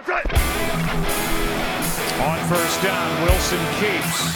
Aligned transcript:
On 0.00 0.08
first 2.48 2.82
down, 2.82 3.22
Wilson 3.22 3.60
keeps. 3.78 4.32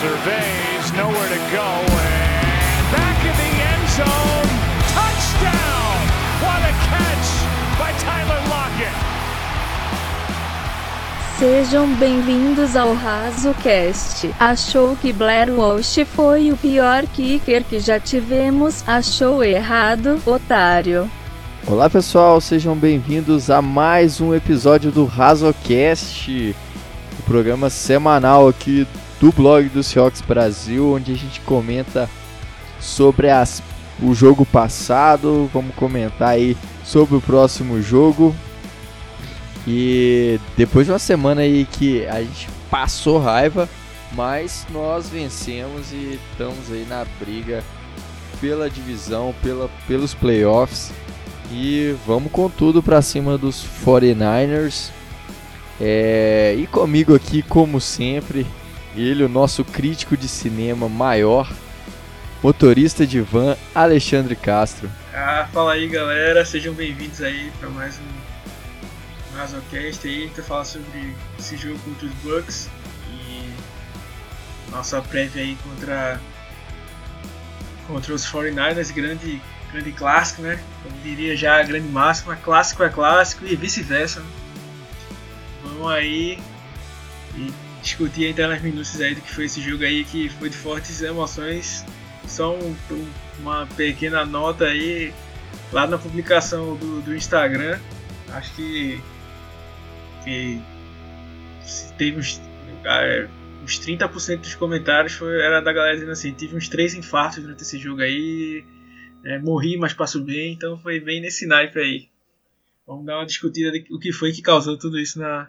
Surveys, 0.00 0.92
nowhere 0.96 1.28
to 1.28 1.38
go, 1.54 1.68
and 1.86 2.90
back 2.90 3.18
in 3.22 3.36
the 3.38 3.52
end 3.62 3.88
zone. 3.90 4.50
Touchdown! 4.90 5.94
What 6.42 6.62
a 6.66 6.74
catch 6.90 7.28
by 7.78 7.92
Tyler 8.02 8.42
Lockett! 8.48 8.96
Sejam 11.38 11.94
bem-vindos 11.94 12.74
ao 12.74 12.92
RazoCast. 12.94 14.34
Achou 14.40 14.96
que 14.96 15.12
Blair 15.12 15.48
Walsh 15.52 16.04
foi 16.06 16.50
o 16.50 16.56
pior 16.56 17.06
kicker 17.06 17.62
que 17.62 17.78
já 17.78 18.00
tivemos? 18.00 18.82
Achou 18.84 19.44
errado, 19.44 20.20
otário. 20.26 21.08
Olá 21.66 21.88
pessoal, 21.88 22.42
sejam 22.42 22.76
bem-vindos 22.76 23.48
a 23.48 23.62
mais 23.62 24.20
um 24.20 24.34
episódio 24.34 24.92
do 24.92 25.06
RazoCast, 25.06 26.54
o 27.18 27.22
programa 27.22 27.70
semanal 27.70 28.46
aqui 28.46 28.86
do 29.18 29.32
blog 29.32 29.70
do 29.70 29.82
Seahawks 29.82 30.20
Brasil, 30.20 30.92
onde 30.92 31.12
a 31.12 31.16
gente 31.16 31.40
comenta 31.40 32.08
sobre 32.78 33.30
as, 33.30 33.62
o 34.02 34.14
jogo 34.14 34.44
passado, 34.44 35.48
vamos 35.54 35.74
comentar 35.74 36.28
aí 36.28 36.54
sobre 36.84 37.16
o 37.16 37.20
próximo 37.20 37.80
jogo. 37.80 38.36
E 39.66 40.38
depois 40.58 40.84
de 40.84 40.92
uma 40.92 40.98
semana 40.98 41.40
aí 41.40 41.64
que 41.64 42.06
a 42.06 42.20
gente 42.22 42.46
passou 42.70 43.18
raiva, 43.18 43.66
mas 44.12 44.66
nós 44.70 45.08
vencemos 45.08 45.92
e 45.92 46.20
estamos 46.30 46.70
aí 46.70 46.84
na 46.86 47.06
briga 47.18 47.64
pela 48.38 48.68
divisão, 48.68 49.34
pela, 49.42 49.70
pelos 49.88 50.12
playoffs. 50.12 50.92
E 51.50 51.94
vamos 52.06 52.32
com 52.32 52.48
tudo 52.48 52.82
para 52.82 53.02
cima 53.02 53.36
dos 53.38 53.64
49ers. 53.84 54.90
É, 55.80 56.54
e 56.58 56.66
comigo 56.66 57.14
aqui, 57.14 57.42
como 57.42 57.80
sempre, 57.80 58.46
ele, 58.96 59.24
o 59.24 59.28
nosso 59.28 59.64
crítico 59.64 60.16
de 60.16 60.28
cinema 60.28 60.88
maior, 60.88 61.52
motorista 62.42 63.06
de 63.06 63.20
van, 63.20 63.56
Alexandre 63.74 64.36
Castro. 64.36 64.88
Ah, 65.12 65.48
fala 65.52 65.72
aí 65.72 65.88
galera, 65.88 66.44
sejam 66.44 66.74
bem-vindos 66.74 67.20
aí 67.20 67.50
para 67.58 67.68
mais 67.70 67.98
um 67.98 69.36
Razocast 69.36 70.06
aí, 70.06 70.30
que 70.30 70.42
falar 70.42 70.64
sobre 70.64 71.14
esse 71.38 71.56
jogo 71.56 71.78
contra 71.80 72.06
os 72.06 72.12
Bucks 72.14 72.70
e 73.10 73.50
nossa 74.70 75.02
prévia 75.02 75.42
aí 75.42 75.56
contra 75.56 76.20
contra 77.88 78.14
os 78.14 78.24
49ers, 78.26 78.92
grande 78.92 79.42
grande 79.74 79.92
clássico, 79.92 80.42
né? 80.42 80.62
Como 80.82 80.94
diria 81.02 81.36
já 81.36 81.58
a 81.58 81.62
grande 81.62 81.88
máxima, 81.88 82.36
clássico 82.36 82.82
é 82.84 82.88
clássico 82.88 83.44
e 83.44 83.56
vice-versa. 83.56 84.24
Vamos 85.64 85.90
aí 85.90 86.38
e 87.36 87.52
discutir 87.82 88.28
então 88.28 88.48
nas 88.48 88.62
minúcias 88.62 89.02
aí 89.02 89.14
do 89.14 89.20
que 89.20 89.30
foi 89.30 89.46
esse 89.46 89.60
jogo 89.60 89.82
aí, 89.82 90.04
que 90.04 90.28
foi 90.28 90.48
de 90.48 90.56
fortes 90.56 91.02
emoções. 91.02 91.84
Só 92.26 92.54
um, 92.54 92.76
uma 93.40 93.66
pequena 93.66 94.24
nota 94.24 94.66
aí, 94.66 95.12
lá 95.72 95.86
na 95.86 95.98
publicação 95.98 96.76
do, 96.76 97.02
do 97.02 97.14
Instagram, 97.14 97.78
acho 98.32 98.54
que, 98.54 99.00
que 100.22 100.62
teve 101.98 102.18
uns, 102.18 102.40
é, 102.84 103.28
uns 103.62 103.78
30% 103.80 104.38
dos 104.38 104.54
comentários 104.54 105.14
foi, 105.14 105.38
era 105.42 105.60
da 105.60 105.72
galera 105.72 105.94
dizendo 105.94 106.12
assim, 106.12 106.32
tive 106.32 106.56
uns 106.56 106.68
três 106.68 106.94
infartos 106.94 107.42
durante 107.42 107.62
esse 107.62 107.78
jogo 107.78 108.00
aí, 108.00 108.64
é, 109.24 109.38
morri, 109.38 109.76
mas 109.76 109.94
passo 109.94 110.22
bem, 110.22 110.52
então 110.52 110.78
foi 110.78 111.00
bem 111.00 111.20
nesse 111.20 111.46
naipe 111.46 111.78
aí. 111.78 112.08
Vamos 112.86 113.06
dar 113.06 113.16
uma 113.16 113.26
discutida 113.26 113.72
de 113.72 113.86
o 113.90 113.98
que 113.98 114.12
foi 114.12 114.32
que 114.32 114.42
causou 114.42 114.78
tudo 114.78 114.98
isso 114.98 115.18
na, 115.18 115.48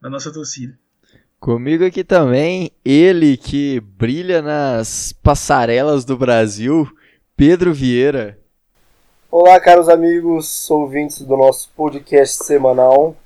na 0.00 0.10
nossa 0.10 0.32
torcida. 0.32 0.76
Comigo 1.38 1.84
aqui 1.84 2.02
também, 2.02 2.70
ele 2.84 3.36
que 3.36 3.80
brilha 3.80 4.42
nas 4.42 5.12
passarelas 5.12 6.04
do 6.04 6.16
Brasil, 6.16 6.88
Pedro 7.36 7.72
Vieira. 7.72 8.38
Olá, 9.30 9.58
caros 9.60 9.88
amigos, 9.88 10.70
ouvintes 10.70 11.20
do 11.22 11.36
nosso 11.36 11.70
podcast 11.76 12.44
semanal. 12.44 13.16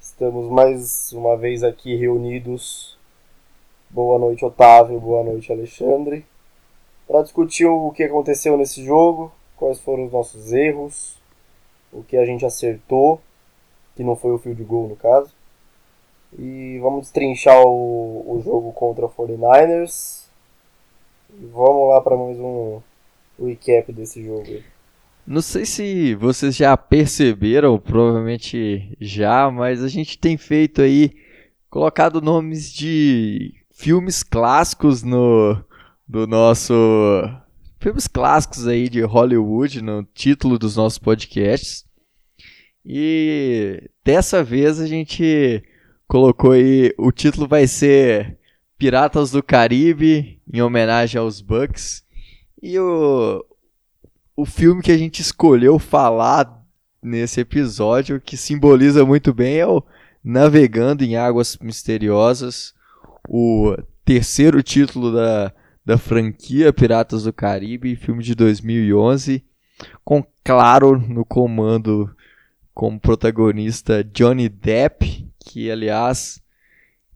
Estamos 0.00 0.50
mais 0.50 1.12
uma 1.12 1.36
vez 1.36 1.62
aqui 1.62 1.94
reunidos. 1.94 2.96
Boa 3.88 4.18
noite, 4.18 4.44
Otávio. 4.44 4.98
Boa 4.98 5.24
noite, 5.24 5.52
Alexandre 5.52 6.24
para 7.10 7.22
discutir 7.22 7.66
o 7.66 7.90
que 7.90 8.04
aconteceu 8.04 8.56
nesse 8.56 8.84
jogo, 8.84 9.32
quais 9.56 9.80
foram 9.80 10.06
os 10.06 10.12
nossos 10.12 10.52
erros, 10.52 11.16
o 11.92 12.04
que 12.04 12.16
a 12.16 12.24
gente 12.24 12.46
acertou, 12.46 13.20
que 13.96 14.04
não 14.04 14.14
foi 14.14 14.30
o 14.30 14.38
field 14.38 14.62
goal 14.62 14.86
no 14.86 14.94
caso. 14.94 15.34
E 16.38 16.78
vamos 16.80 17.00
destrinchar 17.00 17.60
o, 17.66 18.36
o 18.36 18.40
jogo 18.44 18.72
contra 18.72 19.06
o 19.06 19.10
49ers. 19.10 20.26
E 21.30 21.46
vamos 21.46 21.88
lá 21.88 22.00
para 22.00 22.16
mais 22.16 22.38
um 22.38 22.80
recap 23.40 23.92
desse 23.92 24.24
jogo. 24.24 24.62
Não 25.26 25.42
sei 25.42 25.66
se 25.66 26.14
vocês 26.14 26.54
já 26.54 26.76
perceberam, 26.76 27.76
provavelmente 27.76 28.96
já, 29.00 29.50
mas 29.50 29.82
a 29.82 29.88
gente 29.88 30.16
tem 30.16 30.36
feito 30.36 30.80
aí, 30.80 31.10
colocado 31.68 32.20
nomes 32.20 32.72
de 32.72 33.52
filmes 33.72 34.22
clássicos 34.22 35.02
no, 35.02 35.60
do 36.10 36.26
nosso 36.26 36.74
filmes 37.78 38.08
clássicos 38.08 38.66
aí 38.66 38.88
de 38.88 39.00
Hollywood 39.00 39.80
no 39.80 40.02
título 40.02 40.58
dos 40.58 40.74
nossos 40.74 40.98
podcasts. 40.98 41.84
E 42.84 43.88
dessa 44.04 44.42
vez 44.42 44.80
a 44.80 44.88
gente 44.88 45.62
colocou 46.08 46.50
aí 46.50 46.92
o 46.98 47.12
título 47.12 47.46
vai 47.46 47.68
ser 47.68 48.36
Piratas 48.76 49.30
do 49.30 49.40
Caribe 49.40 50.42
em 50.52 50.60
homenagem 50.60 51.20
aos 51.20 51.40
Bucks. 51.40 52.04
E 52.60 52.76
o 52.76 53.44
o 54.34 54.44
filme 54.44 54.82
que 54.82 54.90
a 54.90 54.98
gente 54.98 55.20
escolheu 55.20 55.78
falar 55.78 56.60
nesse 57.00 57.40
episódio 57.40 58.20
que 58.20 58.36
simboliza 58.36 59.04
muito 59.04 59.32
bem 59.32 59.58
é 59.58 59.66
o 59.66 59.80
Navegando 60.24 61.04
em 61.04 61.16
Águas 61.16 61.56
Misteriosas, 61.58 62.74
o 63.28 63.76
terceiro 64.04 64.60
título 64.62 65.12
da 65.12 65.52
da 65.84 65.98
franquia 65.98 66.72
Piratas 66.72 67.24
do 67.24 67.32
Caribe, 67.32 67.96
filme 67.96 68.22
de 68.22 68.34
2011, 68.34 69.44
com 70.04 70.24
Claro 70.44 70.98
no 70.98 71.24
comando 71.24 72.14
como 72.74 73.00
protagonista 73.00 74.04
Johnny 74.04 74.48
Depp, 74.48 75.28
que 75.38 75.70
aliás 75.70 76.42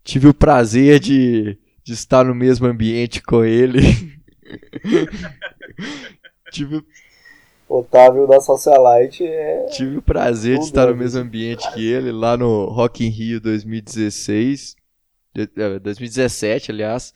tive 0.03 0.29
o 0.29 0.35
prazer 0.35 1.01
de, 1.01 1.59
de 1.83 1.93
estar 1.93 2.25
no 2.25 2.35
mesmo 2.35 2.67
ambiente 2.67 3.23
com 3.23 3.45
ele. 3.45 3.81
tive 6.53 6.85
Otávio 7.69 8.27
da 8.27 8.41
Socialite 8.41 9.25
é. 9.25 9.67
Tive 9.73 9.97
o 9.97 10.03
prazer 10.03 10.59
de 10.59 10.65
estar 10.65 10.87
no 10.87 10.97
mesmo 10.97 11.21
ambiente 11.21 11.71
que 11.73 11.85
ele, 11.85 12.13
lá 12.13 12.37
no 12.37 12.67
Rock 12.67 13.05
in 13.05 13.09
Rio 13.09 13.41
2016. 13.41 14.77
2017, 15.83 16.71
é, 16.71 16.75
aliás 16.75 17.13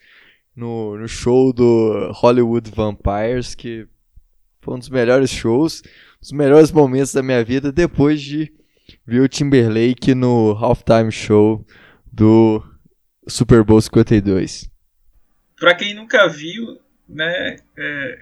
no, 0.58 0.98
no 0.98 1.06
show 1.06 1.52
do 1.52 2.10
Hollywood 2.12 2.68
Vampires, 2.72 3.54
que 3.54 3.86
foi 4.60 4.74
um 4.74 4.78
dos 4.78 4.88
melhores 4.88 5.30
shows, 5.30 5.82
um 5.84 6.20
dos 6.20 6.32
melhores 6.32 6.72
momentos 6.72 7.12
da 7.12 7.22
minha 7.22 7.44
vida 7.44 7.70
depois 7.70 8.20
de 8.20 8.52
ver 9.06 9.20
o 9.20 9.28
Timberlake 9.28 10.16
no 10.16 10.52
halftime 10.54 11.12
show 11.12 11.64
do 12.12 12.60
Super 13.28 13.62
Bowl 13.62 13.80
52. 13.80 14.68
Pra 15.56 15.76
quem 15.76 15.94
nunca 15.94 16.28
viu, 16.28 16.80
né, 17.08 17.56
é, 17.78 18.18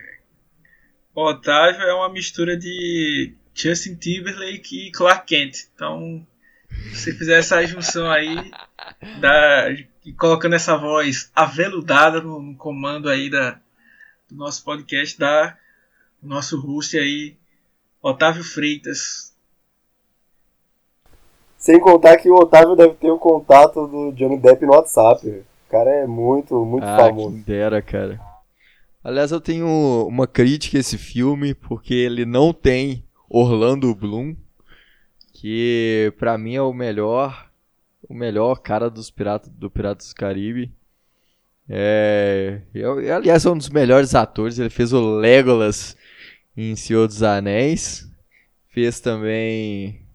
Otávio 1.15 1.83
é 1.83 1.95
uma 1.95 2.13
mistura 2.13 2.55
de 2.55 3.33
Justin 3.55 3.95
Timberlake 3.95 4.89
e 4.89 4.93
Clark 4.93 5.27
Kent. 5.27 5.69
Então, 5.75 6.27
se 6.93 7.15
fizer 7.15 7.39
essa 7.39 7.65
junção 7.66 8.10
aí, 8.10 8.51
da, 9.21 9.69
e 10.07 10.13
colocando 10.13 10.55
essa 10.55 10.77
voz 10.77 11.33
aveludada 11.35 12.21
no, 12.21 12.41
no 12.41 12.57
comando 12.57 13.09
aí 13.09 13.29
da, 13.29 13.59
do 14.31 14.37
nosso 14.37 14.63
podcast, 14.65 15.19
da 15.19 15.57
o 16.23 16.29
nosso 16.29 16.61
host 16.61 16.97
aí, 16.97 17.37
Otávio 18.01 18.45
Freitas. 18.45 19.35
Sem 21.59 21.81
contar 21.81 22.19
que 22.19 22.31
o 22.31 22.37
Otávio 22.37 22.77
deve 22.77 22.95
ter 22.95 23.11
o 23.11 23.19
contato 23.19 23.87
do 23.89 24.13
Johnny 24.13 24.39
Depp 24.39 24.65
no 24.65 24.73
WhatsApp. 24.73 25.27
O 25.29 25.45
cara 25.71 25.91
é 25.91 26.07
muito, 26.07 26.65
muito 26.65 26.85
ah, 26.85 26.97
famoso. 26.97 27.31
Quem 27.31 27.43
dera, 27.43 27.83
cara. 27.83 28.21
Aliás, 29.03 29.33
eu 29.33 29.41
tenho 29.41 29.67
uma 30.07 30.27
crítica 30.29 30.77
a 30.77 30.81
esse 30.81 30.97
filme, 30.97 31.53
porque 31.53 31.95
ele 31.95 32.25
não 32.25 32.53
tem 32.53 33.05
Orlando 33.29 33.93
Bloom, 33.93 34.37
que 35.33 36.13
para 36.17 36.39
mim 36.39 36.55
é 36.55 36.63
o 36.63 36.73
melhor 36.73 37.46
o 38.09 38.15
melhor 38.15 38.57
cara 38.61 38.89
dos 38.89 39.11
piratas 39.11 39.51
do 39.51 39.71
Piratas 39.71 40.09
do 40.09 40.15
Caribe. 40.15 40.73
É, 41.69 42.61
eu, 42.73 42.99
aliás, 43.15 43.45
é 43.45 43.51
um 43.51 43.59
dos 43.59 43.69
melhores 43.69 44.15
atores. 44.15 44.59
Ele 44.59 44.71
fez 44.71 44.93
o 44.93 45.19
Legolas 45.19 45.97
em 46.57 46.77
Senhor 46.77 47.07
dos 47.07 47.23
Anéis. 47.23 48.09
fez 48.69 49.01
também. 49.01 50.07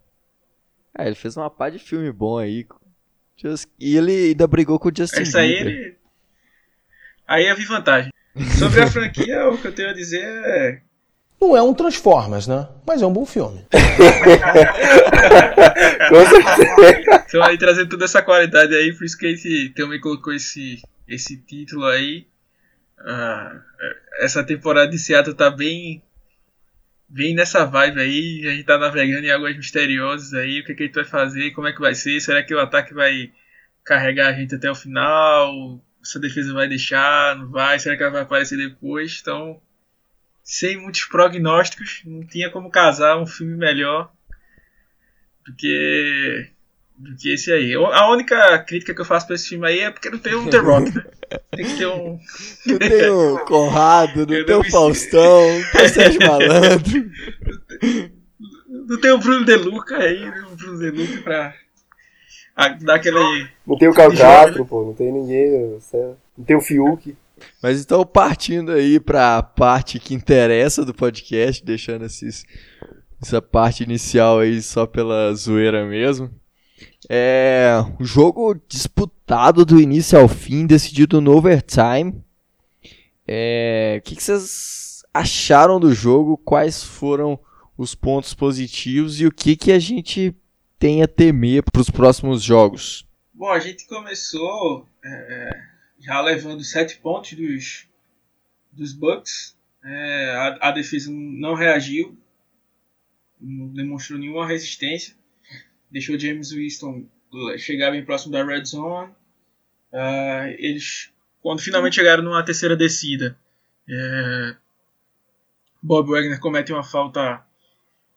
Ah, 0.94 1.06
ele 1.06 1.16
fez 1.16 1.36
uma 1.36 1.50
pá 1.50 1.70
de 1.70 1.80
filme 1.80 2.12
bom 2.12 2.38
aí. 2.38 2.66
Just... 3.38 3.68
E 3.80 3.98
ele 3.98 4.30
ainda 4.30 4.48
brigou 4.48 4.80
com 4.80 4.90
o 4.90 4.92
Justin 4.96 5.22
Isso 5.24 5.38
aí 5.38 5.50
Bieber. 5.50 5.74
ele. 5.74 5.98
Aí 7.28 7.48
eu 7.48 7.56
vi 7.56 7.66
vantagem. 7.66 8.12
Sobre 8.58 8.82
a 8.82 8.88
franquia, 8.88 9.48
o 9.50 9.58
que 9.58 9.68
eu 9.68 9.76
tenho 9.76 9.90
a 9.90 9.94
dizer 9.94 10.24
é. 10.24 10.82
Não 11.42 11.58
é 11.58 11.62
um 11.62 11.74
Transformers, 11.74 12.48
né? 12.48 12.68
Mas 12.86 13.02
é 13.02 13.06
um 13.06 13.14
bom 13.14 13.26
filme. 13.26 13.66
Com 16.10 16.26
certeza. 16.26 17.24
Então 17.28 17.44
aí 17.44 17.58
trazendo 17.58 17.90
toda 17.90 18.06
essa 18.06 18.22
qualidade 18.22 18.74
aí, 18.76 18.94
por 18.94 19.04
isso 19.06 19.18
que 19.18 19.26
a 19.26 19.30
gente 19.30 19.70
também 19.70 20.00
colocou 20.00 20.34
esse, 20.34 20.82
esse 21.08 21.38
título 21.38 21.86
aí. 21.86 22.28
Ah, 23.00 23.60
essa 24.20 24.44
temporada 24.44 24.92
de 24.92 25.00
Seattle 25.00 25.36
tá 25.36 25.50
bem 25.50 26.04
bem 27.10 27.34
nessa 27.36 27.66
vibe 27.66 28.00
aí, 28.00 28.48
a 28.48 28.52
gente 28.52 28.64
tá 28.64 28.78
navegando 28.78 29.26
em 29.26 29.32
águas 29.32 29.58
misteriosas 29.58 30.34
aí, 30.34 30.62
o 30.62 30.64
que, 30.64 30.74
que 30.74 30.84
a 30.84 30.86
gente 30.86 30.96
vai 30.96 31.04
fazer, 31.04 31.52
como 31.52 31.68
é 31.68 31.74
que 31.74 31.82
vai 31.82 31.94
ser, 31.94 32.22
será 32.22 32.42
que 32.42 32.56
o 32.56 32.60
ataque 32.60 32.94
vai 32.94 33.34
carregar 33.84 34.30
a 34.30 34.34
gente 34.34 34.56
até 34.56 34.72
o 34.72 34.76
final, 34.76 35.84
se 36.02 36.18
a 36.18 36.22
defesa 36.22 36.54
vai 36.54 36.70
deixar, 36.70 37.36
não 37.36 37.50
vai, 37.50 37.78
será 37.80 37.98
que 37.98 38.04
ela 38.04 38.14
vai 38.14 38.22
aparecer 38.22 38.58
depois, 38.58 39.20
então 39.22 39.60
sem 40.54 40.76
muitos 40.76 41.06
prognósticos, 41.06 42.02
não 42.06 42.26
tinha 42.28 42.50
como 42.50 42.70
casar 42.70 43.18
um 43.18 43.26
filme 43.26 43.56
melhor 43.56 44.12
do 45.48 45.56
que 45.56 46.48
do 46.98 47.16
que 47.16 47.34
esse 47.34 47.52
aí. 47.52 47.74
A 47.74 48.12
única 48.12 48.60
crítica 48.60 48.94
que 48.94 49.00
eu 49.02 49.06
faço 49.06 49.26
pra 49.26 49.36
esse 49.36 49.48
filme 49.48 49.66
aí 49.66 49.80
é 49.80 49.90
porque 49.92 50.10
não 50.10 50.20
tem 50.20 50.36
um 50.36 50.50
The 50.50 50.58
Rock, 50.58 50.94
né? 50.96 51.06
Tem 51.56 51.66
que 51.66 51.78
ter 51.78 51.88
um. 51.88 52.20
Não 52.68 52.78
tem 52.78 53.10
o 53.10 53.40
Conrado, 53.46 54.28
não 54.28 54.36
Eu 54.36 54.46
tem 54.46 54.56
o 54.56 54.60
me 54.62 54.70
Faustão, 54.70 55.60
não 55.60 55.72
tem 55.72 55.86
o 55.86 55.90
Sérgio 55.90 56.20
Malandro. 56.28 57.12
Não 58.68 59.00
tem 59.00 59.12
o 59.12 59.18
Bruno 59.18 59.46
De 59.46 59.56
Luca 59.56 59.98
aí, 59.98 60.20
né? 60.20 60.46
o 60.52 60.56
Bruno 60.56 60.80
De 60.80 60.92
Luca 60.92 61.22
pra 61.24 61.54
a- 62.56 62.68
dar 62.70 62.96
aquele. 62.96 63.48
Não 63.66 63.78
tem 63.78 63.88
o 63.88 63.94
Caio 63.94 64.18
Castro, 64.18 64.66
pô. 64.66 64.86
Não 64.86 64.94
tem 64.94 65.12
ninguém. 65.12 65.80
sério. 65.80 66.18
Não 66.38 66.44
tem 66.46 66.56
o 66.58 66.62
Fiuk. 66.62 67.16
Mas 67.62 67.82
então, 67.82 68.06
partindo 68.06 68.72
aí 68.72 69.00
pra 69.00 69.42
parte 69.42 70.00
que 70.00 70.14
interessa 70.14 70.86
do 70.86 70.94
podcast, 70.94 71.64
deixando 71.64 72.06
esses, 72.06 72.44
essa 73.22 73.42
parte 73.42 73.84
inicial 73.84 74.40
aí 74.40 74.62
só 74.62 74.86
pela 74.86 75.34
zoeira 75.34 75.86
mesmo. 75.86 76.30
É 77.10 77.74
um 78.00 78.06
jogo 78.06 78.60
disputado 78.68 79.66
do 79.66 79.80
início 79.80 80.20
ao 80.20 80.28
fim, 80.28 80.66
decidido 80.66 81.22
no 81.22 81.36
overtime. 81.36 82.24
É, 83.28 83.98
o 84.00 84.02
que, 84.02 84.16
que 84.16 84.24
vocês 84.24 85.04
acharam 85.14 85.80
do 85.80 85.94
jogo? 85.94 86.38
Quais 86.38 86.84
foram 86.84 87.40
os 87.78 87.96
pontos 87.96 88.34
positivos 88.34 89.20
e 89.20 89.26
o 89.26 89.32
que, 89.32 89.56
que 89.56 89.72
a 89.72 89.80
gente 89.80 90.36
tem 90.78 91.02
a 91.02 91.08
temer 91.08 91.64
para 91.64 91.82
os 91.82 91.90
próximos 91.90 92.42
jogos? 92.42 93.06
Bom, 93.34 93.50
a 93.50 93.60
gente 93.60 93.88
começou 93.88 94.88
é, 95.04 95.50
já 96.02 96.20
levando 96.22 96.64
sete 96.64 96.98
pontos 96.98 97.34
dos, 97.34 97.88
dos 98.72 98.94
Bucks. 98.94 99.56
É, 99.84 100.32
a, 100.36 100.70
a 100.70 100.72
defesa 100.72 101.12
não 101.12 101.54
reagiu, 101.54 102.18
não 103.40 103.68
demonstrou 103.70 104.20
nenhuma 104.20 104.48
resistência. 104.48 105.16
Deixou 105.90 106.20
James 106.20 106.52
Winston 106.52 107.06
chegar 107.58 107.92
bem 107.92 108.04
próximo 108.04 108.32
da 108.32 108.44
red 108.44 108.66
zone. 108.66 109.14
Ah, 109.94 110.48
eles, 110.58 111.12
quando 111.42 111.62
finalmente 111.62 111.96
chegaram 111.96 112.24
numa 112.24 112.44
terceira 112.44 112.76
descida, 112.76 113.38
é, 113.90 114.56
Bob 115.82 116.10
Wagner 116.10 116.40
comete 116.40 116.72
uma 116.72 116.84
falta 116.84 117.46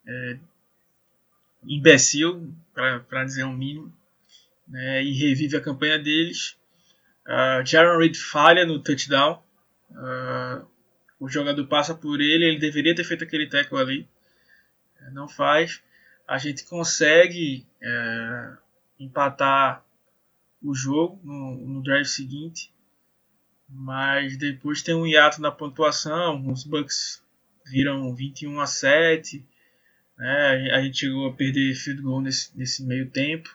é, 0.06 0.38
imbecil, 1.66 2.52
para 2.72 3.24
dizer 3.24 3.44
o 3.44 3.52
mínimo 3.52 3.92
né, 4.68 5.02
e 5.02 5.12
revive 5.12 5.56
a 5.56 5.60
campanha 5.60 5.98
deles. 5.98 6.56
Uh, 7.26 7.64
Jaron 7.64 7.98
Reed 7.98 8.16
falha 8.16 8.66
no 8.66 8.82
touchdown. 8.82 9.42
Uh, 9.90 10.66
o 11.18 11.28
jogador 11.28 11.66
passa 11.66 11.94
por 11.94 12.20
ele, 12.20 12.44
ele 12.44 12.58
deveria 12.58 12.94
ter 12.94 13.04
feito 13.04 13.24
aquele 13.24 13.48
tackle 13.48 13.78
ali. 13.78 14.08
Não 15.12 15.28
faz. 15.28 15.82
A 16.26 16.38
gente 16.38 16.64
consegue 16.64 17.66
é, 17.82 18.56
empatar 18.98 19.84
o 20.62 20.74
jogo 20.74 21.20
no, 21.22 21.56
no 21.66 21.82
drive 21.82 22.06
seguinte. 22.06 22.72
Mas 23.68 24.36
depois 24.36 24.82
tem 24.82 24.94
um 24.94 25.06
hiato 25.06 25.40
na 25.40 25.50
pontuação. 25.50 26.46
Os 26.50 26.64
Bucks 26.64 27.22
viram 27.66 28.14
21 28.14 28.60
a 28.60 28.66
7. 28.66 29.44
Né? 30.16 30.70
A 30.72 30.80
gente 30.82 30.98
chegou 30.98 31.28
a 31.28 31.32
perder 31.32 31.74
field 31.74 32.02
goal 32.02 32.20
nesse, 32.20 32.56
nesse 32.56 32.84
meio 32.84 33.10
tempo. 33.10 33.54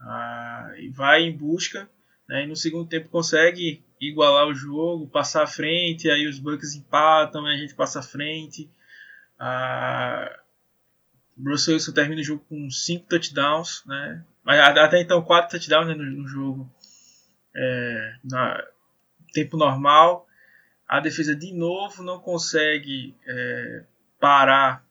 Ah, 0.00 0.72
e 0.78 0.88
vai 0.88 1.22
em 1.22 1.36
busca, 1.36 1.88
né, 2.28 2.44
e 2.44 2.46
no 2.46 2.56
segundo 2.56 2.88
tempo 2.88 3.08
consegue 3.08 3.84
igualar 4.00 4.46
o 4.46 4.54
jogo, 4.54 5.06
passar 5.08 5.42
à 5.44 5.46
frente, 5.46 6.10
aí 6.10 6.26
os 6.26 6.38
Bucks 6.38 6.74
empatam, 6.74 7.46
a 7.46 7.56
gente 7.56 7.74
passa 7.74 8.00
à 8.00 8.02
frente. 8.02 8.70
Ah, 9.38 10.38
Russell 11.44 11.74
Wilson 11.74 11.92
termina 11.92 12.20
o 12.20 12.24
jogo 12.24 12.44
com 12.48 12.70
5 12.70 13.06
touchdowns, 13.08 13.84
né, 13.86 14.24
mas 14.42 14.58
até 14.60 15.00
então 15.00 15.22
4 15.22 15.50
touchdowns 15.50 15.86
né, 15.88 15.94
no, 15.94 16.04
no 16.04 16.26
jogo, 16.28 16.70
é, 17.54 18.16
na 18.24 18.62
tempo 19.32 19.56
normal. 19.56 20.26
A 20.88 21.00
defesa 21.00 21.34
de 21.34 21.52
novo 21.52 22.02
não 22.02 22.18
consegue 22.20 23.14
é, 23.26 23.84
parar. 24.20 24.86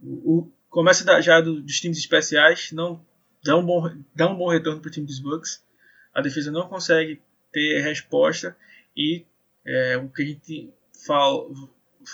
O, 0.00 0.38
o- 0.38 0.52
começa 0.70 1.04
da- 1.04 1.20
já 1.20 1.40
do- 1.40 1.60
dos 1.60 1.80
times 1.80 1.98
especiais, 1.98 2.70
não 2.72 3.04
dá 3.44 3.56
um 3.56 3.64
bom, 3.66 3.90
dá 4.14 4.28
um 4.30 4.36
bom 4.36 4.48
retorno 4.48 4.80
para 4.80 4.88
o 4.88 4.92
time 4.92 5.04
dos 5.06 5.18
Bucks. 5.18 5.64
A 6.16 6.22
defesa 6.22 6.50
não 6.50 6.68
consegue 6.68 7.20
ter 7.52 7.80
resposta 7.80 8.56
e 8.96 9.24
é, 9.64 9.96
o 9.96 10.08
que 10.08 10.22
a 10.22 10.26
gente 10.26 10.70
fal, 11.06 11.50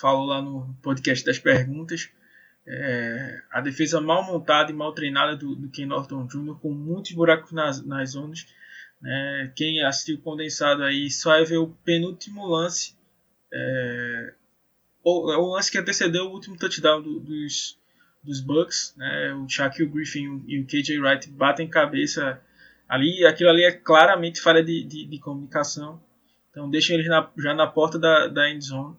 falou 0.01 0.27
lá 0.27 0.43
no 0.43 0.75
podcast 0.83 1.25
das 1.25 1.39
perguntas, 1.39 2.11
é, 2.67 3.43
a 3.51 3.61
defesa 3.61 4.01
mal 4.01 4.25
montada 4.25 4.71
e 4.71 4.75
mal 4.75 4.93
treinada 4.93 5.37
do, 5.37 5.55
do 5.55 5.69
Ken 5.71 5.87
Norton 5.87 6.27
Jr. 6.27 6.59
com 6.61 6.73
muitos 6.73 7.13
buracos 7.13 7.53
nas, 7.53 7.85
nas 7.85 8.11
zonas. 8.11 8.47
né? 9.01 9.53
quem 9.57 9.83
assistiu 9.83 10.19
condensado 10.19 10.83
aí 10.83 11.11
só 11.11 11.31
vai 11.31 11.45
ver 11.45 11.57
o 11.59 11.69
penúltimo 11.85 12.47
lance, 12.47 12.97
é, 13.53 14.35
o, 15.03 15.29
o 15.33 15.55
lance 15.55 15.71
que 15.71 15.79
antecedeu 15.79 16.27
o 16.27 16.33
último 16.33 16.57
touchdown 16.57 17.03
do- 17.03 17.21
dos, 17.21 17.79
dos 18.23 18.41
Bucks, 18.41 18.95
né? 18.97 19.35
O 19.35 19.49
Shaquille 19.49 19.89
Griffin 19.91 20.45
e 20.47 20.61
o 20.61 20.67
KJ 20.67 20.99
Wright 21.01 21.29
batem 21.31 21.69
cabeça 21.69 22.41
ali. 22.95 23.25
Aquilo 23.27 23.51
ali 23.51 23.65
é 23.65 23.73
claramente 23.73 24.41
falha 24.41 24.63
de, 24.63 24.85
de, 24.85 25.07
de 25.07 25.19
comunicação. 25.19 26.03
Então 26.51 26.71
deixam 26.71 26.95
eles 26.97 27.09
na- 27.09 27.31
já 27.39 27.55
na 27.55 27.67
porta 27.67 27.99
da, 27.99 28.29
da 28.29 28.51
end 28.51 28.65
zone. 28.65 28.97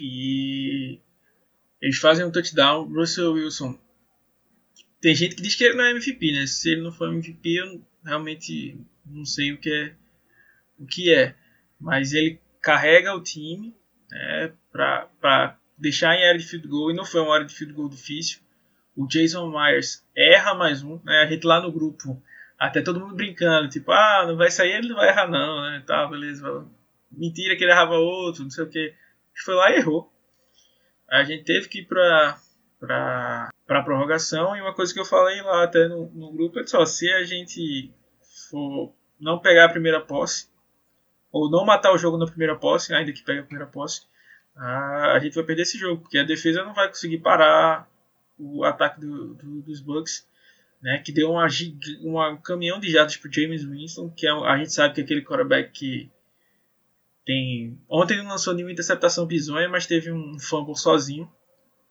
E 0.00 1.00
eles 1.80 1.98
fazem 1.98 2.24
um 2.24 2.30
touchdown. 2.30 2.84
Russell 2.92 3.32
Wilson. 3.32 3.78
Tem 5.00 5.14
gente 5.14 5.34
que 5.36 5.42
diz 5.42 5.54
que 5.54 5.64
ele 5.64 5.74
não 5.76 5.84
é 5.84 5.90
MVP, 5.90 6.32
né? 6.32 6.46
Se 6.46 6.70
ele 6.72 6.82
não 6.82 6.92
for 6.92 7.08
MVP, 7.12 7.48
eu 7.60 7.82
realmente 8.04 8.78
não 9.06 9.24
sei 9.24 9.52
o 9.52 9.58
que 9.58 9.70
é. 9.72 9.94
O 10.78 10.86
que 10.86 11.12
é. 11.12 11.34
Mas 11.80 12.12
ele 12.12 12.38
carrega 12.60 13.14
o 13.14 13.22
time 13.22 13.74
né, 14.10 14.52
para 14.70 15.58
deixar 15.78 16.14
em 16.14 16.26
área 16.26 16.38
de 16.38 16.46
field 16.46 16.68
goal. 16.68 16.90
E 16.90 16.94
não 16.94 17.04
foi 17.04 17.20
uma 17.20 17.34
área 17.34 17.46
de 17.46 17.54
field 17.54 17.72
goal 17.74 17.88
difícil. 17.88 18.40
O 18.94 19.06
Jason 19.06 19.50
Myers 19.50 20.04
erra 20.14 20.54
mais 20.54 20.82
um. 20.82 21.00
Né? 21.02 21.22
A 21.22 21.26
gente 21.26 21.46
lá 21.46 21.60
no 21.60 21.72
grupo, 21.72 22.22
até 22.60 22.82
todo 22.82 23.00
mundo 23.00 23.14
brincando, 23.14 23.68
tipo, 23.70 23.90
ah, 23.90 24.24
não 24.26 24.36
vai 24.36 24.50
sair, 24.50 24.72
ele 24.72 24.90
não 24.90 24.96
vai 24.96 25.08
errar 25.08 25.26
não, 25.26 25.62
né? 25.62 25.82
Tá, 25.86 26.06
beleza. 26.06 26.66
Mentira 27.10 27.56
que 27.56 27.64
ele 27.64 27.72
errava 27.72 27.94
outro, 27.94 28.42
não 28.42 28.50
sei 28.50 28.64
o 28.64 28.68
que. 28.68 28.94
Foi 29.44 29.54
lá 29.54 29.70
e 29.70 29.76
errou. 29.76 30.12
A 31.10 31.24
gente 31.24 31.44
teve 31.44 31.68
que 31.68 31.80
ir 31.80 31.86
pra, 31.86 32.38
pra, 32.78 33.50
pra 33.66 33.82
prorrogação. 33.82 34.54
E 34.54 34.60
uma 34.60 34.74
coisa 34.74 34.92
que 34.92 35.00
eu 35.00 35.06
falei 35.06 35.40
lá 35.40 35.64
até 35.64 35.88
no, 35.88 36.10
no 36.10 36.30
grupo 36.30 36.60
é 36.60 36.66
só, 36.66 36.84
se 36.84 37.10
a 37.10 37.24
gente 37.24 37.90
for 38.50 38.92
não 39.18 39.38
pegar 39.38 39.64
a 39.64 39.70
primeira 39.70 40.00
posse, 40.00 40.48
ou 41.32 41.50
não 41.50 41.64
matar 41.64 41.92
o 41.92 41.98
jogo 41.98 42.18
na 42.18 42.26
primeira 42.26 42.56
posse, 42.56 42.92
ainda 42.92 43.12
que 43.12 43.22
pegue 43.22 43.40
a 43.40 43.44
primeira 43.44 43.70
posse, 43.70 44.02
a, 44.54 45.18
gente 45.20 45.34
vai 45.34 45.44
perder 45.44 45.62
esse 45.62 45.78
jogo, 45.78 46.02
porque 46.02 46.18
a 46.18 46.24
defesa 46.24 46.62
não 46.64 46.74
vai 46.74 46.88
conseguir 46.88 47.18
parar 47.18 47.88
o 48.38 48.64
ataque 48.64 49.00
do, 49.00 49.34
do- 49.34 49.62
dos 49.62 49.80
Bucks, 49.80 50.28
né, 50.82 50.98
que 51.04 51.12
deu 51.12 51.30
uma, 51.32 51.46
uma- 52.02 52.30
um 52.30 52.36
caminhão 52.40 52.80
de 52.80 52.90
jardas 52.90 53.16
para 53.16 53.30
James 53.30 53.64
Winston, 53.64 54.10
que 54.10 54.26
é, 54.26 54.30
a 54.30 54.56
gente 54.58 54.72
sabe 54.72 54.94
que 54.94 55.00
é 55.00 55.04
aquele 55.04 55.22
quarterback 55.22 55.70
que 55.72 56.10
tem 57.24 57.78
ontem 57.88 58.14
ele 58.14 58.22
lançou 58.26 58.54
nenhuma 58.54 58.72
interceptação 58.72 59.26
bizonha, 59.26 59.68
mas 59.68 59.86
teve 59.86 60.10
um 60.10 60.38
fumble 60.38 60.76
sozinho 60.76 61.30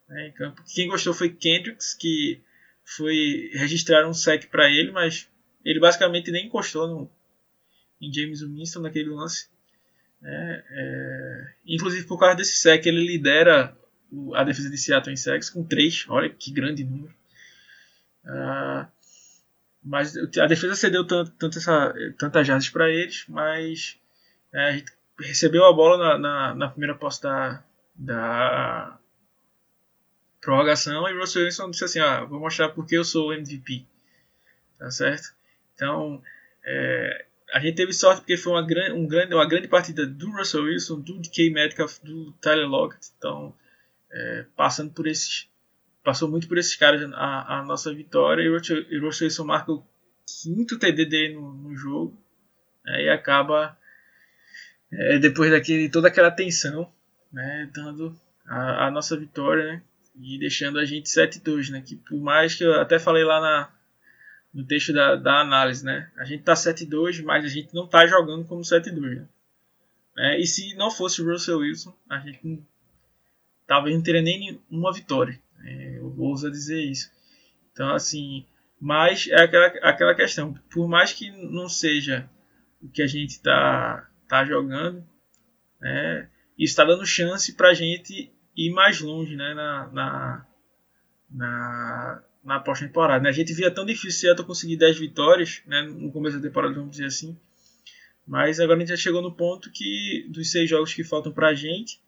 né, 0.08 0.28
em 0.30 0.32
campo. 0.34 0.64
Quem 0.74 0.88
gostou 0.88 1.14
foi 1.14 1.30
Kendricks, 1.30 1.94
que 1.94 2.42
foi 2.84 3.52
registrar 3.54 4.08
um 4.08 4.14
sec 4.14 4.48
para 4.50 4.70
ele, 4.70 4.92
mas 4.92 5.30
ele 5.64 5.80
basicamente 5.80 6.32
nem 6.32 6.48
encostou 6.48 6.88
no, 6.88 7.12
em 8.02 8.12
James 8.12 8.42
Winston 8.42 8.80
naquele 8.82 9.10
lance. 9.10 9.48
né, 10.22 10.64
é, 10.72 11.54
inclusive 11.68 12.08
por 12.08 12.20
causa 12.20 12.36
desse 12.36 12.56
sec 12.56 12.84
ele 12.88 13.06
lidera 13.06 13.78
a 14.34 14.44
defesa 14.44 14.70
de 14.70 14.78
Seattle 14.78 15.14
em 15.14 15.18
sacks 15.18 15.52
com 15.52 15.64
3. 15.64 16.06
Olha 16.10 16.28
que 16.30 16.52
grande 16.52 16.84
número. 16.84 17.14
Uh, 18.26 18.86
mas 19.84 20.16
a 20.18 20.46
defesa 20.46 20.76
cedeu 20.76 21.06
tanto, 21.06 21.32
tanto 21.32 21.58
essa, 21.58 21.94
tantas 22.18 22.46
jardas 22.46 22.70
para 22.70 22.90
eles, 22.90 23.26
mas 23.28 23.98
é, 24.54 24.84
recebeu 25.20 25.66
a 25.66 25.74
bola 25.74 25.98
na, 25.98 26.18
na, 26.18 26.56
na 26.56 26.70
primeira 26.70 26.96
posse 26.96 27.22
da, 27.24 27.64
da 27.96 29.00
prorrogação 30.42 31.08
e 31.08 31.18
Russell 31.18 31.44
Wilson 31.44 31.72
disse 31.72 31.86
assim, 31.86 32.00
ah, 32.00 32.24
vou 32.24 32.40
mostrar 32.40 32.70
porque 32.70 32.98
eu 32.98 33.04
sou 33.04 33.30
o 33.30 33.34
MVP, 33.34 33.86
tá 34.78 34.90
certo? 34.92 35.34
Então, 35.76 36.22
é, 36.64 37.26
a 37.54 37.60
gente 37.60 37.76
teve 37.76 37.94
sorte 37.94 38.22
porque 38.22 38.38
foi 38.38 38.54
uma, 38.54 38.66
gran, 38.66 38.94
um 38.94 39.08
grande, 39.08 39.34
uma 39.34 39.48
grande 39.48 39.68
partida 39.68 40.06
do 40.06 40.32
Russell 40.32 40.64
Wilson, 40.64 41.00
do 41.00 41.20
DK 41.20 41.52
Metcalf, 41.52 42.00
do 42.04 42.32
Tyler 42.34 42.68
Lockett, 42.68 43.12
então, 43.18 43.54
é, 44.12 44.46
passando 44.56 44.92
por 44.94 45.08
esses, 45.08 45.50
passou 46.04 46.30
muito 46.30 46.48
por 46.48 46.58
esses 46.58 46.76
caras 46.76 47.02
a, 47.14 47.60
a 47.60 47.64
nossa 47.64 47.94
vitória 47.94 48.44
e 48.44 48.50
o 49.00 49.06
Wilson 49.06 49.44
marca 49.46 49.72
o 49.72 49.86
quinto 50.26 50.78
TD 50.78 51.06
dele 51.06 51.36
no, 51.36 51.54
no 51.54 51.76
jogo 51.76 52.18
né, 52.86 53.04
e 53.04 53.10
acaba 53.10 53.78
é, 54.92 55.20
depois 55.20 55.52
daquele 55.52 55.90
toda 55.90 56.08
aquela 56.08 56.32
tensão, 56.32 56.92
né, 57.32 57.70
dando 57.74 58.20
a, 58.46 58.88
a 58.88 58.92
nossa 58.92 59.18
vitória, 59.18 59.66
né, 59.66 59.84
e 60.22 60.38
deixando 60.38 60.80
a 60.80 60.86
gente 60.86 61.10
7-2, 61.10 61.70
né? 61.70 61.82
Que 61.82 61.96
por 61.96 62.20
mais 62.20 62.56
que 62.56 62.64
eu 62.64 62.80
até 62.80 63.00
falei 63.00 63.24
lá 63.24 63.40
na, 63.40 63.72
no 64.54 64.66
texto 64.66 64.92
da, 64.92 65.16
da 65.16 65.42
análise, 65.42 65.84
né? 65.86 66.12
A 66.18 66.26
gente 66.26 66.44
tá 66.44 66.54
7-2, 66.54 67.24
mas 67.24 67.46
a 67.46 67.48
gente 67.48 67.74
não 67.74 67.88
tá 67.88 68.06
jogando 68.06 68.46
como 68.46 68.62
7-2, 68.62 69.16
né? 69.16 69.28
É, 70.18 70.40
e 70.40 70.46
se 70.46 70.76
não 70.76 70.92
fosse 70.92 71.22
o 71.22 71.32
Russell 71.32 71.60
Wilson, 71.60 71.96
a 72.10 72.20
gente 72.20 72.40
não, 72.44 72.62
talvez 73.66 73.96
não 73.96 74.04
teria 74.04 74.22
nem 74.22 74.62
uma 74.70 74.92
vitória. 74.92 75.40
É, 75.66 76.00
ouso 76.02 76.50
dizer 76.50 76.82
isso. 76.82 77.12
Então, 77.72 77.94
assim, 77.94 78.46
mas 78.80 79.28
é 79.28 79.44
aquela, 79.44 79.68
aquela 79.90 80.16
questão. 80.16 80.54
Por 80.72 80.88
mais 80.88 81.14
que 81.14 81.30
não 81.32 81.68
seja 81.68 82.30
o 82.82 82.90
que 82.90 83.02
a 83.02 83.08
gente 83.08 83.32
está 83.32 84.10
tá 84.28 84.46
jogando, 84.46 85.04
né, 85.82 86.30
isso 86.58 86.72
está 86.72 86.86
dando 86.86 87.06
chance 87.06 87.54
para 87.54 87.70
a 87.70 87.74
gente 87.74 88.32
ir 88.56 88.72
mais 88.72 89.00
longe 89.02 89.36
né, 89.36 89.54
na, 89.54 89.88
na, 89.92 90.46
na, 91.30 92.24
na 92.44 92.60
pós-temporada. 92.60 93.24
Né? 93.24 93.30
A 93.30 93.34
gente 93.34 93.54
via 93.54 93.72
tão 93.72 93.86
difícil 93.86 94.22
Seattle 94.22 94.48
conseguir 94.48 94.78
10 94.78 95.00
vitórias 95.00 95.62
né, 95.66 95.82
no 95.84 96.12
começo 96.12 96.38
da 96.38 96.48
temporada, 96.48 96.74
vamos 96.74 96.92
dizer 96.92 97.06
assim. 97.06 97.40
Mas 98.28 98.60
agora 98.60 98.78
a 98.78 98.80
gente 98.80 98.90
já 98.90 98.98
chegou 98.98 99.22
no 99.22 99.36
ponto 99.36 99.72
que 99.72 100.28
dos 100.30 100.52
seis 100.52 100.70
jogos 100.70 100.94
que 100.94 101.04
faltam 101.04 101.32
para 101.32 101.50
a 101.50 101.56
gente, 101.56 102.00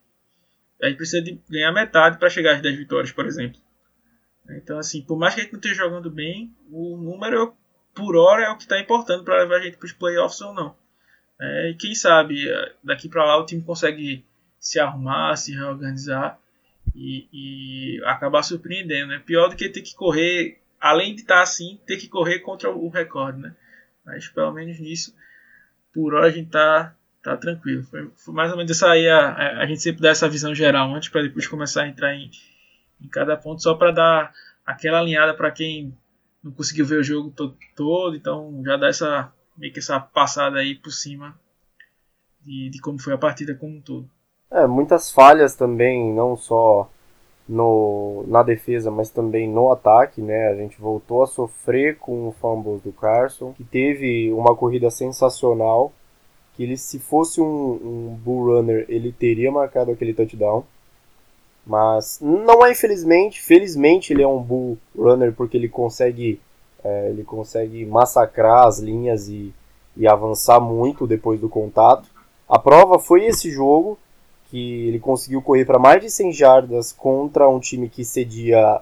a 0.81 0.87
gente 0.87 0.97
precisa 0.97 1.21
de 1.21 1.39
ganhar 1.49 1.71
metade 1.71 2.17
para 2.17 2.29
chegar 2.29 2.55
às 2.55 2.61
10 2.61 2.77
vitórias, 2.77 3.11
por 3.11 3.25
exemplo. 3.25 3.59
Então, 4.49 4.77
assim, 4.77 5.01
por 5.01 5.17
mais 5.17 5.33
que 5.33 5.41
a 5.41 5.43
gente 5.43 5.53
não 5.53 5.59
esteja 5.59 5.83
jogando 5.83 6.09
bem, 6.09 6.53
o 6.69 6.97
número 6.97 7.55
por 7.93 8.15
hora 8.15 8.45
é 8.45 8.49
o 8.49 8.57
que 8.57 8.63
está 8.63 8.79
importando 8.79 9.23
para 9.23 9.41
levar 9.41 9.57
a 9.57 9.61
gente 9.61 9.77
para 9.77 9.85
os 9.85 9.93
playoffs 9.93 10.41
ou 10.41 10.53
não. 10.53 10.75
É, 11.39 11.69
e 11.69 11.75
quem 11.75 11.95
sabe 11.95 12.45
daqui 12.83 13.09
para 13.09 13.25
lá 13.25 13.37
o 13.37 13.45
time 13.45 13.61
consegue 13.61 14.25
se 14.59 14.79
arrumar, 14.79 15.35
se 15.35 15.53
reorganizar 15.53 16.39
e, 16.95 17.27
e 17.33 18.03
acabar 18.05 18.43
surpreendendo. 18.43 19.13
É 19.13 19.19
pior 19.19 19.49
do 19.49 19.55
que 19.55 19.69
ter 19.69 19.81
que 19.81 19.95
correr, 19.95 20.61
além 20.79 21.15
de 21.15 21.21
estar 21.21 21.41
assim, 21.41 21.79
ter 21.85 21.97
que 21.97 22.07
correr 22.07 22.39
contra 22.39 22.69
o 22.69 22.89
recorde. 22.89 23.39
Né? 23.39 23.55
Mas 24.05 24.27
pelo 24.27 24.51
menos 24.51 24.79
nisso, 24.79 25.15
por 25.93 26.13
hora 26.13 26.27
a 26.27 26.31
gente 26.31 26.51
tá, 26.51 26.95
tá 27.23 27.37
tranquilo. 27.37 27.83
Foi, 27.83 28.09
foi 28.15 28.33
mais 28.33 28.51
ou 28.51 28.57
menos 28.57 28.71
essa 28.71 28.89
aí, 28.89 29.07
a, 29.07 29.29
a, 29.29 29.61
a, 29.61 29.65
gente 29.65 29.81
sempre 29.81 30.01
dá 30.01 30.09
essa 30.09 30.29
visão 30.29 30.53
geral 30.53 30.93
antes 30.93 31.09
para 31.09 31.23
depois 31.23 31.47
começar 31.47 31.83
a 31.83 31.87
entrar 31.87 32.13
em, 32.15 32.29
em 33.01 33.07
cada 33.07 33.37
ponto, 33.37 33.61
só 33.61 33.73
para 33.75 33.91
dar 33.91 34.33
aquela 34.65 34.99
alinhada 34.99 35.33
para 35.33 35.51
quem 35.51 35.95
não 36.43 36.51
conseguiu 36.51 36.85
ver 36.85 36.99
o 36.99 37.03
jogo 37.03 37.31
todo, 37.31 37.55
todo, 37.75 38.15
então 38.15 38.61
já 38.65 38.77
dá 38.77 38.87
essa 38.87 39.31
meio 39.57 39.71
que 39.71 39.79
essa 39.79 39.99
passada 39.99 40.59
aí 40.59 40.75
por 40.75 40.91
cima 40.91 41.37
de, 42.41 42.69
de 42.69 42.79
como 42.79 42.99
foi 42.99 43.13
a 43.13 43.17
partida 43.17 43.53
como 43.53 43.77
um 43.77 43.81
todo. 43.81 44.09
É, 44.49 44.65
muitas 44.67 45.11
falhas 45.11 45.55
também, 45.55 46.13
não 46.13 46.35
só 46.35 46.89
no, 47.47 48.25
na 48.27 48.43
defesa, 48.43 48.89
mas 48.89 49.09
também 49.09 49.47
no 49.47 49.71
ataque, 49.71 50.21
né? 50.21 50.47
A 50.49 50.55
gente 50.55 50.79
voltou 50.79 51.23
a 51.23 51.27
sofrer 51.27 51.97
com 51.97 52.27
o 52.27 52.31
fumble 52.31 52.79
do 52.79 52.91
Carson, 52.91 53.53
que 53.53 53.63
teve 53.63 54.31
uma 54.33 54.55
corrida 54.55 54.89
sensacional, 54.89 55.93
que 56.61 56.65
ele 56.65 56.77
se 56.77 56.99
fosse 56.99 57.41
um, 57.41 57.45
um 57.45 58.19
bull 58.23 58.55
runner, 58.55 58.85
ele 58.87 59.11
teria 59.11 59.51
marcado 59.51 59.89
aquele 59.89 60.13
touchdown. 60.13 60.63
Mas 61.65 62.19
não 62.21 62.63
é 62.63 62.71
infelizmente, 62.71 63.41
felizmente 63.41 64.13
ele 64.13 64.21
é 64.21 64.27
um 64.27 64.41
bull 64.41 64.77
runner 64.95 65.33
porque 65.33 65.57
ele 65.57 65.69
consegue 65.69 66.39
é, 66.83 67.09
ele 67.09 67.23
consegue 67.23 67.85
massacrar 67.85 68.67
as 68.67 68.79
linhas 68.79 69.27
e, 69.27 69.53
e 69.95 70.07
avançar 70.07 70.59
muito 70.59 71.07
depois 71.07 71.39
do 71.39 71.49
contato. 71.49 72.07
A 72.47 72.59
prova 72.59 72.99
foi 72.99 73.25
esse 73.25 73.49
jogo 73.49 73.97
que 74.49 74.87
ele 74.87 74.99
conseguiu 74.99 75.41
correr 75.41 75.65
para 75.65 75.79
mais 75.79 76.01
de 76.01 76.09
100 76.09 76.33
jardas 76.33 76.91
contra 76.91 77.47
um 77.47 77.59
time 77.59 77.89
que 77.89 78.03
cedia 78.03 78.81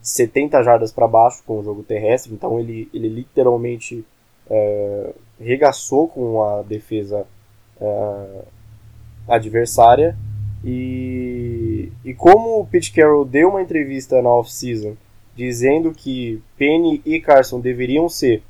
70 0.00 0.62
jardas 0.62 0.92
para 0.92 1.06
baixo 1.06 1.42
com 1.44 1.58
o 1.58 1.64
jogo 1.64 1.82
terrestre, 1.82 2.32
então 2.32 2.58
ele, 2.58 2.88
ele 2.94 3.08
literalmente 3.08 4.04
é, 4.48 5.12
regaçou 5.42 6.08
com 6.08 6.42
a 6.42 6.62
defesa 6.62 7.26
é, 7.80 8.42
adversária. 9.28 10.16
E, 10.64 11.90
e 12.04 12.14
como 12.14 12.60
o 12.60 12.66
Pete 12.66 12.92
Carroll 12.92 13.24
deu 13.24 13.48
uma 13.50 13.62
entrevista 13.62 14.22
na 14.22 14.30
off-season 14.30 14.96
dizendo 15.34 15.92
que 15.92 16.42
Penny 16.56 17.02
e 17.04 17.20
Carson 17.20 17.58
deveriam 17.60 18.08
ser 18.08 18.42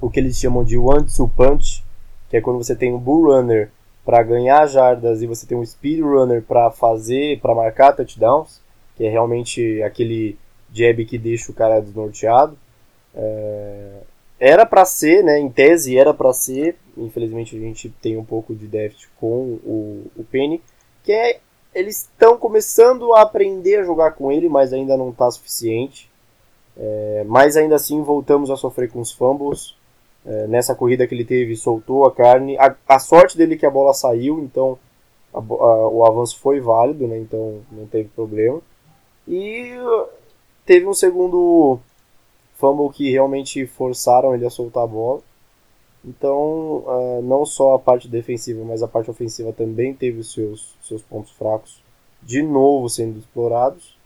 o 0.00 0.08
que 0.08 0.20
eles 0.20 0.38
chamam 0.38 0.62
de 0.62 0.78
one-two 0.78 1.28
punch, 1.28 1.82
que 2.28 2.36
é 2.36 2.40
quando 2.40 2.58
você 2.58 2.76
tem 2.76 2.92
um 2.92 2.98
bull 2.98 3.32
runner 3.32 3.70
para 4.04 4.22
ganhar 4.22 4.66
jardas 4.66 5.22
e 5.22 5.26
você 5.26 5.46
tem 5.46 5.56
um 5.56 5.64
speedrunner 5.64 6.42
para 6.42 6.70
fazer, 6.70 7.40
para 7.40 7.54
marcar 7.54 7.92
touchdowns, 7.92 8.60
que 8.96 9.04
é 9.04 9.10
realmente 9.10 9.82
aquele 9.82 10.38
jab 10.72 11.04
que 11.04 11.18
deixa 11.18 11.50
o 11.50 11.54
cara 11.54 11.80
desnorteado. 11.80 12.56
É... 13.14 14.00
Era 14.40 14.64
para 14.64 14.84
ser, 14.84 15.24
né? 15.24 15.38
Em 15.38 15.48
tese 15.48 15.98
era 15.98 16.14
para 16.14 16.32
ser. 16.32 16.76
Infelizmente 16.96 17.56
a 17.56 17.60
gente 17.60 17.88
tem 18.00 18.16
um 18.16 18.24
pouco 18.24 18.54
de 18.54 18.66
déficit 18.66 19.08
com 19.18 19.58
o, 19.64 20.06
o 20.16 20.24
Penny, 20.24 20.62
que 21.02 21.12
é 21.12 21.40
eles 21.74 22.02
estão 22.02 22.36
começando 22.36 23.14
a 23.14 23.22
aprender 23.22 23.76
a 23.76 23.84
jogar 23.84 24.12
com 24.12 24.32
ele, 24.32 24.48
mas 24.48 24.72
ainda 24.72 24.96
não 24.96 25.10
está 25.10 25.30
suficiente. 25.30 26.10
É, 26.76 27.24
mas 27.26 27.56
ainda 27.56 27.74
assim 27.74 28.02
voltamos 28.02 28.50
a 28.50 28.56
sofrer 28.56 28.90
com 28.90 29.00
os 29.00 29.12
fumbles. 29.12 29.76
É, 30.24 30.46
nessa 30.46 30.74
corrida 30.74 31.06
que 31.06 31.14
ele 31.14 31.24
teve, 31.24 31.56
soltou 31.56 32.06
a 32.06 32.12
carne. 32.12 32.56
A, 32.58 32.74
a 32.88 32.98
sorte 32.98 33.36
dele 33.36 33.54
é 33.54 33.56
que 33.56 33.66
a 33.66 33.70
bola 33.70 33.94
saiu, 33.94 34.40
então 34.40 34.78
a, 35.32 35.38
a, 35.38 35.88
o 35.88 36.04
avanço 36.04 36.38
foi 36.40 36.60
válido, 36.60 37.06
né? 37.06 37.18
Então 37.18 37.60
não 37.70 37.86
teve 37.86 38.08
problema. 38.08 38.60
E 39.26 39.72
teve 40.64 40.86
um 40.86 40.94
segundo 40.94 41.78
fumble 42.58 42.90
que 42.90 43.10
realmente 43.10 43.66
forçaram 43.66 44.34
ele 44.34 44.44
a 44.44 44.50
soltar 44.50 44.84
a 44.84 44.86
bola. 44.86 45.20
Então, 46.04 46.84
uh, 46.86 47.22
não 47.22 47.46
só 47.46 47.74
a 47.74 47.78
parte 47.78 48.08
defensiva, 48.08 48.64
mas 48.64 48.82
a 48.82 48.88
parte 48.88 49.10
ofensiva 49.10 49.52
também 49.52 49.94
teve 49.94 50.20
os 50.20 50.32
seus, 50.32 50.76
seus 50.82 51.02
pontos 51.02 51.32
fracos 51.32 51.82
de 52.22 52.42
novo 52.42 52.88
sendo 52.88 53.18
explorados. 53.18 53.96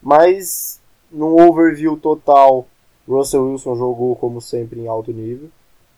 Mas, 0.00 0.80
num 1.10 1.48
overview 1.48 1.96
total, 1.96 2.66
Russell 3.06 3.50
Wilson 3.50 3.74
jogou 3.74 4.14
como 4.16 4.40
sempre 4.40 4.80
em 4.80 4.86
alto 4.86 5.12
nível. 5.12 5.48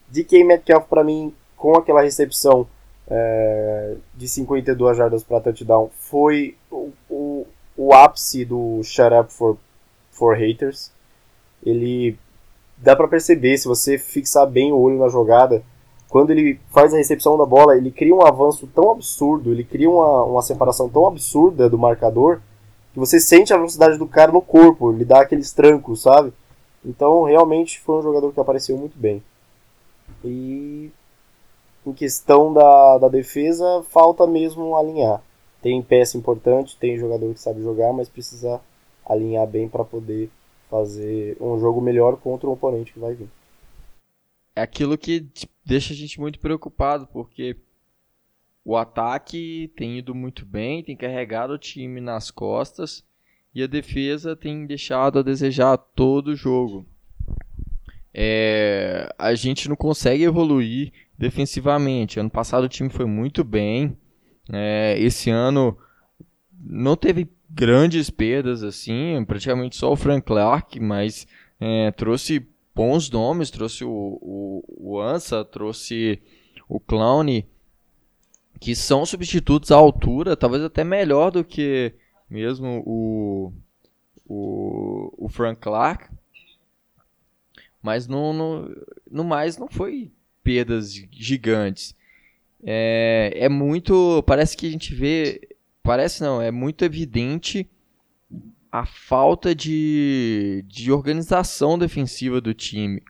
DK 0.09 0.43
Metcalf, 0.43 0.87
para 0.87 1.03
mim, 1.03 1.33
com 1.55 1.75
aquela 1.75 2.01
recepção 2.01 2.67
é, 3.07 3.95
de 4.15 4.27
52 4.27 4.97
jardas 4.97 5.23
para 5.23 5.41
touchdown, 5.41 5.89
foi 5.99 6.55
o, 6.71 6.91
o, 7.09 7.45
o, 7.77 7.93
ápice 7.93 8.45
do 8.45 8.81
shut 8.83 9.13
up 9.13 9.31
for, 9.31 9.57
for 10.11 10.35
haters. 10.35 10.91
Ele 11.65 12.17
dá 12.77 12.95
para 12.95 13.07
perceber, 13.07 13.57
se 13.57 13.67
você 13.67 13.97
fixar 13.97 14.47
bem 14.47 14.71
o 14.71 14.77
olho 14.77 14.97
na 14.97 15.07
jogada, 15.07 15.63
quando 16.09 16.31
ele 16.31 16.59
faz 16.71 16.93
a 16.93 16.97
recepção 16.97 17.37
da 17.37 17.45
bola, 17.45 17.77
ele 17.77 17.91
cria 17.91 18.13
um 18.13 18.25
avanço 18.25 18.67
tão 18.67 18.91
absurdo, 18.91 19.51
ele 19.51 19.63
cria 19.63 19.89
uma, 19.89 20.23
uma 20.23 20.41
separação 20.41 20.89
tão 20.89 21.07
absurda 21.07 21.69
do 21.69 21.77
marcador, 21.77 22.41
que 22.93 22.99
você 22.99 23.19
sente 23.19 23.53
a 23.53 23.57
velocidade 23.57 23.97
do 23.97 24.05
cara 24.05 24.31
no 24.31 24.41
corpo, 24.41 24.91
ele 24.91 25.05
dá 25.05 25.21
aqueles 25.21 25.53
trancos, 25.53 26.01
sabe? 26.01 26.33
Então, 26.83 27.23
realmente 27.23 27.79
foi 27.79 27.99
um 27.99 28.01
jogador 28.01 28.33
que 28.33 28.39
apareceu 28.39 28.75
muito 28.75 28.97
bem. 28.97 29.23
E 30.23 30.91
em 31.85 31.93
questão 31.93 32.51
da, 32.51 32.97
da 32.97 33.07
defesa, 33.07 33.83
falta 33.89 34.27
mesmo 34.27 34.75
alinhar. 34.75 35.21
Tem 35.61 35.81
peça 35.81 36.17
importante, 36.17 36.77
tem 36.77 36.97
jogador 36.97 37.33
que 37.33 37.39
sabe 37.39 37.61
jogar, 37.61 37.93
mas 37.93 38.09
precisa 38.09 38.59
alinhar 39.05 39.47
bem 39.47 39.67
para 39.69 39.83
poder 39.83 40.29
fazer 40.71 41.35
um 41.41 41.59
jogo 41.59 41.81
melhor 41.81 42.15
contra 42.15 42.47
o 42.47 42.53
oponente 42.53 42.93
que 42.93 42.99
vai 42.99 43.13
vir. 43.13 43.27
É 44.55 44.61
aquilo 44.61 44.97
que 44.97 45.27
deixa 45.65 45.93
a 45.93 45.95
gente 45.95 46.19
muito 46.19 46.39
preocupado, 46.39 47.05
porque 47.07 47.57
o 48.63 48.77
ataque 48.77 49.69
tem 49.75 49.97
ido 49.97 50.15
muito 50.15 50.45
bem, 50.45 50.81
tem 50.81 50.95
carregado 50.95 51.53
o 51.53 51.59
time 51.59 51.99
nas 51.99 52.31
costas 52.31 53.03
e 53.53 53.61
a 53.61 53.67
defesa 53.67 54.33
tem 54.33 54.65
deixado 54.65 55.19
a 55.19 55.23
desejar 55.23 55.77
todo 55.77 56.29
o 56.29 56.35
jogo. 56.35 56.85
É, 58.13 59.13
a 59.17 59.35
gente 59.35 59.67
não 59.67 59.75
consegue 59.75 60.23
evoluir 60.23 60.93
defensivamente. 61.17 62.19
Ano 62.19 62.29
passado 62.29 62.63
o 62.63 62.69
time 62.69 62.89
foi 62.89 63.05
muito 63.05 63.43
bem. 63.43 63.97
É, 64.51 64.95
esse 64.99 65.29
ano 65.29 65.77
não 66.57 66.95
teve 66.95 67.29
grandes 67.53 68.09
perdas 68.09 68.63
assim, 68.63 69.23
praticamente 69.25 69.75
só 69.75 69.91
o 69.91 69.95
Frank 69.95 70.25
Clark, 70.25 70.79
mas 70.79 71.27
é, 71.59 71.91
trouxe 71.91 72.47
bons 72.73 73.09
nomes, 73.09 73.51
trouxe 73.51 73.83
o, 73.83 73.89
o, 73.89 74.63
o 74.77 75.01
Ansa, 75.01 75.43
trouxe 75.43 76.21
o 76.67 76.79
Clown, 76.79 77.43
que 78.59 78.75
são 78.75 79.05
substitutos 79.05 79.71
à 79.71 79.75
altura, 79.75 80.37
talvez 80.37 80.63
até 80.63 80.83
melhor 80.83 81.31
do 81.31 81.43
que 81.43 81.93
mesmo 82.29 82.81
o, 82.85 83.53
o, 84.25 85.25
o 85.25 85.29
Frank 85.29 85.59
Clark. 85.59 86.09
Mas 87.81 88.07
no, 88.07 88.31
no, 88.31 88.85
no 89.09 89.23
mais 89.23 89.57
não 89.57 89.67
foi 89.67 90.11
perdas 90.43 90.93
gigantes. 91.11 91.95
É, 92.63 93.33
é 93.35 93.49
muito. 93.49 94.23
Parece 94.23 94.55
que 94.55 94.67
a 94.67 94.71
gente 94.71 94.93
vê. 94.93 95.41
Parece 95.83 96.21
não, 96.21 96.41
é 96.41 96.51
muito 96.51 96.85
evidente 96.85 97.67
a 98.71 98.85
falta 98.85 99.53
de, 99.53 100.63
de 100.67 100.91
organização 100.91 101.77
defensiva 101.77 102.39
do 102.39 102.53
time. 102.53 103.03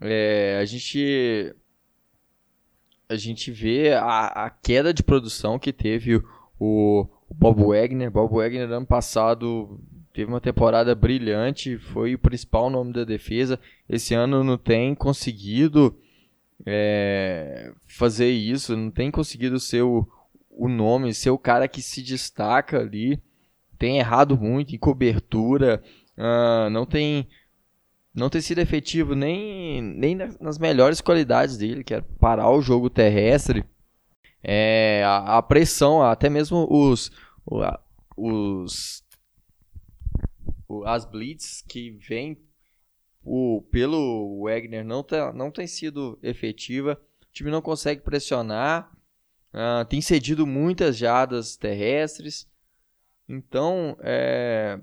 É, 0.00 0.58
a 0.60 0.64
gente 0.64 1.54
a 3.08 3.16
gente 3.16 3.50
vê 3.50 3.94
a, 3.94 4.26
a, 4.26 4.50
queda 4.50 4.92
de 4.92 5.02
produção 5.02 5.58
que 5.58 5.72
teve 5.72 6.16
o, 6.16 7.08
o 7.28 7.34
Bob 7.34 7.64
Wagner. 7.64 8.10
Bob 8.10 8.34
Wagner 8.34 8.70
ano 8.70 8.86
passado 8.86 9.80
teve 10.12 10.30
uma 10.30 10.40
temporada 10.40 10.94
brilhante, 10.94 11.78
foi 11.78 12.14
o 12.14 12.18
principal 12.18 12.68
nome 12.68 12.92
da 12.92 13.04
defesa. 13.04 13.58
Esse 13.88 14.14
ano 14.14 14.44
não 14.44 14.58
tem 14.58 14.94
conseguido 14.94 15.96
é, 16.66 17.72
fazer 17.86 18.30
isso, 18.30 18.76
não 18.76 18.90
tem 18.90 19.10
conseguido 19.10 19.58
ser 19.58 19.82
o, 19.82 20.06
o 20.58 20.68
nome, 20.68 21.14
ser 21.14 21.30
o 21.30 21.38
cara 21.38 21.68
que 21.68 21.80
se 21.80 22.02
destaca 22.02 22.80
ali. 22.80 23.22
Tem 23.78 23.98
errado 23.98 24.36
muito 24.36 24.74
em 24.74 24.78
cobertura, 24.78 25.80
uh, 26.16 26.68
não 26.68 26.84
tem 26.84 27.28
não 28.12 28.28
tem 28.28 28.40
sido 28.40 28.58
efetivo 28.58 29.14
nem, 29.14 29.80
nem 29.80 30.16
nas 30.40 30.58
melhores 30.58 31.00
qualidades 31.00 31.56
dele, 31.56 31.84
que 31.84 31.94
é 31.94 32.00
parar 32.18 32.50
o 32.50 32.60
jogo 32.60 32.90
terrestre. 32.90 33.64
É, 34.42 35.04
a, 35.04 35.38
a 35.38 35.42
pressão, 35.42 36.02
até 36.02 36.28
mesmo 36.28 36.66
os, 36.68 37.12
os 38.16 39.04
as 40.84 41.04
blitz 41.04 41.62
que 41.62 41.92
vem 41.92 42.36
o, 43.24 43.62
pelo 43.70 44.42
Wagner 44.42 44.84
não, 44.84 45.02
tá, 45.02 45.32
não 45.32 45.50
tem 45.50 45.66
sido 45.66 46.18
efetiva. 46.22 47.00
O 47.22 47.32
time 47.32 47.50
não 47.50 47.62
consegue 47.62 48.00
pressionar. 48.00 48.90
Uh, 49.52 49.84
tem 49.86 50.00
cedido 50.00 50.46
muitas 50.46 50.96
jadas 50.96 51.56
terrestres. 51.56 52.46
Então, 53.28 53.96
é, 54.00 54.78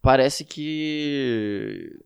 parece 0.00 0.44
que. 0.44 1.98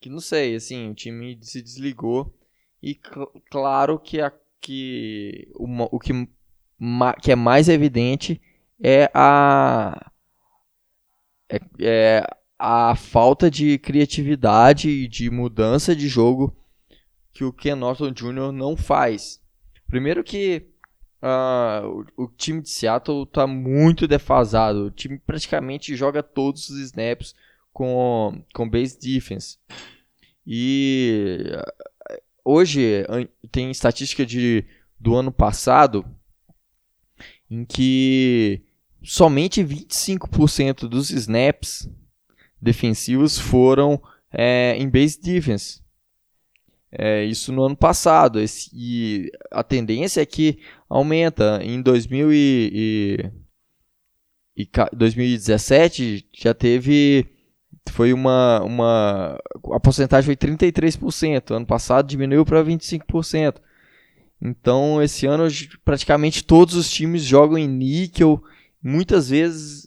Que 0.00 0.08
não 0.08 0.20
sei, 0.20 0.54
assim, 0.54 0.90
o 0.90 0.94
time 0.94 1.38
se 1.42 1.60
desligou. 1.60 2.34
E 2.82 2.94
cl 2.94 3.26
claro 3.50 3.98
que, 3.98 4.20
a, 4.20 4.32
que 4.60 5.50
uma, 5.54 5.86
o 5.92 5.98
que, 5.98 6.12
ma, 6.78 7.12
que 7.14 7.30
é 7.30 7.36
mais 7.36 7.68
evidente 7.68 8.40
é 8.82 9.10
a. 9.14 10.10
É, 11.48 11.60
é 11.80 12.26
a 12.58 12.94
falta 12.94 13.50
de 13.50 13.78
criatividade 13.78 14.90
e 14.90 15.08
de 15.08 15.30
mudança 15.30 15.96
de 15.96 16.08
jogo 16.08 16.54
que 17.32 17.42
o 17.42 17.52
Ken 17.52 17.74
Norton 17.74 18.12
Jr. 18.12 18.52
não 18.52 18.76
faz. 18.76 19.39
Primeiro 19.90 20.22
que 20.22 20.66
uh, 21.20 22.04
o, 22.16 22.24
o, 22.24 22.28
time 22.28 22.62
de 22.62 22.70
Seattle 22.70 23.24
está 23.24 23.46
muito 23.46 24.06
defasado. 24.06 24.86
O 24.86 24.90
time 24.90 25.18
praticamente 25.18 25.96
joga 25.96 26.22
todos 26.22 26.70
os 26.70 26.78
snaps 26.78 27.34
com, 27.72 28.42
com 28.54 28.70
base 28.70 28.98
defense. 28.98 29.58
E 30.46 31.44
uh, 31.52 32.22
hoje 32.44 33.04
tem 33.50 33.70
estatística 33.70 34.24
de, 34.24 34.64
do 34.98 35.16
ano 35.16 35.32
passado 35.32 36.06
em 37.50 37.64
que 37.64 38.62
somente 39.02 39.62
25% 39.62 40.88
dos 40.88 41.10
snaps 41.10 41.90
defensivos 42.62 43.38
foram 43.38 44.00
é, 44.30 44.76
em 44.76 44.88
base 44.88 45.20
defense. 45.20 45.82
É, 46.92 47.24
isso 47.24 47.52
no 47.52 47.64
ano 47.64 47.76
passado. 47.76 48.40
Esse, 48.40 48.70
e 48.72 49.30
a 49.50 49.62
tendência 49.62 50.20
é 50.20 50.26
que 50.26 50.58
aumenta. 50.88 51.60
Em 51.62 51.80
2000 51.80 52.32
e, 52.32 53.30
e, 54.56 54.62
e 54.64 54.68
2017 54.92 56.26
já 56.32 56.54
teve. 56.54 57.26
Foi 57.90 58.12
uma, 58.12 58.60
uma. 58.62 59.38
A 59.72 59.80
porcentagem 59.80 60.26
foi 60.26 60.36
33%. 60.36 61.54
Ano 61.54 61.66
passado 61.66 62.06
diminuiu 62.06 62.44
para 62.44 62.62
25%. 62.64 63.56
Então, 64.42 65.02
esse 65.02 65.26
ano, 65.26 65.44
praticamente 65.84 66.42
todos 66.44 66.74
os 66.74 66.90
times 66.90 67.22
jogam 67.22 67.58
em 67.58 67.68
níquel. 67.68 68.42
Muitas 68.82 69.28
vezes 69.28 69.86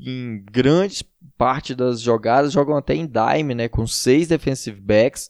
em 0.00 0.42
grandes 0.50 1.04
parte 1.36 1.74
das 1.74 2.00
jogadas 2.00 2.52
jogam 2.52 2.76
até 2.76 2.94
em 2.94 3.04
dime, 3.04 3.52
né, 3.54 3.68
com 3.68 3.84
seis 3.86 4.28
defensive 4.28 4.80
backs. 4.80 5.28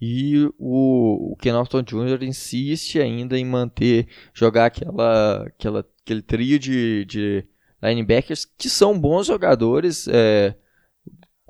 E 0.00 0.48
o, 0.58 1.32
o 1.32 1.36
Ken 1.36 1.52
Norton 1.52 1.82
Jr. 1.82 2.22
insiste 2.22 3.00
ainda 3.00 3.36
em 3.36 3.44
manter, 3.44 4.06
jogar 4.32 4.66
aquela, 4.66 5.46
aquela, 5.46 5.84
aquele 6.02 6.22
trio 6.22 6.58
de, 6.58 7.04
de 7.04 7.44
linebackers 7.82 8.44
que 8.44 8.68
são 8.68 8.98
bons 8.98 9.26
jogadores 9.26 10.06
é, 10.08 10.54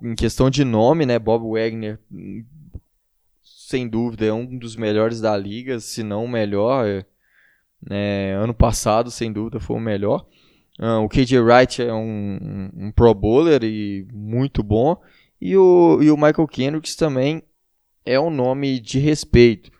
em 0.02 0.14
questão 0.14 0.48
de 0.48 0.64
nome, 0.64 1.04
né? 1.04 1.18
Bob 1.18 1.50
Wagner, 1.50 1.98
sem 3.42 3.86
dúvida, 3.86 4.24
é 4.24 4.32
um 4.32 4.58
dos 4.58 4.76
melhores 4.76 5.20
da 5.20 5.36
liga, 5.36 5.78
se 5.78 6.02
não 6.02 6.24
o 6.24 6.28
melhor. 6.28 6.86
É, 6.86 7.04
é, 7.90 8.34
ano 8.34 8.54
passado, 8.54 9.10
sem 9.10 9.32
dúvida, 9.32 9.60
foi 9.60 9.76
o 9.76 9.80
melhor. 9.80 10.26
Uh, 10.80 11.02
o 11.04 11.08
KJ 11.08 11.40
Wright 11.40 11.82
é 11.82 11.92
um, 11.92 12.70
um, 12.74 12.92
Pro 12.92 13.12
Bowler 13.12 13.62
e 13.64 14.06
muito 14.12 14.62
bom. 14.62 14.96
E 15.40 15.56
o, 15.56 15.98
e 16.00 16.10
o 16.10 16.16
Michael 16.16 16.46
Kendricks 16.48 16.96
também 16.96 17.42
é 18.08 18.18
um 18.18 18.30
nome 18.30 18.80
de 18.80 18.98
respeito. 18.98 19.70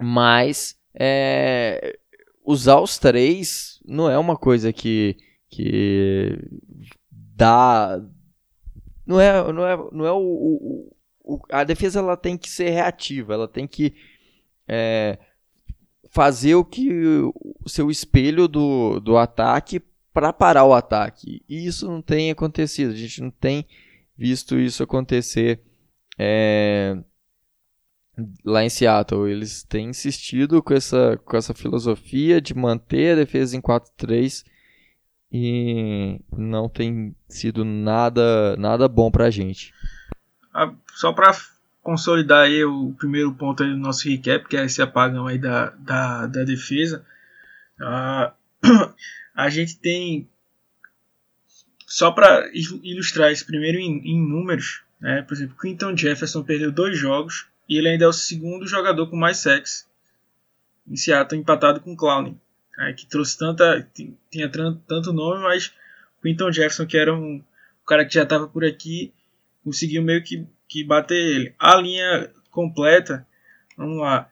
Mas 0.00 0.76
é, 0.92 1.96
usar 2.44 2.80
os 2.80 2.98
três 2.98 3.80
não 3.86 4.10
é 4.10 4.18
uma 4.18 4.36
coisa 4.36 4.72
que, 4.72 5.16
que 5.48 6.36
dá. 7.10 8.02
Não 9.06 9.20
é, 9.20 9.52
não 9.52 9.66
é, 9.66 9.76
não 9.92 10.06
é 10.06 10.12
o, 10.12 10.18
o, 10.18 10.96
o 11.22 11.40
A 11.50 11.62
defesa 11.62 12.00
ela 12.00 12.16
tem 12.16 12.36
que 12.36 12.50
ser 12.50 12.70
reativa, 12.70 13.32
ela 13.32 13.46
tem 13.46 13.66
que. 13.66 13.94
É, 14.66 15.18
fazer 16.10 16.54
o 16.54 16.64
que 16.64 16.90
o 16.92 17.68
seu 17.68 17.90
espelho 17.90 18.48
do, 18.48 18.98
do 18.98 19.16
ataque 19.16 19.80
para 20.12 20.32
parar 20.32 20.64
o 20.64 20.74
ataque. 20.74 21.42
E 21.48 21.66
isso 21.66 21.86
não 21.86 22.02
tem 22.02 22.30
acontecido. 22.30 22.92
A 22.92 22.96
gente 22.96 23.20
não 23.20 23.30
tem 23.30 23.66
visto 24.16 24.58
isso 24.58 24.82
acontecer 24.82 25.60
é, 26.18 26.98
lá 28.44 28.64
em 28.64 28.68
Seattle. 28.68 29.30
Eles 29.30 29.62
têm 29.62 29.90
insistido 29.90 30.62
com 30.62 30.74
essa, 30.74 31.18
com 31.24 31.36
essa 31.36 31.54
filosofia 31.54 32.40
de 32.40 32.54
manter 32.54 33.12
a 33.12 33.16
defesa 33.16 33.56
em 33.56 33.60
4-3 33.60 34.44
e 35.30 36.20
não 36.36 36.68
tem 36.68 37.14
sido 37.28 37.64
nada, 37.64 38.56
nada 38.56 38.88
bom 38.88 39.10
para 39.10 39.26
a 39.26 39.30
gente. 39.30 39.72
Só 40.94 41.12
para 41.12 41.36
consolidar 41.82 42.46
aí 42.46 42.64
o 42.64 42.92
primeiro 42.98 43.32
ponto 43.34 43.64
do 43.64 43.76
nosso 43.76 44.08
recap, 44.08 44.48
que 44.48 44.56
é 44.56 44.64
esse 44.64 44.82
apagão 44.82 45.26
aí 45.26 45.38
da, 45.38 45.70
da, 45.70 46.26
da 46.26 46.44
defesa. 46.44 47.04
Uh, 47.80 48.32
a 49.34 49.48
gente 49.48 49.78
tem, 49.78 50.28
só 51.86 52.10
para 52.10 52.50
ilustrar 52.82 53.30
isso 53.30 53.46
primeiro 53.46 53.78
em, 53.78 54.00
em 54.04 54.20
números, 54.20 54.82
né, 55.00 55.22
por 55.22 55.34
exemplo, 55.34 55.56
Quinton 55.60 55.96
Jefferson 55.96 56.42
perdeu 56.42 56.72
dois 56.72 56.96
jogos 56.98 57.46
e 57.68 57.76
ele 57.76 57.88
ainda 57.88 58.04
é 58.04 58.08
o 58.08 58.12
segundo 58.12 58.66
jogador 58.66 59.08
com 59.08 59.16
mais 59.16 59.38
sexo 59.38 59.86
em 60.86 60.96
Seattle, 60.96 61.40
empatado 61.40 61.80
com 61.80 61.96
Clowney, 61.96 62.36
né, 62.76 62.92
que 62.94 63.06
trouxe 63.06 63.36
tanta, 63.36 63.86
tinha 64.30 64.50
tanto 64.50 65.12
nome, 65.12 65.42
mas 65.42 65.72
Quinton 66.22 66.50
Jefferson, 66.50 66.86
que 66.86 66.96
era 66.96 67.14
um, 67.14 67.34
um 67.34 67.42
cara 67.86 68.04
que 68.04 68.14
já 68.14 68.22
estava 68.22 68.48
por 68.48 68.64
aqui, 68.64 69.12
conseguiu 69.62 70.02
meio 70.02 70.22
que 70.24 70.46
que 70.68 70.84
bater 70.84 71.16
ele. 71.16 71.54
A 71.58 71.76
linha 71.76 72.30
completa, 72.50 73.26
vamos 73.76 73.98
lá. 73.98 74.30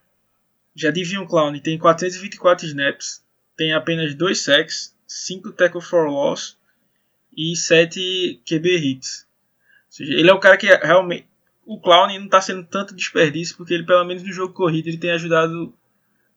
Já 0.74 0.90
Divion 0.90 1.26
Clown 1.26 1.58
tem 1.58 1.78
424 1.78 2.66
snaps, 2.66 3.24
tem 3.56 3.72
apenas 3.72 4.14
2 4.14 4.38
sacks, 4.38 4.94
5 5.06 5.52
tackle 5.52 5.80
for 5.80 6.06
loss 6.06 6.58
e 7.34 7.56
7 7.56 8.42
QB 8.44 8.76
hits. 8.76 9.25
Seja, 9.96 10.12
ele 10.12 10.28
é 10.28 10.34
o 10.34 10.38
cara 10.38 10.58
que 10.58 10.66
realmente 10.66 11.26
o 11.64 11.80
Clown 11.80 12.08
não 12.08 12.26
está 12.26 12.38
sendo 12.38 12.62
tanto 12.64 12.94
desperdício 12.94 13.56
porque 13.56 13.72
ele 13.72 13.86
pelo 13.86 14.04
menos 14.04 14.22
no 14.22 14.30
jogo 14.30 14.52
corrido 14.52 14.88
ele 14.88 14.98
tem 14.98 15.10
ajudado 15.10 15.74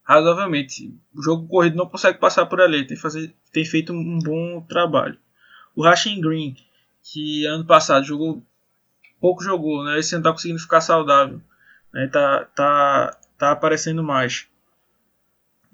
razoavelmente. 0.01 0.97
O 1.13 1.21
jogo 1.21 1.45
corrido 1.45 1.75
não 1.75 1.85
consegue 1.85 2.17
passar 2.19 2.45
por 2.45 2.61
ali, 2.61 2.87
tem, 2.87 2.95
fazer, 2.95 3.35
tem 3.51 3.65
feito 3.65 3.91
um 3.91 4.17
bom 4.19 4.61
trabalho. 4.61 5.17
O 5.75 5.83
Rashin 5.83 6.21
Green, 6.21 6.55
que 7.03 7.45
ano 7.47 7.65
passado 7.65 8.05
jogou 8.05 8.41
pouco 9.19 9.43
jogou, 9.43 9.83
né? 9.83 9.99
Esse 9.99 10.15
ano 10.15 10.23
tá 10.23 10.31
conseguindo 10.31 10.61
ficar 10.61 10.79
saudável, 10.79 11.41
né? 11.93 12.07
Tá, 12.07 12.45
tá, 12.55 13.19
tá 13.37 13.51
aparecendo 13.51 14.01
mais. 14.01 14.47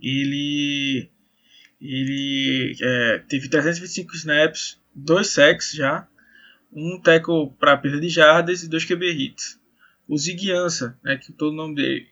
Ele 0.02 1.08
ele 1.80 2.76
é, 2.82 3.20
teve 3.30 3.48
325 3.48 4.16
snaps, 4.16 4.82
dois 4.92 5.28
sacks 5.28 5.72
já, 5.72 6.08
um 6.72 7.00
tackle 7.00 7.52
para 7.60 7.78
perda 7.78 8.00
de 8.00 8.10
jardas 8.10 8.64
e 8.64 8.70
dois 8.70 8.86
QB 8.86 9.12
hits. 9.12 9.60
O 10.08 10.18
Ziguiança, 10.18 10.98
né, 11.04 11.18
que 11.18 11.32
todo 11.32 11.54
o 11.54 11.56
nome 11.56 11.76
dele, 11.76 12.08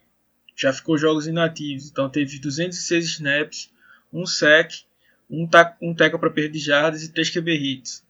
já 0.55 0.71
ficou 0.71 0.97
jogos 0.97 1.27
inativos, 1.27 1.89
então 1.89 2.09
teve 2.09 2.39
206 2.39 3.05
snaps, 3.05 3.71
um 4.11 4.25
sack, 4.25 4.83
um, 5.29 5.47
ta 5.47 5.75
um 5.81 5.93
tackle 5.93 6.19
para 6.19 6.29
perda 6.29 6.49
de 6.49 6.59
jardas 6.59 7.03
e 7.03 7.11
3 7.11 7.29
QB 7.29 7.55
hits. 7.55 8.03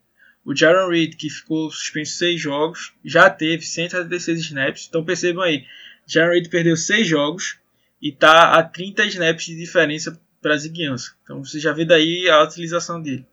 O 0.45 0.55
Jaron 0.55 0.89
Reed, 0.89 1.15
que 1.15 1.29
ficou 1.29 1.71
suspenso 1.71 2.17
6 2.17 2.41
jogos, 2.41 2.93
já 3.03 3.29
teve 3.29 3.65
176 3.65 4.39
snaps, 4.39 4.87
então 4.89 5.03
percebam 5.03 5.43
aí, 5.43 5.65
Jaron 6.05 6.33
Reed 6.33 6.49
perdeu 6.49 6.75
6 6.75 7.07
jogos 7.07 7.57
e 8.01 8.09
está 8.09 8.57
a 8.57 8.63
30 8.63 9.05
snaps 9.05 9.45
de 9.45 9.55
diferença 9.55 10.19
para 10.41 10.57
Ziguiança. 10.57 11.15
Então 11.23 11.43
você 11.43 11.59
já 11.59 11.71
vê 11.71 11.85
daí 11.85 12.29
a 12.29 12.43
utilização 12.43 13.01
dele. 13.01 13.25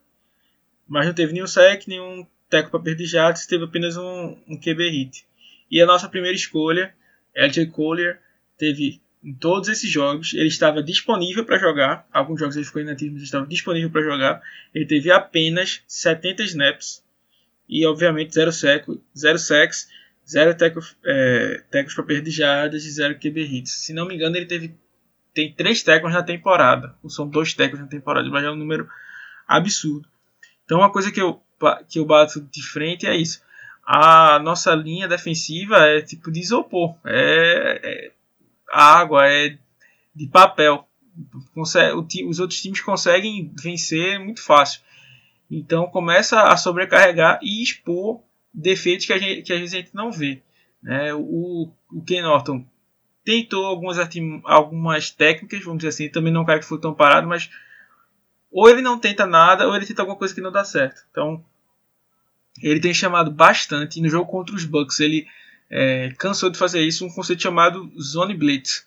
Mas 0.86 1.06
não 1.06 1.12
teve 1.12 1.32
nenhum 1.32 1.46
sack, 1.46 1.88
nenhum 1.88 2.24
tackle 2.50 2.70
para 2.70 2.80
perder 2.80 3.04
de 3.04 3.10
jardas, 3.10 3.46
teve 3.46 3.64
apenas 3.64 3.96
um, 3.96 4.36
um 4.48 4.60
QB 4.60 4.90
hit. 4.90 5.24
E 5.70 5.80
a 5.80 5.86
nossa 5.86 6.08
primeira 6.08 6.36
escolha, 6.36 6.92
LJ 7.34 7.66
Collier, 7.66 8.20
teve 8.58 9.00
em 9.22 9.34
todos 9.34 9.68
esses 9.68 9.90
jogos, 9.90 10.32
ele 10.34 10.48
estava 10.48 10.82
disponível 10.82 11.44
para 11.44 11.58
jogar. 11.58 12.06
Alguns 12.12 12.40
jogos 12.40 12.56
ele 12.56 12.64
ficou 12.64 12.82
inativo, 12.82 13.14
mas 13.14 13.22
estava 13.22 13.46
disponível 13.46 13.90
para 13.90 14.02
jogar. 14.02 14.42
Ele 14.74 14.86
teve 14.86 15.10
apenas 15.10 15.82
70 15.86 16.42
snaps 16.44 17.04
e, 17.68 17.86
obviamente, 17.86 18.34
0 18.34 18.50
seco, 18.50 19.00
zero 19.16 19.38
sacks, 19.38 19.88
0 20.28 20.56
tackles 20.56 20.96
é, 21.04 21.62
para 21.70 22.04
perda 22.04 22.22
de 22.22 22.30
jardas 22.30 22.84
e 22.84 22.90
0 22.90 23.18
QB 23.18 23.42
hits. 23.42 23.72
Se 23.84 23.92
não 23.92 24.06
me 24.06 24.14
engano, 24.14 24.36
ele 24.36 24.46
teve 24.46 24.74
tem 25.34 25.52
3 25.52 25.82
tackles 25.82 26.14
na 26.14 26.22
temporada. 26.22 26.94
Ou 27.02 27.10
são 27.10 27.28
2 27.28 27.54
tackles 27.54 27.80
na 27.80 27.88
temporada, 27.88 28.28
mas 28.28 28.44
é 28.44 28.50
um 28.50 28.56
número 28.56 28.88
absurdo. 29.46 30.08
Então, 30.64 30.78
uma 30.78 30.92
coisa 30.92 31.10
que 31.10 31.20
eu, 31.20 31.42
que 31.88 31.98
eu 31.98 32.04
bato 32.04 32.40
de 32.40 32.62
frente 32.62 33.06
é 33.06 33.16
isso 33.16 33.42
a 33.92 34.38
nossa 34.38 34.72
linha 34.72 35.08
defensiva 35.08 35.76
é 35.78 36.00
tipo 36.00 36.30
de 36.30 36.38
isopor, 36.38 36.94
é, 37.04 37.80
é 37.82 38.12
água, 38.72 39.26
é 39.26 39.58
de 40.14 40.28
papel. 40.28 40.86
Os 41.56 42.38
outros 42.38 42.62
times 42.62 42.80
conseguem 42.80 43.52
vencer 43.60 44.20
muito 44.20 44.44
fácil. 44.44 44.80
Então 45.50 45.88
começa 45.88 46.40
a 46.42 46.56
sobrecarregar 46.56 47.40
e 47.42 47.64
expor 47.64 48.20
defeitos 48.54 49.06
que, 49.06 49.12
a 49.12 49.18
gente, 49.18 49.42
que 49.42 49.52
às 49.52 49.58
vezes 49.58 49.74
a 49.74 49.78
gente 49.78 49.94
não 49.94 50.12
vê. 50.12 50.40
Né? 50.80 51.12
O, 51.12 51.68
o 51.90 52.04
Ken 52.06 52.22
Norton 52.22 52.64
tentou 53.24 53.66
algumas, 53.66 53.98
algumas 54.44 55.10
técnicas, 55.10 55.64
vamos 55.64 55.78
dizer 55.78 55.88
assim, 55.88 56.08
também 56.08 56.32
não 56.32 56.40
é 56.40 56.42
um 56.44 56.46
cara 56.46 56.60
que 56.60 56.64
foi 56.64 56.80
tão 56.80 56.94
parado, 56.94 57.26
mas 57.26 57.50
ou 58.52 58.70
ele 58.70 58.82
não 58.82 59.00
tenta 59.00 59.26
nada 59.26 59.66
ou 59.66 59.74
ele 59.74 59.84
tenta 59.84 60.02
alguma 60.02 60.16
coisa 60.16 60.32
que 60.32 60.40
não 60.40 60.52
dá 60.52 60.64
certo. 60.64 61.02
Então 61.10 61.44
ele 62.62 62.80
tem 62.80 62.94
chamado 62.94 63.30
bastante. 63.30 64.00
no 64.00 64.08
jogo 64.08 64.30
contra 64.30 64.54
os 64.54 64.64
Bucks, 64.64 65.00
ele 65.00 65.26
é, 65.68 66.12
cansou 66.18 66.50
de 66.50 66.58
fazer 66.58 66.82
isso, 66.82 67.06
um 67.06 67.12
conceito 67.12 67.42
chamado 67.42 67.90
Zone 68.00 68.34
Blitz. 68.34 68.86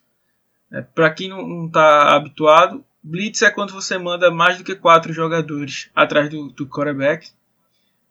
É, 0.72 0.82
Para 0.82 1.12
quem 1.12 1.30
não 1.30 1.68
está 1.68 2.16
habituado, 2.16 2.84
Blitz 3.02 3.42
é 3.42 3.52
quando 3.52 3.74
você 3.74 3.98
manda 3.98 4.32
mais 4.32 4.58
do 4.58 4.64
que 4.64 4.76
quatro 4.76 5.12
jogadores 5.12 5.90
atrás 5.96 6.30
do, 6.30 6.50
do 6.50 6.68
quarterback. 6.68 7.30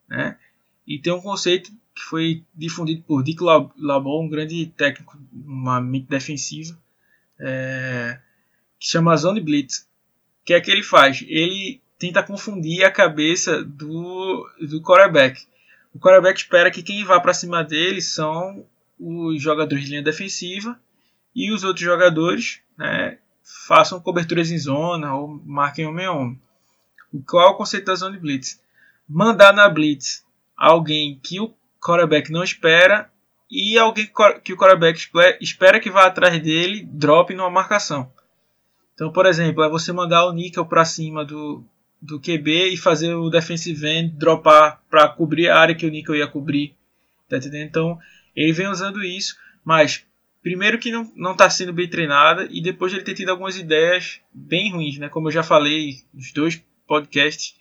Né? 0.09 0.37
E 0.87 0.99
tem 0.99 1.13
um 1.13 1.21
conceito 1.21 1.71
que 1.95 2.03
foi 2.03 2.45
difundido 2.55 3.03
por 3.03 3.23
Dick 3.23 3.43
LaBeau, 3.43 4.23
um 4.23 4.29
grande 4.29 4.67
técnico, 4.67 5.19
uma 5.33 5.81
mente 5.81 6.09
defensiva, 6.09 6.79
é, 7.39 8.19
que 8.79 8.89
chama 8.89 9.17
Zone 9.17 9.41
Blitz. 9.41 9.87
O 10.43 10.45
que 10.45 10.55
é 10.55 10.61
que 10.61 10.71
ele 10.71 10.83
faz? 10.83 11.23
Ele 11.29 11.81
tenta 11.99 12.23
confundir 12.23 12.85
a 12.85 12.91
cabeça 12.91 13.63
do, 13.63 14.49
do 14.61 14.83
quarterback. 14.83 15.47
O 15.95 15.99
quarterback 15.99 16.39
espera 16.39 16.71
que 16.71 16.83
quem 16.83 17.05
vá 17.05 17.21
para 17.21 17.35
cima 17.35 17.63
dele 17.63 18.01
são 18.01 18.65
os 18.99 19.43
jogadores 19.43 19.85
de 19.85 19.91
linha 19.91 20.03
defensiva 20.03 20.79
e 21.35 21.53
os 21.53 21.65
outros 21.65 21.85
jogadores 21.85 22.61
né, 22.77 23.19
façam 23.67 24.01
coberturas 24.01 24.51
em 24.51 24.59
zona 24.59 25.15
ou 25.15 25.29
marquem 25.45 25.87
homem 25.87 26.07
a 26.07 26.13
homem. 26.13 26.41
Qual 27.29 27.47
é 27.47 27.51
o 27.51 27.57
conceito 27.57 27.87
da 27.87 27.95
zona 27.95 28.15
de 28.15 28.21
blitz? 28.21 28.61
Mandar 29.09 29.53
na 29.53 29.69
blitz 29.69 30.25
alguém 30.57 31.19
que 31.23 31.41
o 31.41 31.53
quarterback 31.81 32.31
não 32.31 32.43
espera 32.43 33.11
e 33.51 33.79
alguém 33.79 34.11
que 34.43 34.53
o 34.53 34.57
quarterback 34.57 34.99
espera 35.41 35.79
que 35.79 35.91
vá 35.91 36.07
atrás 36.07 36.41
dele 36.43 36.89
drop 36.91 37.35
numa 37.35 37.51
marcação. 37.51 38.11
Então, 38.95 39.13
por 39.13 39.27
exemplo, 39.27 39.63
é 39.63 39.69
você 39.69 39.93
mandar 39.93 40.27
o 40.27 40.33
níquel 40.33 40.65
para 40.65 40.85
cima 40.85 41.25
do, 41.25 41.65
do 42.03 42.19
QB 42.19 42.75
e 42.75 42.77
fazer 42.77 43.15
o 43.15 43.31
defensive 43.31 43.87
end 43.87 44.17
dropar 44.17 44.83
para 44.91 45.09
cobrir 45.09 45.49
a 45.49 45.57
área 45.57 45.75
que 45.75 45.87
o 45.87 45.91
Nickel 45.91 46.17
ia 46.17 46.27
cobrir. 46.27 46.75
Tá 47.29 47.37
entendendo? 47.37 47.69
Então, 47.69 47.99
ele 48.35 48.53
vem 48.53 48.67
usando 48.67 49.05
isso, 49.05 49.37
mas 49.65 50.05
primeiro 50.43 50.79
que 50.79 50.91
não, 50.91 51.11
não 51.15 51.37
tá 51.37 51.49
sendo 51.49 51.73
bem 51.73 51.89
treinada 51.89 52.49
e 52.51 52.61
depois 52.61 52.93
ele 52.93 53.05
ter 53.05 53.15
tido 53.15 53.29
algumas 53.29 53.57
ideias 53.57 54.21
bem 54.35 54.73
ruins, 54.73 54.99
né? 54.99 55.09
Como 55.09 55.29
eu 55.29 55.33
já 55.33 55.45
falei 55.45 56.03
nos 56.13 56.33
dois 56.33 56.61
podcasts, 56.89 57.55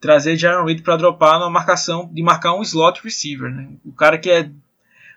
trazer 0.00 0.36
Jaron 0.36 0.64
Reed 0.64 0.80
para 0.80 0.96
dropar 0.96 1.38
numa 1.38 1.50
marcação 1.50 2.10
de 2.12 2.22
marcar 2.22 2.54
um 2.54 2.62
slot 2.62 3.02
receiver, 3.04 3.50
né? 3.50 3.68
O 3.84 3.92
cara 3.92 4.16
que 4.16 4.30
é 4.30 4.50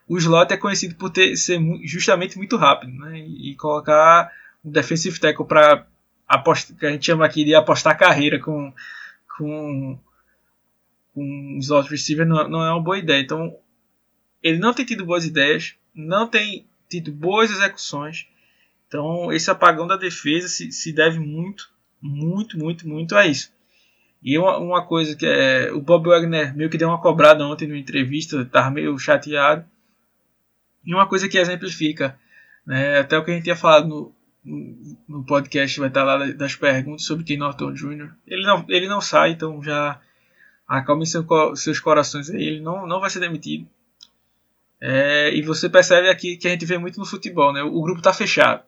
o 0.08 0.17
slot 0.17 0.54
é 0.54 0.58
conhecido 0.58 0.95
por 0.95 1.10
ter 1.10 1.36
ser 1.38 1.60
justamente 1.84 2.38
muito 2.38 2.58
rápido, 2.58 2.91
né? 2.91 3.17
E 3.17 3.56
colocar 3.56 4.30
um 4.63 4.69
defensive 4.69 5.19
tackle 5.19 5.48
para 5.48 5.88
aposta, 6.27 6.73
que 6.73 6.85
a 6.85 6.91
gente 6.91 7.05
chama 7.05 7.25
aqui 7.25 7.43
de 7.43 7.55
apostar 7.55 7.97
carreira 7.97 8.39
com, 8.39 8.73
com, 9.38 9.99
com 11.13 11.57
slot 11.59 11.89
receiver 11.89 12.25
não, 12.25 12.47
não 12.49 12.63
é 12.63 12.71
uma 12.71 12.81
boa 12.81 12.97
ideia. 12.97 13.21
Então, 13.21 13.57
ele 14.41 14.59
não 14.59 14.73
tem 14.73 14.85
tido 14.85 15.05
boas 15.05 15.25
ideias, 15.25 15.75
não 15.93 16.27
tem 16.27 16.65
tido 16.89 17.11
boas 17.11 17.51
execuções. 17.51 18.27
Então, 18.88 19.31
esse 19.31 19.49
apagão 19.49 19.88
da 19.88 19.97
defesa 19.97 20.47
se, 20.47 20.71
se 20.71 20.93
deve 20.93 21.19
muito, 21.19 21.69
muito, 22.01 22.57
muito, 22.57 22.88
muito 22.88 23.15
a 23.15 23.25
isso. 23.25 23.53
E 24.23 24.38
uma, 24.38 24.57
uma 24.57 24.85
coisa 24.85 25.15
que 25.15 25.25
é. 25.25 25.71
O 25.71 25.81
Bob 25.81 26.09
Wagner 26.09 26.55
meio 26.55 26.69
que 26.69 26.77
deu 26.77 26.88
uma 26.88 27.01
cobrada 27.01 27.45
ontem 27.45 27.67
numa 27.67 27.77
entrevista, 27.77 28.41
estava 28.41 28.71
meio 28.71 28.97
chateado. 28.97 29.65
E 30.83 30.93
uma 30.93 31.07
coisa 31.07 31.27
que 31.27 31.38
exemplifica, 31.38 32.17
né, 32.65 32.99
até 32.99 33.17
o 33.17 33.23
que 33.23 33.31
a 33.31 33.33
gente 33.33 33.43
tinha 33.43 33.55
falado 33.55 33.88
no, 33.88 34.14
no 34.45 35.25
podcast 35.25 35.79
vai 35.79 35.89
estar 35.89 36.03
lá 36.03 36.17
das 36.34 36.55
perguntas 36.55 37.03
sobre 37.03 37.23
Ken 37.23 37.38
Norton 37.38 37.73
Jr. 37.73 38.12
Ele 38.27 38.45
não, 38.45 38.65
ele 38.69 38.88
não 38.88 39.01
sai, 39.01 39.31
então 39.31 39.62
já 39.63 39.99
acalme 40.67 41.05
seu, 41.05 41.25
seus 41.55 41.79
corações 41.79 42.29
aí. 42.29 42.43
Ele 42.43 42.62
não, 42.62 42.86
não 42.86 42.99
vai 42.99 43.10
ser 43.10 43.19
demitido. 43.19 43.67
É, 44.79 45.36
e 45.36 45.41
você 45.41 45.67
percebe 45.67 46.10
aqui 46.10 46.38
que 46.38 46.47
a 46.47 46.51
gente 46.51 46.65
vê 46.65 46.77
muito 46.77 46.99
no 46.99 47.05
futebol, 47.05 47.51
né? 47.51 47.63
O 47.63 47.81
grupo 47.81 47.99
está 47.99 48.13
fechado. 48.13 48.63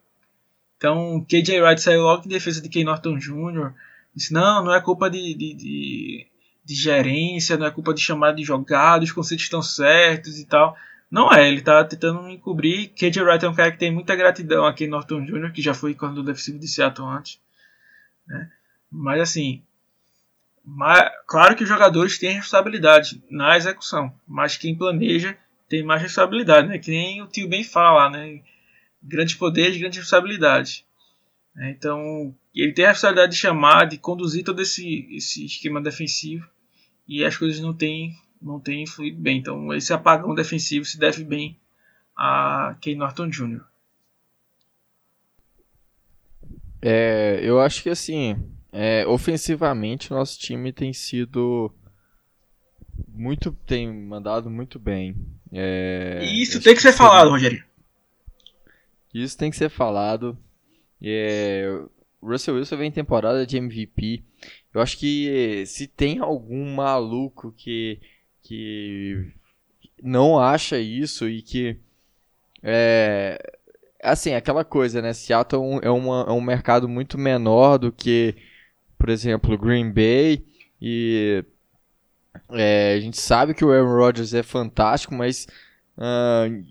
Então, 0.76 1.24
KJ 1.28 1.60
Wright 1.60 1.80
saiu 1.80 2.02
logo 2.02 2.24
em 2.24 2.28
defesa 2.28 2.60
de 2.60 2.68
Ken 2.68 2.84
Norton 2.84 3.16
Jr. 3.16 3.72
Disse: 4.14 4.32
não, 4.32 4.64
não 4.64 4.74
é 4.74 4.80
culpa 4.80 5.08
de, 5.08 5.34
de, 5.34 5.54
de, 5.54 6.26
de 6.64 6.74
gerência, 6.74 7.56
não 7.56 7.66
é 7.66 7.70
culpa 7.70 7.94
de 7.94 8.00
chamada 8.00 8.36
de 8.36 8.42
jogados, 8.42 9.08
os 9.08 9.14
conceitos 9.14 9.44
estão 9.44 9.62
certos 9.62 10.38
e 10.38 10.46
tal. 10.46 10.76
Não 11.10 11.32
é, 11.32 11.48
ele 11.48 11.62
tá 11.62 11.84
tentando 11.84 12.28
encobrir. 12.28 12.88
KJ 12.88 13.22
Wright 13.22 13.44
é 13.44 13.48
um 13.48 13.54
cara 13.54 13.72
que 13.72 13.78
tem 13.78 13.92
muita 13.92 14.14
gratidão 14.14 14.66
aqui 14.66 14.84
em 14.84 14.88
Norton 14.88 15.24
Jr., 15.24 15.52
que 15.52 15.62
já 15.62 15.72
foi 15.72 15.94
coordenador 15.94 16.32
defensivo 16.32 16.58
de 16.58 16.68
Seattle 16.68 17.08
antes. 17.08 17.40
Né? 18.26 18.50
Mas 18.90 19.20
assim, 19.20 19.62
mas, 20.70 21.10
claro 21.26 21.56
que 21.56 21.62
os 21.62 21.68
jogadores 21.68 22.18
têm 22.18 22.34
responsabilidade 22.34 23.22
na 23.30 23.56
execução, 23.56 24.12
mas 24.26 24.58
quem 24.58 24.76
planeja 24.76 25.36
tem 25.66 25.82
mais 25.82 26.02
responsabilidade, 26.02 26.68
né? 26.68 26.78
Que 26.78 26.90
nem 26.90 27.22
o 27.22 27.26
tio 27.26 27.48
bem 27.48 27.64
fala, 27.64 28.10
né? 28.10 28.42
Grandes 29.02 29.34
poderes, 29.34 29.78
grandes 29.78 29.98
responsabilidades. 29.98 30.84
Né? 31.54 31.70
Então, 31.70 32.34
ele 32.54 32.72
tem 32.72 32.84
a 32.84 32.88
responsabilidade 32.88 33.32
de 33.32 33.38
chamar, 33.38 33.86
de 33.86 33.96
conduzir 33.96 34.44
todo 34.44 34.60
esse, 34.60 35.08
esse 35.10 35.46
esquema 35.46 35.80
defensivo 35.80 36.46
e 37.06 37.24
as 37.24 37.36
coisas 37.36 37.60
não 37.60 37.72
têm 37.72 38.14
não 38.40 38.60
tem 38.60 38.86
fluído 38.86 39.20
bem. 39.20 39.38
Então 39.38 39.72
esse 39.74 39.92
apagão 39.92 40.34
defensivo 40.34 40.84
se 40.84 40.98
deve 40.98 41.24
bem 41.24 41.58
a 42.16 42.76
Ken 42.80 42.96
Norton 42.96 43.28
Jr. 43.28 43.60
É, 46.80 47.40
eu 47.42 47.60
acho 47.60 47.82
que 47.82 47.90
assim, 47.90 48.36
é, 48.72 49.06
ofensivamente 49.06 50.10
nosso 50.10 50.38
time 50.38 50.72
tem 50.72 50.92
sido 50.92 51.72
muito, 53.08 53.52
tem 53.66 53.92
mandado 53.92 54.48
muito 54.50 54.78
bem. 54.78 55.16
É, 55.52 56.20
isso 56.24 56.60
tem 56.60 56.74
que 56.74 56.82
ser 56.82 56.92
falado, 56.92 57.30
Rogério. 57.30 57.64
Isso 59.12 59.36
tem 59.36 59.50
que 59.50 59.56
ser 59.56 59.70
falado. 59.70 60.38
É, 61.02 61.66
Russell 62.22 62.56
Wilson 62.56 62.76
vem 62.76 62.90
temporada 62.90 63.46
de 63.46 63.56
MVP. 63.56 64.22
Eu 64.74 64.80
acho 64.80 64.98
que 64.98 65.64
se 65.66 65.86
tem 65.86 66.18
algum 66.18 66.74
maluco 66.74 67.52
que, 67.56 68.00
que 68.48 69.30
não 70.02 70.38
acha 70.38 70.78
isso 70.78 71.28
e 71.28 71.42
que 71.42 71.76
é 72.62 73.38
assim 74.02 74.32
aquela 74.32 74.64
coisa, 74.64 75.02
né? 75.02 75.12
Seattle 75.12 75.80
é, 75.82 75.90
uma, 75.90 76.24
é 76.26 76.32
um 76.32 76.40
mercado 76.40 76.88
muito 76.88 77.18
menor 77.18 77.76
do 77.76 77.92
que, 77.92 78.34
por 78.96 79.10
exemplo, 79.10 79.58
Green 79.58 79.92
Bay 79.92 80.46
e 80.80 81.44
é, 82.52 82.94
a 82.96 83.00
gente 83.00 83.20
sabe 83.20 83.52
que 83.52 83.62
o 83.62 83.70
Aaron 83.70 83.94
Rodgers 83.94 84.32
é 84.32 84.42
fantástico, 84.42 85.14
mas 85.14 85.46
uh, 85.98 86.64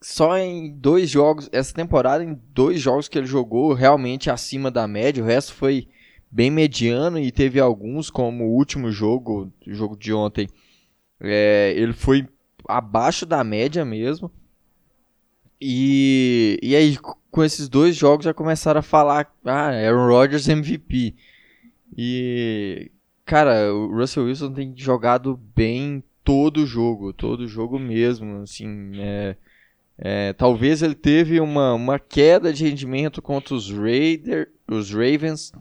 só 0.00 0.36
em 0.36 0.72
dois 0.72 1.08
jogos, 1.08 1.48
essa 1.52 1.72
temporada, 1.72 2.24
em 2.24 2.36
dois 2.52 2.80
jogos 2.80 3.06
que 3.06 3.16
ele 3.16 3.26
jogou 3.28 3.74
realmente 3.74 4.28
acima 4.28 4.72
da 4.72 4.88
média, 4.88 5.22
o 5.22 5.26
resto 5.26 5.54
foi 5.54 5.86
bem 6.28 6.50
mediano 6.50 7.16
e 7.16 7.30
teve 7.30 7.60
alguns, 7.60 8.10
como 8.10 8.44
o 8.44 8.56
último 8.56 8.90
jogo, 8.90 9.52
o 9.64 9.72
jogo 9.72 9.96
de 9.96 10.12
ontem, 10.12 10.48
é, 11.22 11.72
ele 11.76 11.92
foi 11.92 12.28
abaixo 12.68 13.24
da 13.24 13.44
média 13.44 13.84
mesmo. 13.84 14.30
E, 15.60 16.58
e 16.62 16.74
aí, 16.74 16.98
com 17.30 17.44
esses 17.44 17.68
dois 17.68 17.94
jogos, 17.94 18.24
já 18.24 18.34
começaram 18.34 18.80
a 18.80 18.82
falar: 18.82 19.32
ah, 19.44 19.68
Aaron 19.68 20.08
Rodgers 20.08 20.48
MVP. 20.48 21.14
E, 21.96 22.90
cara, 23.24 23.72
o 23.72 23.94
Russell 23.94 24.24
Wilson 24.24 24.52
tem 24.52 24.72
jogado 24.76 25.38
bem 25.54 26.02
todo 26.24 26.66
jogo, 26.66 27.12
todo 27.12 27.46
jogo 27.46 27.78
mesmo. 27.78 28.42
Assim, 28.42 28.92
é, 28.98 29.36
é, 29.98 30.32
talvez 30.32 30.82
ele 30.82 30.94
teve 30.94 31.38
uma, 31.38 31.74
uma 31.74 31.98
queda 31.98 32.52
de 32.52 32.64
rendimento 32.64 33.22
contra 33.22 33.54
os, 33.54 33.70
Raider, 33.70 34.50
os 34.66 34.90
Ravens, 34.90 35.52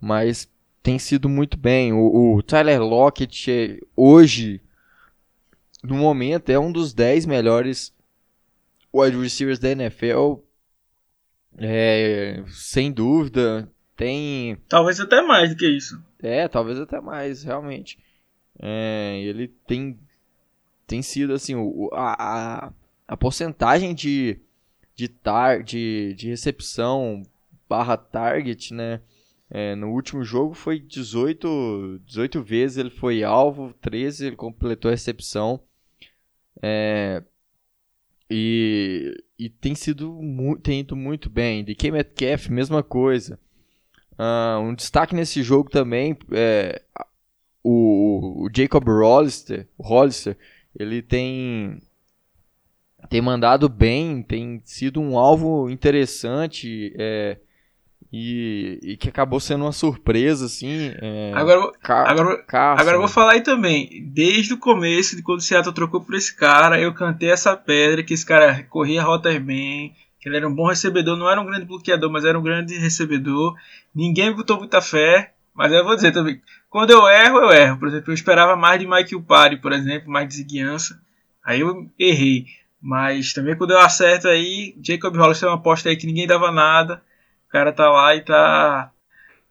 mas 0.00 0.48
tem 0.82 0.98
sido 0.98 1.28
muito 1.28 1.56
bem. 1.56 1.92
O, 1.92 2.36
o 2.36 2.42
Tyler 2.42 2.82
Lockett 2.82 3.80
hoje, 3.96 4.60
no 5.82 5.96
momento, 5.96 6.50
é 6.50 6.58
um 6.58 6.70
dos 6.70 6.92
10 6.94 7.26
melhores 7.26 7.94
wide 8.92 9.16
receivers 9.16 9.58
da 9.58 9.70
NFL. 9.70 10.36
É, 11.58 12.42
sem 12.48 12.92
dúvida. 12.92 13.70
Tem. 13.96 14.56
Talvez 14.68 15.00
até 15.00 15.20
mais 15.22 15.50
do 15.50 15.56
que 15.56 15.68
isso. 15.68 16.02
É, 16.22 16.48
talvez 16.48 16.78
até 16.78 17.00
mais, 17.00 17.42
realmente. 17.42 17.98
É, 18.58 19.20
ele 19.22 19.48
tem, 19.66 19.98
tem 20.86 21.02
sido 21.02 21.32
assim, 21.32 21.54
o, 21.54 21.90
a, 21.92 22.66
a 22.66 22.72
a 23.12 23.16
porcentagem 23.16 23.94
de, 23.94 24.40
de, 24.94 25.06
tar, 25.06 25.62
de, 25.62 26.14
de 26.14 26.28
recepção 26.28 27.22
barra 27.68 27.94
target, 27.94 28.72
né? 28.72 29.02
É, 29.50 29.74
no 29.74 29.90
último 29.90 30.24
jogo 30.24 30.54
foi 30.54 30.80
18, 30.80 32.00
18 32.06 32.42
vezes 32.42 32.78
ele 32.78 32.88
foi 32.88 33.22
alvo, 33.22 33.74
13 33.82 34.28
ele 34.28 34.36
completou 34.36 34.88
a 34.88 34.92
recepção. 34.92 35.60
É, 36.62 37.22
e, 38.30 39.14
e 39.38 39.50
tem 39.50 39.74
sido 39.74 40.18
tem 40.62 40.80
ido 40.80 40.96
muito 40.96 41.28
bem. 41.28 41.64
De 41.64 41.76
Metcalf, 41.90 42.48
mesma 42.48 42.82
coisa. 42.82 43.38
Uh, 44.12 44.60
um 44.60 44.74
destaque 44.74 45.14
nesse 45.14 45.42
jogo 45.42 45.68
também 45.68 46.16
é 46.30 46.82
o, 47.62 48.44
o 48.44 48.48
Jacob 48.54 48.86
Hollister, 48.88 49.68
Hollister, 49.78 50.36
ele 50.78 51.02
tem 51.02 51.80
tem 53.08 53.20
mandado 53.20 53.68
bem, 53.68 54.22
tem 54.22 54.62
sido 54.64 55.00
um 55.00 55.18
alvo 55.18 55.68
interessante 55.68 56.94
é, 56.96 57.38
e, 58.12 58.78
e, 58.82 58.96
que 58.96 59.08
acabou 59.08 59.40
sendo 59.40 59.64
uma 59.64 59.72
surpresa, 59.72 60.44
assim. 60.44 60.92
É, 61.00 61.32
agora, 61.34 61.72
agora, 61.82 62.44
agora 62.52 62.96
eu 62.96 63.00
vou 63.00 63.08
falar 63.08 63.32
aí 63.32 63.40
também. 63.40 64.06
Desde 64.12 64.52
o 64.52 64.58
começo, 64.58 65.16
de 65.16 65.22
quando 65.22 65.38
o 65.38 65.42
Seattle 65.42 65.74
trocou 65.74 66.02
por 66.02 66.14
esse 66.14 66.36
cara, 66.36 66.78
eu 66.78 66.92
cantei 66.92 67.30
essa 67.30 67.56
pedra, 67.56 68.02
que 68.02 68.12
esse 68.12 68.26
cara 68.26 68.62
corria 68.64 69.02
rotas 69.02 69.38
bem, 69.38 69.94
que 70.20 70.28
ele 70.28 70.36
era 70.36 70.46
um 70.46 70.54
bom 70.54 70.68
recebedor, 70.68 71.16
não 71.16 71.30
era 71.30 71.40
um 71.40 71.46
grande 71.46 71.64
bloqueador, 71.64 72.10
mas 72.10 72.26
era 72.26 72.38
um 72.38 72.42
grande 72.42 72.76
recebedor. 72.76 73.56
Ninguém 73.94 74.34
botou 74.34 74.58
muita 74.58 74.82
fé, 74.82 75.32
mas 75.54 75.72
eu 75.72 75.82
vou 75.82 75.96
dizer 75.96 76.12
também, 76.12 76.38
quando 76.68 76.90
eu 76.90 77.08
erro, 77.08 77.38
eu 77.38 77.50
erro. 77.50 77.78
Por 77.78 77.88
exemplo, 77.88 78.10
eu 78.10 78.14
esperava 78.14 78.54
mais 78.56 78.78
de 78.78 78.86
Mike 78.86 79.16
Upari, 79.16 79.56
por 79.56 79.72
exemplo, 79.72 80.10
mais 80.10 80.28
de 80.28 80.34
Ziguiança. 80.34 81.00
Aí 81.42 81.60
eu 81.60 81.90
errei. 81.98 82.44
Mas 82.78 83.32
também 83.32 83.56
quando 83.56 83.70
eu 83.70 83.78
acerto 83.78 84.28
aí, 84.28 84.74
Jacob 84.82 85.16
Hollister 85.16 85.48
é 85.48 85.50
uma 85.52 85.56
aposta 85.56 85.88
aí 85.88 85.96
que 85.96 86.06
ninguém 86.06 86.26
dava 86.26 86.52
nada. 86.52 87.02
Cara 87.52 87.70
tá 87.70 87.88
lá 87.90 88.16
e 88.16 88.22
tá. 88.22 88.90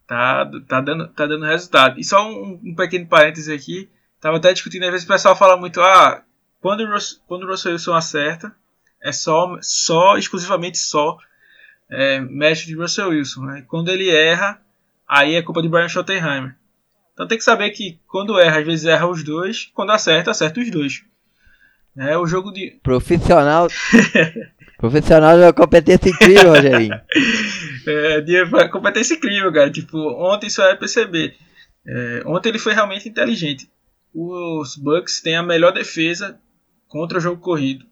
Tá, 0.07 0.45
tá, 0.67 0.81
dando, 0.81 1.07
tá 1.07 1.25
dando 1.25 1.45
resultado. 1.45 1.97
E 1.97 2.03
só 2.03 2.27
um, 2.27 2.59
um 2.61 2.75
pequeno 2.75 3.07
parêntese 3.07 3.53
aqui. 3.53 3.89
Tava 4.19 4.37
até 4.37 4.51
discutindo, 4.51 4.83
às 4.83 4.91
vezes 4.91 5.05
o 5.05 5.07
pessoal 5.07 5.35
fala 5.35 5.55
muito, 5.55 5.79
ah, 5.81 6.21
quando 6.59 6.81
o, 6.81 6.97
quando 7.25 7.43
o 7.43 7.47
Russell 7.47 7.71
Wilson 7.71 7.93
acerta, 7.93 8.53
é 9.01 9.11
só, 9.11 9.57
só 9.61 10.17
exclusivamente 10.17 10.77
só 10.77 11.17
é, 11.89 12.19
de 12.19 12.75
Russell 12.75 13.09
Wilson. 13.09 13.45
Né? 13.45 13.65
Quando 13.67 13.89
ele 13.89 14.09
erra, 14.09 14.61
aí 15.07 15.35
é 15.35 15.41
culpa 15.41 15.61
de 15.61 15.69
Brian 15.69 15.87
Schottenheimer. 15.87 16.55
Então 17.13 17.27
tem 17.27 17.37
que 17.37 17.43
saber 17.43 17.69
que 17.69 17.99
quando 18.07 18.39
erra, 18.39 18.59
às 18.59 18.65
vezes 18.65 18.85
erra 18.85 19.07
os 19.07 19.23
dois, 19.23 19.71
quando 19.73 19.91
acerta, 19.91 20.31
acerta 20.31 20.59
os 20.59 20.69
dois. 20.69 21.03
É 21.97 22.17
o 22.17 22.25
jogo 22.25 22.51
de. 22.51 22.79
Profissional. 22.83 23.67
Profissional 24.77 25.37
de 25.37 25.43
uma 25.43 25.53
competência 25.53 26.09
incrível, 26.09 26.49
Rogerinho. 26.49 26.99
é, 27.87 28.21
de 28.21 28.69
competência 28.69 29.13
incrível, 29.13 29.51
cara. 29.51 29.69
Tipo, 29.69 29.97
ontem 30.13 30.47
isso 30.47 30.61
vai 30.61 30.75
perceber. 30.77 31.35
É, 31.85 32.23
ontem 32.25 32.49
ele 32.49 32.59
foi 32.59 32.73
realmente 32.73 33.07
inteligente. 33.07 33.69
Os 34.13 34.75
Bucks 34.75 35.21
têm 35.21 35.35
a 35.35 35.43
melhor 35.43 35.71
defesa 35.71 36.39
contra 36.87 37.17
o 37.17 37.21
jogo 37.21 37.41
corrido. 37.41 37.85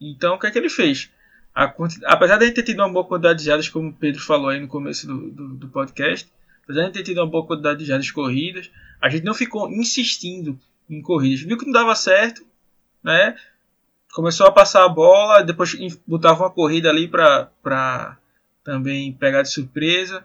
Então, 0.00 0.34
o 0.34 0.38
que 0.38 0.46
é 0.46 0.50
que 0.50 0.58
ele 0.58 0.70
fez? 0.70 1.10
A, 1.54 1.74
apesar 2.06 2.36
de 2.38 2.44
a 2.44 2.46
gente 2.46 2.54
ter 2.54 2.62
tido 2.62 2.78
uma 2.80 2.92
boa 2.92 3.04
quantidade 3.04 3.40
de 3.40 3.44
jadas, 3.44 3.68
como 3.68 3.88
o 3.88 3.92
Pedro 3.92 4.20
falou 4.20 4.48
aí 4.48 4.60
no 4.60 4.68
começo 4.68 5.06
do, 5.06 5.30
do, 5.30 5.48
do 5.54 5.68
podcast, 5.68 6.28
apesar 6.64 6.80
de 6.80 6.84
a 6.84 6.86
gente 6.86 6.94
ter 6.94 7.02
tido 7.02 7.18
uma 7.18 7.26
boa 7.26 7.46
quantidade 7.46 7.80
de 7.80 7.84
jadas 7.86 8.10
corridas, 8.10 8.70
a 9.00 9.08
gente 9.08 9.24
não 9.24 9.34
ficou 9.34 9.70
insistindo 9.70 10.58
em 10.88 11.02
corridas. 11.02 11.40
Viu 11.40 11.58
que 11.58 11.66
não 11.66 11.72
dava 11.72 11.94
certo, 11.94 12.42
né? 13.02 13.36
Começou 14.12 14.46
a 14.46 14.52
passar 14.52 14.84
a 14.84 14.88
bola, 14.88 15.42
depois 15.42 15.74
botava 16.06 16.42
uma 16.42 16.50
corrida 16.50 16.90
ali 16.90 17.08
para 17.08 18.18
também 18.64 19.12
pegar 19.12 19.42
de 19.42 19.50
surpresa. 19.50 20.24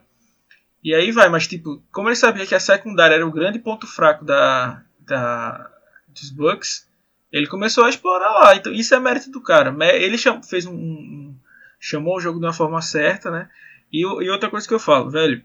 E 0.84 0.94
aí 0.94 1.12
vai, 1.12 1.30
mas 1.30 1.48
tipo, 1.48 1.82
como 1.92 2.10
ele 2.10 2.16
sabia 2.16 2.46
que 2.46 2.56
a 2.56 2.60
secundária 2.60 3.16
era 3.16 3.26
o 3.26 3.32
grande 3.32 3.60
ponto 3.60 3.88
fraco 3.88 4.24
da, 4.24 4.84
da 5.00 5.72
dos 6.08 6.30
Bucks, 6.30 6.88
ele 7.32 7.48
começou 7.48 7.84
a 7.84 7.90
explorar 7.90 8.32
lá. 8.32 8.56
Então 8.56 8.72
isso 8.72 8.94
é 8.94 9.00
mérito 9.00 9.30
do 9.30 9.42
cara. 9.42 9.76
Ele 9.96 10.18
cham, 10.18 10.42
fez 10.42 10.66
um, 10.66 10.74
um, 10.74 11.36
chamou 11.80 12.18
o 12.18 12.20
jogo 12.20 12.40
de 12.40 12.46
uma 12.46 12.54
forma 12.54 12.82
certa, 12.82 13.30
né? 13.30 13.50
E, 13.92 14.02
e 14.02 14.30
outra 14.30 14.50
coisa 14.50 14.68
que 14.68 14.74
eu 14.74 14.80
falo, 14.80 15.10
velho, 15.10 15.44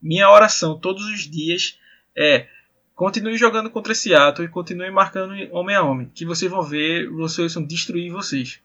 minha 0.00 0.30
oração 0.30 0.78
todos 0.78 1.04
os 1.06 1.20
dias 1.28 1.78
é 2.16 2.48
Continue 2.96 3.36
jogando 3.36 3.68
contra 3.68 3.92
ato 4.16 4.42
e 4.42 4.48
continue 4.48 4.90
marcando 4.90 5.34
homem 5.52 5.76
a 5.76 5.82
homem, 5.82 6.10
que 6.14 6.24
vocês 6.24 6.50
vão 6.50 6.62
ver 6.62 7.06
Russell 7.10 7.44
Wilson 7.44 7.64
destruir 7.64 8.10
vocês. 8.10 8.58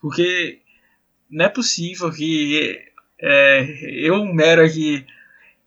Porque 0.00 0.58
não 1.30 1.44
é 1.44 1.48
possível 1.48 2.10
que 2.10 2.84
é, 3.20 3.62
eu, 4.08 4.24
mero 4.24 4.64
aqui, 4.64 5.06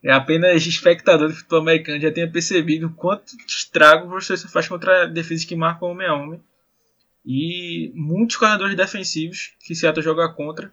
é 0.02 0.12
apenas 0.12 0.66
espectador 0.66 1.30
de 1.30 1.34
futebol 1.34 1.60
americano, 1.60 1.98
já 1.98 2.12
tenha 2.12 2.30
percebido 2.30 2.90
quanto 2.90 3.34
estrago 3.48 4.06
o 4.06 4.10
Russell 4.10 4.34
Wilson 4.34 4.48
faz 4.48 4.68
contra 4.68 5.06
defesas 5.06 5.46
que 5.46 5.56
marcam 5.56 5.88
homem 5.88 6.06
a 6.06 6.14
homem. 6.14 6.40
E 7.24 7.90
muitos 7.94 8.36
corredores 8.36 8.76
defensivos 8.76 9.54
que 9.60 9.74
Seattle 9.74 10.04
joga 10.04 10.28
contra 10.28 10.70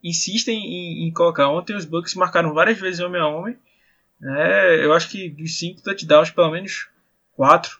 insistem 0.00 0.62
em, 0.64 1.08
em 1.08 1.12
colocar. 1.12 1.48
Ontem 1.48 1.74
os 1.74 1.84
Bucks 1.84 2.14
marcaram 2.14 2.54
várias 2.54 2.78
vezes 2.78 3.00
homem 3.00 3.20
a 3.20 3.26
homem 3.26 3.56
é, 4.24 4.84
eu 4.84 4.92
acho 4.92 5.10
que 5.10 5.28
dos 5.28 5.58
cinco 5.58 5.82
touchdowns, 5.82 6.30
pelo 6.30 6.50
menos 6.50 6.88
quatro. 7.36 7.78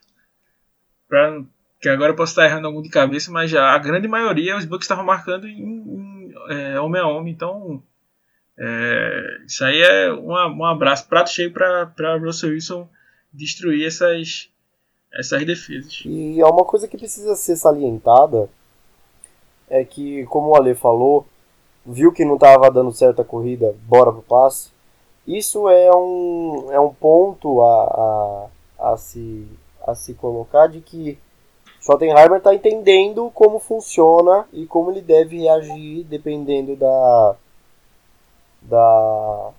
Que 1.81 1.89
agora 1.89 2.13
eu 2.13 2.17
posso 2.17 2.33
estar 2.33 2.45
errando 2.45 2.67
algum 2.67 2.83
de 2.83 2.89
cabeça, 2.89 3.31
mas 3.31 3.51
já 3.51 3.71
a 3.71 3.79
grande 3.79 4.09
maioria 4.09 4.57
os 4.57 4.65
Bucks 4.65 4.85
estavam 4.85 5.05
marcando 5.05 5.47
em, 5.47 5.61
em 5.61 6.35
é, 6.49 6.81
homem 6.81 7.01
a 7.01 7.07
homem. 7.07 7.33
Então, 7.33 7.83
é, 8.59 9.39
isso 9.47 9.65
aí 9.65 9.81
é 9.81 10.13
uma, 10.13 10.49
um 10.49 10.65
abraço, 10.65 11.09
prato 11.09 11.31
cheio 11.31 11.53
para 11.53 12.19
Russell 12.19 12.51
Wilson 12.51 12.89
destruir 13.33 13.87
essas, 13.87 14.51
essas 15.13 15.45
defesas. 15.45 16.03
E 16.05 16.41
é 16.41 16.47
uma 16.47 16.65
coisa 16.65 16.89
que 16.89 16.97
precisa 16.97 17.35
ser 17.37 17.57
salientada 17.57 18.49
é 19.69 19.85
que, 19.85 20.25
como 20.27 20.51
o 20.51 20.57
Ale 20.57 20.75
falou, 20.75 21.27
viu 21.85 22.13
que 22.13 22.25
não 22.25 22.35
estava 22.35 22.71
dando 22.71 22.93
certo 22.93 23.23
a 23.23 23.25
corrida, 23.25 23.75
bora 23.87 24.13
pro 24.13 24.23
passe. 24.23 24.74
Isso 25.27 25.69
é 25.69 25.95
um, 25.95 26.69
é 26.71 26.79
um 26.79 26.93
ponto 26.93 27.63
a, 27.63 28.49
a, 28.79 28.93
a, 28.93 28.97
se, 28.97 29.49
a 29.87 29.95
se 29.95 30.15
colocar 30.15 30.67
de 30.67 30.81
que 30.81 31.19
Schottenheimer 31.81 32.39
está 32.39 32.55
entendendo 32.55 33.31
como 33.35 33.59
funciona 33.59 34.47
e 34.53 34.67
como 34.67 34.91
ele 34.91 35.01
deve 35.01 35.39
reagir 35.39 36.05
dependendo 36.05 36.77
da, 36.77 37.37
da 38.63 39.51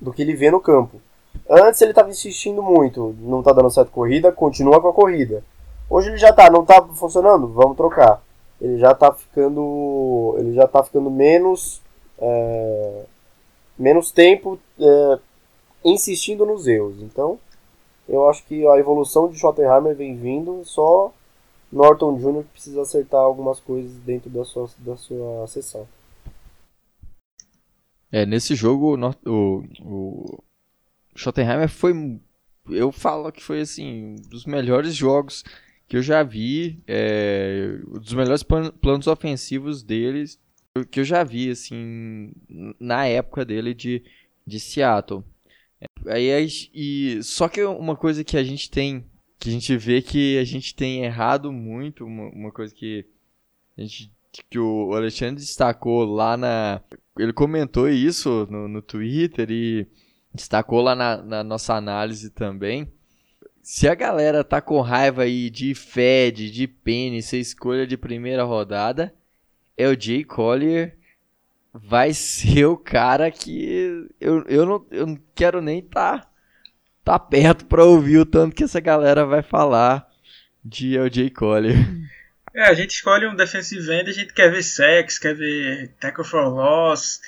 do 0.00 0.12
que 0.12 0.22
ele 0.22 0.34
vê 0.34 0.50
no 0.50 0.60
campo. 0.60 1.00
Antes 1.48 1.80
ele 1.80 1.92
estava 1.92 2.10
insistindo 2.10 2.62
muito, 2.62 3.14
não 3.20 3.40
está 3.40 3.52
dando 3.52 3.70
certo 3.70 3.90
corrida, 3.90 4.32
continua 4.32 4.80
com 4.80 4.88
a 4.88 4.92
corrida. 4.92 5.42
Hoje 5.88 6.08
ele 6.08 6.18
já 6.18 6.30
está, 6.30 6.50
não 6.50 6.62
está 6.62 6.82
funcionando, 6.82 7.48
vamos 7.48 7.76
trocar. 7.76 8.22
Ele 8.60 8.78
já 8.78 8.92
está 8.92 9.12
ficando, 9.12 10.34
ele 10.38 10.54
já 10.54 10.66
tá 10.66 10.82
ficando 10.82 11.10
menos, 11.10 11.80
é, 12.18 13.04
menos 13.78 14.10
tempo 14.10 14.58
é, 14.78 15.18
insistindo 15.84 16.44
nos 16.46 16.66
erros. 16.66 17.00
Então, 17.02 17.38
eu 18.08 18.28
acho 18.28 18.44
que 18.44 18.66
a 18.66 18.78
evolução 18.78 19.28
de 19.28 19.38
Schottenheimer 19.38 19.94
vem 19.94 20.16
vindo, 20.16 20.64
só 20.64 21.12
Norton 21.70 22.18
Jr. 22.18 22.44
precisa 22.52 22.82
acertar 22.82 23.20
algumas 23.20 23.60
coisas 23.60 23.92
dentro 23.98 24.30
da 24.30 24.44
sua, 24.44 24.68
da 24.78 24.96
sua 24.96 25.46
sessão. 25.48 25.86
É, 28.10 28.24
nesse 28.24 28.54
jogo 28.54 28.96
o, 29.26 29.64
o 29.82 30.38
Schottenheimer 31.14 31.68
foi. 31.68 31.92
Eu 32.68 32.90
falo 32.90 33.30
que 33.30 33.42
foi 33.42 33.60
assim, 33.60 34.04
um 34.04 34.14
dos 34.28 34.44
melhores 34.44 34.94
jogos 34.94 35.44
que 35.88 35.96
eu 35.96 36.02
já 36.02 36.22
vi, 36.22 36.82
é, 36.86 37.78
um 37.88 37.98
dos 37.98 38.12
melhores 38.12 38.42
planos 38.42 39.06
ofensivos 39.06 39.84
deles 39.84 40.38
que 40.84 41.00
eu 41.00 41.04
já 41.04 41.22
vi, 41.22 41.50
assim, 41.50 42.32
na 42.78 43.06
época 43.06 43.44
dele 43.44 43.72
de, 43.72 44.02
de 44.46 44.58
Seattle. 44.60 45.24
Aí, 46.06 46.48
e, 46.74 47.22
só 47.22 47.48
que 47.48 47.62
uma 47.64 47.96
coisa 47.96 48.24
que 48.24 48.36
a 48.36 48.42
gente 48.44 48.70
tem, 48.70 49.06
que 49.38 49.48
a 49.48 49.52
gente 49.52 49.76
vê 49.76 50.02
que 50.02 50.38
a 50.38 50.44
gente 50.44 50.74
tem 50.74 51.04
errado 51.04 51.52
muito, 51.52 52.04
uma, 52.04 52.28
uma 52.30 52.52
coisa 52.52 52.74
que 52.74 53.06
a 53.76 53.82
gente 53.82 54.12
que 54.50 54.58
o 54.58 54.92
Alexandre 54.92 55.36
destacou 55.36 56.04
lá 56.04 56.36
na. 56.36 56.82
Ele 57.18 57.32
comentou 57.32 57.88
isso 57.88 58.46
no, 58.50 58.68
no 58.68 58.82
Twitter 58.82 59.50
e 59.50 59.86
destacou 60.34 60.82
lá 60.82 60.94
na, 60.94 61.16
na 61.22 61.44
nossa 61.44 61.74
análise 61.74 62.30
também. 62.30 62.92
Se 63.62 63.88
a 63.88 63.94
galera 63.94 64.44
tá 64.44 64.60
com 64.60 64.80
raiva 64.80 65.22
aí 65.22 65.50
de 65.50 65.74
Fed, 65.74 66.50
de 66.50 66.68
Penny, 66.68 67.22
ser 67.22 67.38
escolha 67.38 67.86
de 67.86 67.96
primeira 67.96 68.44
rodada, 68.44 69.14
Jay 69.98 70.24
Collier 70.24 70.96
vai 71.72 72.14
ser 72.14 72.64
o 72.66 72.76
cara 72.76 73.30
que 73.30 74.08
eu, 74.20 74.44
eu, 74.48 74.66
não, 74.66 74.86
eu 74.90 75.06
não 75.06 75.18
quero 75.34 75.60
nem 75.60 75.82
tá, 75.82 76.26
tá 77.04 77.18
perto 77.18 77.66
para 77.66 77.84
ouvir 77.84 78.18
o 78.18 78.26
tanto 78.26 78.54
que 78.54 78.64
essa 78.64 78.80
galera 78.80 79.26
vai 79.26 79.42
falar 79.42 80.08
de 80.64 80.98
LJ 80.98 81.30
Collier. 81.30 81.76
É, 82.54 82.62
a 82.62 82.74
gente 82.74 82.92
escolhe 82.92 83.26
um 83.26 83.36
defensive 83.36 83.92
end, 83.92 84.08
a 84.08 84.14
gente 84.14 84.32
quer 84.32 84.50
ver 84.50 84.62
sex, 84.62 85.18
quer 85.18 85.34
ver 85.34 85.88
tackle 86.00 86.24
for 86.24 86.48
loss, 86.48 87.20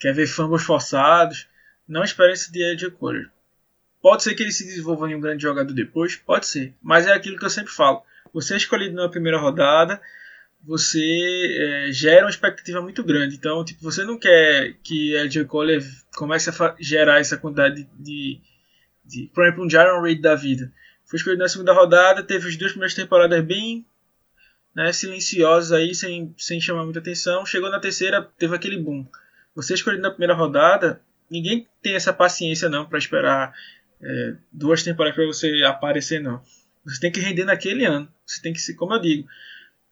quer 0.00 0.14
ver 0.14 0.26
fumbles 0.26 0.62
forçados. 0.62 1.46
Não 1.86 2.02
espera 2.02 2.32
esse 2.32 2.50
de 2.50 2.64
LJ 2.64 2.90
Collier. 2.92 3.28
Pode 4.00 4.22
ser 4.22 4.34
que 4.34 4.42
ele 4.42 4.50
se 4.50 4.64
desenvolva 4.64 5.08
em 5.10 5.14
um 5.14 5.20
grande 5.20 5.42
jogador 5.42 5.72
depois, 5.72 6.16
pode 6.16 6.46
ser. 6.46 6.74
Mas 6.82 7.06
é 7.06 7.12
aquilo 7.12 7.38
que 7.38 7.44
eu 7.44 7.50
sempre 7.50 7.72
falo. 7.72 8.02
Você 8.32 8.54
é 8.54 8.56
escolhido 8.56 8.96
na 8.96 9.08
primeira 9.08 9.38
rodada, 9.38 10.00
você 10.64 11.86
é, 11.88 11.92
gera 11.92 12.24
uma 12.24 12.30
expectativa 12.30 12.80
muito 12.80 13.02
grande. 13.02 13.36
Então, 13.36 13.64
tipo, 13.64 13.82
você 13.82 14.04
não 14.04 14.18
quer 14.18 14.74
que 14.82 15.16
LJ 15.16 15.44
Collier 15.44 15.82
comece 16.14 16.50
a 16.50 16.76
gerar 16.78 17.20
essa 17.20 17.36
quantidade 17.36 17.84
de, 17.84 17.88
de, 17.98 18.40
de, 19.04 19.30
por 19.34 19.44
exemplo, 19.44 19.64
um 19.64 19.70
Jaron 19.70 20.02
Reed 20.02 20.20
da 20.20 20.34
vida. 20.34 20.72
Foi 21.04 21.18
escolhido 21.18 21.42
na 21.42 21.48
segunda 21.48 21.72
rodada, 21.72 22.22
teve 22.22 22.48
as 22.48 22.56
duas 22.56 22.72
primeiras 22.72 22.94
temporadas 22.94 23.44
bem 23.44 23.84
né, 24.74 24.92
silenciosos 24.92 25.72
aí, 25.72 25.94
sem, 25.94 26.34
sem 26.38 26.60
chamar 26.60 26.84
muita 26.84 27.00
atenção. 27.00 27.44
Chegou 27.44 27.70
na 27.70 27.80
terceira, 27.80 28.22
teve 28.38 28.54
aquele 28.54 28.78
boom. 28.78 29.06
Você 29.54 29.74
escolhido 29.74 30.02
na 30.02 30.10
primeira 30.10 30.34
rodada, 30.34 31.02
ninguém 31.30 31.68
tem 31.82 31.94
essa 31.94 32.12
paciência 32.12 32.68
não 32.68 32.86
para 32.86 32.98
esperar 32.98 33.52
é, 34.00 34.34
duas 34.50 34.82
temporadas 34.82 35.16
para 35.16 35.26
você 35.26 35.62
aparecer 35.64 36.20
não. 36.20 36.42
Você 36.84 37.00
tem 37.00 37.12
que 37.12 37.20
render 37.20 37.44
naquele 37.44 37.84
ano. 37.84 38.08
Você 38.24 38.40
tem 38.40 38.52
que 38.52 38.74
como 38.74 38.94
eu 38.94 39.00
digo, 39.00 39.28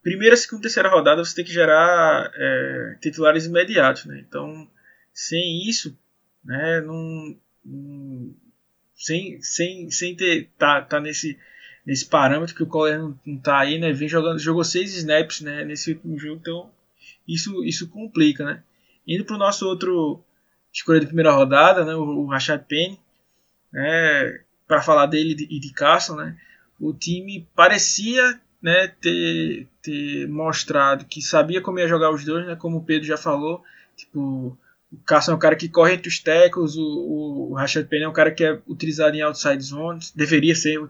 primeira, 0.03 0.37
segunda, 0.37 0.63
terceira 0.63 0.89
rodada 0.89 1.25
você 1.25 1.35
tem 1.35 1.45
que 1.45 1.53
gerar 1.53 2.31
é, 2.35 2.97
titulares 3.01 3.47
imediatos, 3.47 4.07
né? 4.07 4.23
Então, 4.27 4.69
sem 5.13 5.69
isso, 5.69 5.97
né, 6.45 6.81
não, 6.81 7.37
não 7.65 8.35
sem, 8.95 9.41
sem, 9.43 9.91
sem 9.91 10.15
ter 10.15 10.49
tá, 10.59 10.83
tá 10.83 11.01
nesse 11.01 11.39
nesse 11.85 12.07
parâmetro 12.07 12.55
que 12.55 12.63
o 12.63 12.67
Collier 12.67 12.99
não, 12.99 13.19
não 13.27 13.39
tá 13.39 13.59
aí, 13.59 13.79
né? 13.79 13.93
Vem 13.93 14.09
jogando, 14.09 14.39
jogou 14.39 14.63
seis 14.63 14.95
snaps, 14.95 15.41
né? 15.41 15.65
Nesse 15.65 15.93
último 15.93 16.19
jogo, 16.19 16.39
então 16.41 16.71
isso, 17.27 17.65
isso 17.65 17.89
complica, 17.89 18.45
né? 18.45 18.63
Indo 19.07 19.25
para 19.25 19.37
o 19.37 19.39
nosso 19.39 19.67
outro 19.67 20.23
escolha 20.73 21.01
de 21.01 21.07
primeira 21.07 21.33
rodada, 21.33 21.85
né? 21.85 21.95
O, 21.95 22.03
o 22.03 22.27
Rashad 22.27 22.63
Penny, 22.67 22.99
né? 23.73 24.41
Para 24.67 24.83
falar 24.83 25.07
dele 25.07 25.47
e 25.51 25.59
de 25.59 25.73
Carson, 25.73 26.17
né? 26.17 26.39
O 26.79 26.93
time 26.93 27.49
parecia 27.55 28.41
né, 28.63 28.89
ter, 29.01 29.67
ter 29.83 30.29
mostrado 30.29 31.05
que 31.05 31.23
sabia 31.23 31.61
como 31.61 31.79
ia 31.79 31.89
jogar 31.89 32.11
os 32.11 32.25
dois, 32.25 32.47
né? 32.47 32.57
Como 32.57 32.79
o 32.79 32.85
Pedro 32.85 33.07
já 33.07 33.17
falou, 33.17 33.63
tipo 33.97 34.57
o 34.93 34.97
Carson 35.07 35.33
é 35.33 35.35
um 35.37 35.39
cara 35.39 35.55
que 35.55 35.69
corre 35.69 35.95
entre 35.95 36.09
os 36.09 36.19
tackles, 36.19 36.75
o, 36.77 37.51
o 37.51 37.55
Rashad 37.55 37.87
Penny 37.87 38.05
é 38.05 38.09
um 38.09 38.13
cara 38.13 38.33
que 38.33 38.45
é 38.45 38.61
utilizado 38.67 39.17
em 39.17 39.21
outside 39.23 39.63
zones, 39.63 40.11
deveria 40.11 40.55
ser 40.55 40.81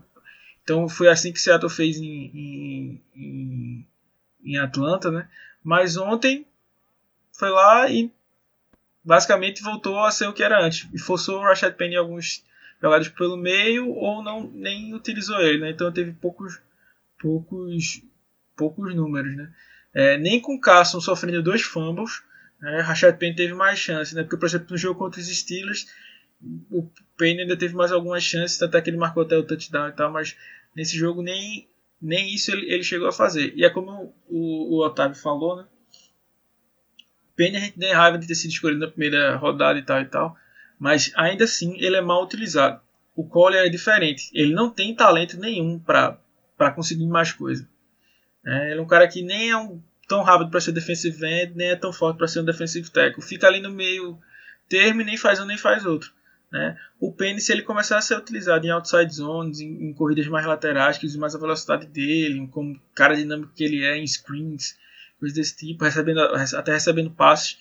então 0.63 0.89
foi 0.89 1.09
assim 1.09 1.33
que 1.33 1.41
Seattle 1.41 1.69
fez 1.69 1.99
em, 1.99 2.31
em, 2.33 3.03
em, 3.17 3.87
em 4.45 4.57
Atlanta, 4.57 5.11
né? 5.11 5.29
Mas 5.65 5.97
ontem 5.97 6.47
foi 7.33 7.51
lá 7.51 7.91
e 7.91 8.11
basicamente 9.05 9.63
voltou 9.63 9.99
a 9.99 10.13
ser 10.13 10.29
o 10.29 10.33
que 10.33 10.45
era 10.45 10.65
antes. 10.65 10.89
E 10.93 10.99
forçou 10.99 11.41
o 11.41 11.43
Rashad 11.43 11.75
Penny 11.75 11.97
alguns 11.97 12.45
jogadas 12.81 13.09
pelo 13.09 13.37
meio 13.37 13.91
ou 13.91 14.23
não 14.23 14.49
nem 14.55 14.95
utilizou 14.95 15.41
ele, 15.41 15.59
né? 15.59 15.71
Então 15.71 15.91
teve 15.91 16.13
poucos 16.13 16.61
poucos 17.21 18.03
poucos 18.57 18.95
números, 18.95 19.37
né? 19.37 19.53
É, 19.95 20.19
nem 20.19 20.41
com 20.41 20.61
Carson 20.61 21.01
sofrendo 21.01 21.43
dois 21.43 21.63
fumbles, 21.63 22.23
né? 22.61 22.81
Rashad 22.81 23.17
Penny 23.17 23.37
teve 23.37 23.55
mais 23.55 23.79
chance, 23.79 24.15
né? 24.15 24.23
Porque 24.23 24.37
por 24.37 24.47
exemplo 24.47 24.69
no 24.71 24.77
jogo 24.77 24.99
contra 24.99 25.21
os 25.21 25.29
Steelers 25.29 25.87
o 26.71 26.89
Penny 27.17 27.43
ainda 27.43 27.57
teve 27.57 27.75
mais 27.75 27.93
algumas 27.93 28.23
chances, 28.23 28.61
até 28.63 28.81
que 28.81 28.91
ele 28.91 28.97
marcou 28.97 29.23
até 29.23 29.37
o 29.37 29.43
touchdown 29.43 29.89
e 29.89 29.93
tal, 29.93 30.11
mas 30.11 30.37
nesse 30.75 30.97
jogo 30.97 31.23
nem, 31.23 31.69
nem 32.01 32.35
isso 32.35 32.51
ele, 32.51 32.71
ele 32.73 32.83
chegou 32.83 33.09
a 33.09 33.13
fazer. 33.13 33.53
E 33.55 33.65
é 33.65 33.71
como 33.71 34.15
o, 34.29 34.77
o 34.77 34.85
Otávio 34.85 35.17
falou, 35.17 35.57
né? 35.57 35.67
Penny 37.37 37.57
a 37.57 37.61
gente 37.61 37.79
tem 37.79 37.93
raiva 37.93 38.19
de 38.19 38.27
ter 38.27 38.35
sido 38.35 38.51
escolhido 38.51 38.81
na 38.81 38.91
primeira 38.91 39.37
rodada 39.37 39.79
e 39.79 39.83
tal 39.83 40.01
e 40.01 40.05
tal, 40.07 40.37
mas 40.79 41.13
ainda 41.15 41.45
assim 41.45 41.77
ele 41.79 41.97
é 41.97 42.01
mal 42.01 42.23
utilizado. 42.23 42.81
O 43.15 43.25
Collier 43.25 43.67
é 43.67 43.69
diferente, 43.69 44.31
ele 44.33 44.55
não 44.55 44.71
tem 44.71 44.95
talento 44.95 45.39
nenhum 45.39 45.79
para 46.61 46.73
conseguir 46.73 47.07
mais 47.07 47.33
coisa. 47.33 47.66
É, 48.44 48.73
ele 48.73 48.81
é 48.81 48.83
um 48.83 48.87
cara 48.87 49.09
que 49.09 49.23
nem 49.23 49.49
é 49.49 49.57
um, 49.57 49.81
tão 50.07 50.23
rápido 50.23 50.51
para 50.51 50.61
ser 50.61 50.73
defensive 50.73 51.25
end, 51.25 51.55
nem 51.57 51.70
é 51.70 51.77
tão 51.77 51.90
forte 51.90 52.18
para 52.18 52.29
ser 52.29 52.40
um 52.40 52.44
defensive 52.44 52.90
tackle. 52.90 53.23
Fica 53.23 53.46
ali 53.46 53.62
no 53.62 53.70
meio 53.70 54.18
termo 54.68 55.01
e 55.01 55.05
nem 55.05 55.16
faz 55.16 55.40
um 55.40 55.46
nem 55.46 55.57
faz 55.57 55.87
outro. 55.87 56.12
Né? 56.53 56.77
O 57.01 57.11
Penny, 57.14 57.40
se 57.40 57.51
ele 57.51 57.62
começar 57.62 57.96
a 57.96 58.03
ser 58.03 58.18
utilizado 58.18 58.66
em 58.66 58.70
outside 58.70 59.11
zones, 59.11 59.59
em, 59.59 59.88
em 59.88 59.94
corridas 59.94 60.27
mais 60.27 60.44
laterais, 60.44 60.99
que 60.99 61.07
use 61.07 61.16
mais 61.16 61.35
a 61.35 61.38
velocidade 61.38 61.87
dele, 61.87 62.46
como 62.49 62.79
cara 62.94 63.16
dinâmico 63.16 63.55
que 63.57 63.64
ele 63.64 63.83
é, 63.83 63.96
em 63.96 64.07
screens, 64.07 64.77
coisas 65.18 65.35
desse 65.35 65.57
tipo, 65.57 65.83
recebendo, 65.83 66.20
até 66.20 66.75
recebendo 66.75 67.11
passes, 67.11 67.59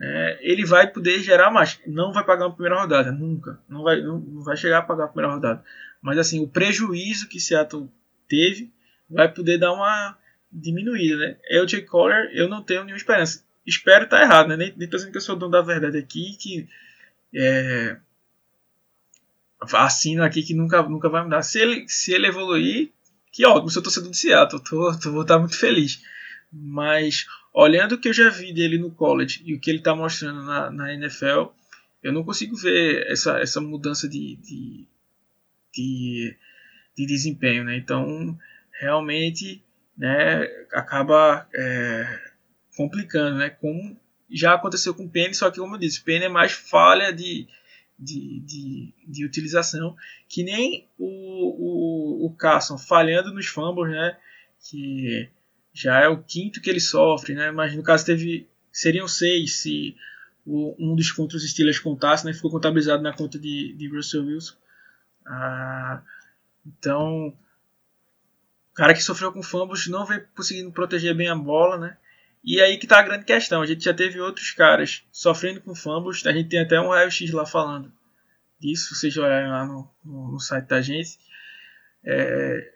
é, 0.00 0.38
ele 0.40 0.66
vai 0.66 0.88
poder 0.88 1.22
gerar 1.22 1.52
mais. 1.52 1.78
Não 1.86 2.12
vai 2.12 2.24
pagar 2.24 2.46
uma 2.46 2.54
primeira 2.54 2.80
rodada, 2.80 3.12
nunca. 3.12 3.60
Não 3.68 3.84
vai, 3.84 4.00
não, 4.00 4.18
não 4.18 4.42
vai 4.42 4.56
chegar 4.56 4.78
a 4.78 4.82
pagar 4.82 5.04
a 5.04 5.08
primeira 5.08 5.32
rodada. 5.32 5.62
Mas 6.00 6.18
assim, 6.18 6.42
o 6.42 6.48
prejuízo 6.48 7.28
que 7.28 7.38
Seattle 7.38 7.88
teve 8.32 8.72
vai 9.10 9.30
poder 9.30 9.58
dar 9.58 9.72
uma 9.72 10.16
diminuída. 10.50 11.16
Né? 11.16 11.36
Eu, 11.50 11.68
Jay 11.68 11.82
Collier, 11.82 12.30
eu 12.32 12.48
não 12.48 12.62
tenho 12.62 12.84
nenhuma 12.84 12.96
esperança. 12.96 13.44
Espero 13.66 14.04
estar 14.04 14.22
errado, 14.22 14.48
né? 14.48 14.56
nem, 14.56 14.74
nem 14.76 14.88
tô 14.88 14.96
dizendo 14.96 15.12
que 15.12 15.18
eu 15.18 15.22
sou 15.22 15.36
dono 15.36 15.52
da 15.52 15.60
verdade 15.60 15.98
aqui, 15.98 16.36
que 16.40 16.66
é, 17.34 17.96
assino 19.74 20.24
aqui 20.24 20.42
que 20.42 20.54
nunca, 20.54 20.82
nunca 20.82 21.08
vai 21.08 21.22
mudar. 21.22 21.42
Se 21.42 21.60
ele, 21.60 21.86
se 21.86 22.12
ele 22.12 22.26
evoluir, 22.26 22.90
que 23.30 23.46
ótimo, 23.46 23.70
sou 23.70 23.82
torcedor 23.82 24.10
de 24.10 24.16
Seattle, 24.16 24.62
tô, 24.62 24.98
tô, 24.98 25.12
vou 25.12 25.22
estar 25.22 25.38
muito 25.38 25.56
feliz. 25.56 26.02
Mas 26.50 27.26
olhando 27.52 27.92
o 27.92 27.98
que 27.98 28.08
eu 28.08 28.12
já 28.12 28.30
vi 28.30 28.52
dele 28.52 28.78
no 28.78 28.90
college 28.90 29.42
e 29.44 29.54
o 29.54 29.60
que 29.60 29.70
ele 29.70 29.78
está 29.78 29.94
mostrando 29.94 30.42
na, 30.42 30.70
na 30.70 30.94
NFL, 30.94 31.52
eu 32.02 32.12
não 32.12 32.24
consigo 32.24 32.56
ver 32.56 33.06
essa, 33.06 33.38
essa 33.38 33.60
mudança 33.60 34.08
de, 34.08 34.36
de, 34.36 34.88
de, 35.72 36.36
de 36.96 37.06
desempenho. 37.06 37.64
Né? 37.64 37.76
Então, 37.76 38.38
realmente, 38.80 39.62
né, 39.96 40.44
acaba 40.72 41.46
é, 41.54 42.20
complicando. 42.76 43.38
Né? 43.38 43.50
Como 43.50 43.96
já 44.30 44.54
aconteceu 44.54 44.94
com 44.94 45.04
o 45.04 45.10
Penny, 45.10 45.34
só 45.34 45.50
que 45.50 45.60
como 45.60 45.74
eu 45.74 45.80
disse, 45.80 46.00
o 46.00 46.04
Penny 46.04 46.24
é 46.24 46.28
mais 46.28 46.52
falha 46.52 47.12
de, 47.12 47.46
de, 47.98 48.40
de, 48.40 48.94
de 49.06 49.24
utilização, 49.24 49.94
que 50.28 50.42
nem 50.42 50.88
o, 50.98 52.24
o, 52.24 52.26
o 52.26 52.36
Carson 52.36 52.78
falhando 52.78 53.32
nos 53.32 53.46
fumbles, 53.46 53.92
né? 53.92 54.16
Que 54.68 55.28
já 55.72 56.00
é 56.00 56.08
o 56.08 56.22
quinto 56.22 56.60
que 56.60 56.70
ele 56.70 56.80
sofre, 56.80 57.34
né? 57.34 57.50
Mas 57.50 57.74
no 57.74 57.82
caso 57.82 58.06
teve 58.06 58.48
seriam 58.70 59.06
seis 59.06 59.56
se 59.56 59.94
o, 60.46 60.74
um 60.78 60.94
dos 60.96 61.10
contra 61.12 61.36
os 61.36 61.48
Steelers 61.48 61.78
contasse, 61.78 62.24
né? 62.24 62.32
Ficou 62.32 62.50
contabilizado 62.50 63.02
na 63.02 63.12
conta 63.12 63.38
de, 63.38 63.74
de 63.74 63.88
Russell 63.88 64.24
Wilson. 64.24 64.54
Ah, 65.26 66.02
então, 66.66 67.28
o 67.28 68.74
cara 68.74 68.94
que 68.94 69.02
sofreu 69.02 69.32
com 69.32 69.42
fumbles 69.42 69.86
não 69.88 70.06
vem 70.06 70.24
conseguindo 70.34 70.72
proteger 70.72 71.14
bem 71.14 71.28
a 71.28 71.34
bola, 71.34 71.78
né? 71.78 71.96
E 72.44 72.60
aí 72.60 72.76
que 72.76 72.86
tá 72.86 72.98
a 72.98 73.02
grande 73.02 73.24
questão. 73.24 73.62
A 73.62 73.66
gente 73.66 73.84
já 73.84 73.94
teve 73.94 74.20
outros 74.20 74.50
caras 74.50 75.04
sofrendo 75.12 75.60
com 75.60 75.74
fumbles. 75.74 76.26
A 76.26 76.32
gente 76.32 76.48
tem 76.48 76.60
até 76.60 76.80
um 76.80 76.88
raio-x 76.88 77.30
lá 77.30 77.46
falando 77.46 77.92
disso, 78.58 78.94
vocês 78.94 79.16
olharem 79.16 79.50
lá 79.50 79.64
no, 79.64 79.88
no, 80.04 80.32
no 80.32 80.40
site 80.40 80.66
da 80.66 80.80
gente. 80.80 81.18
É, 82.04 82.72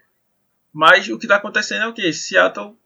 mas 0.72 1.08
o 1.08 1.18
que 1.18 1.26
está 1.26 1.36
acontecendo 1.36 1.82
é 1.82 1.88
o 1.88 1.92
que? 1.92 2.12
Seattle 2.12 2.76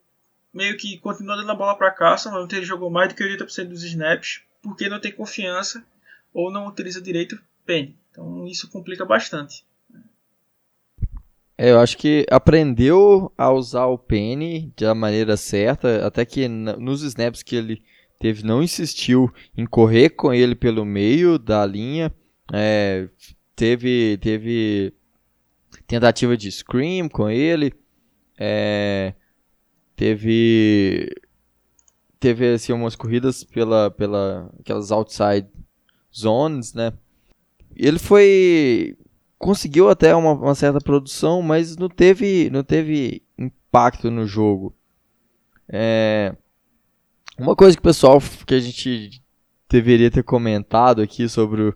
meio 0.52 0.76
que 0.76 0.98
continua 0.98 1.36
dando 1.36 1.50
a 1.50 1.54
bola 1.54 1.76
para 1.76 1.90
Carson, 1.90 2.30
mas 2.30 2.52
ele 2.52 2.66
jogou 2.66 2.90
mais 2.90 3.08
do 3.08 3.14
que 3.14 3.24
80% 3.24 3.68
dos 3.68 3.84
snaps, 3.84 4.42
porque 4.62 4.88
não 4.88 5.00
tem 5.00 5.12
confiança 5.12 5.84
ou 6.32 6.50
não 6.50 6.66
utiliza 6.66 7.00
direito 7.00 7.36
o 7.36 7.40
Penny. 7.64 7.96
Então 8.10 8.46
isso 8.46 8.68
complica 8.68 9.04
bastante. 9.04 9.64
É, 11.62 11.72
eu 11.72 11.78
acho 11.78 11.98
que 11.98 12.24
aprendeu 12.30 13.30
a 13.36 13.52
usar 13.52 13.84
o 13.84 13.98
Penny 13.98 14.72
da 14.78 14.94
maneira 14.94 15.36
certa, 15.36 16.06
até 16.06 16.24
que 16.24 16.48
nos 16.48 17.02
snaps 17.02 17.42
que 17.42 17.54
ele 17.54 17.82
teve, 18.18 18.42
não 18.42 18.62
insistiu 18.62 19.30
em 19.54 19.66
correr 19.66 20.08
com 20.08 20.32
ele 20.32 20.54
pelo 20.54 20.86
meio 20.86 21.38
da 21.38 21.66
linha. 21.66 22.10
É, 22.50 23.06
teve, 23.54 24.16
teve 24.22 24.94
tentativa 25.86 26.34
de 26.34 26.50
scream 26.50 27.10
com 27.10 27.28
ele. 27.28 27.74
É, 28.38 29.12
teve 29.94 31.10
teve 32.18 32.54
assim 32.54 32.72
umas 32.72 32.96
corridas 32.96 33.44
pela 33.44 33.90
pela 33.90 34.50
aquelas 34.58 34.90
outside 34.90 35.46
zones, 36.10 36.72
né? 36.72 36.94
Ele 37.76 37.98
foi 37.98 38.96
conseguiu 39.40 39.88
até 39.88 40.14
uma, 40.14 40.32
uma, 40.32 40.54
certa 40.54 40.78
produção, 40.80 41.40
mas 41.40 41.74
não 41.74 41.88
teve, 41.88 42.50
não 42.50 42.62
teve 42.62 43.22
impacto 43.38 44.10
no 44.10 44.26
jogo. 44.26 44.74
É, 45.66 46.36
uma 47.38 47.56
coisa 47.56 47.74
que 47.74 47.80
o 47.80 47.82
pessoal 47.82 48.22
que 48.46 48.54
a 48.54 48.60
gente 48.60 49.22
deveria 49.66 50.10
ter 50.10 50.22
comentado 50.22 51.00
aqui 51.00 51.26
sobre 51.26 51.62
o, 51.62 51.74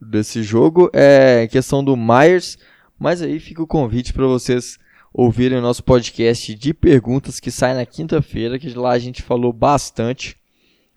desse 0.00 0.44
jogo 0.44 0.88
é 0.92 1.42
a 1.42 1.48
questão 1.48 1.82
do 1.82 1.96
Myers, 1.96 2.56
mas 2.96 3.20
aí 3.20 3.40
fica 3.40 3.62
o 3.62 3.66
convite 3.66 4.12
para 4.12 4.26
vocês 4.26 4.78
ouvirem 5.12 5.58
o 5.58 5.62
nosso 5.62 5.82
podcast 5.82 6.54
de 6.54 6.72
perguntas 6.72 7.40
que 7.40 7.50
sai 7.50 7.74
na 7.74 7.84
quinta-feira, 7.84 8.60
que 8.60 8.72
lá 8.74 8.92
a 8.92 8.98
gente 9.00 9.22
falou 9.22 9.52
bastante 9.52 10.36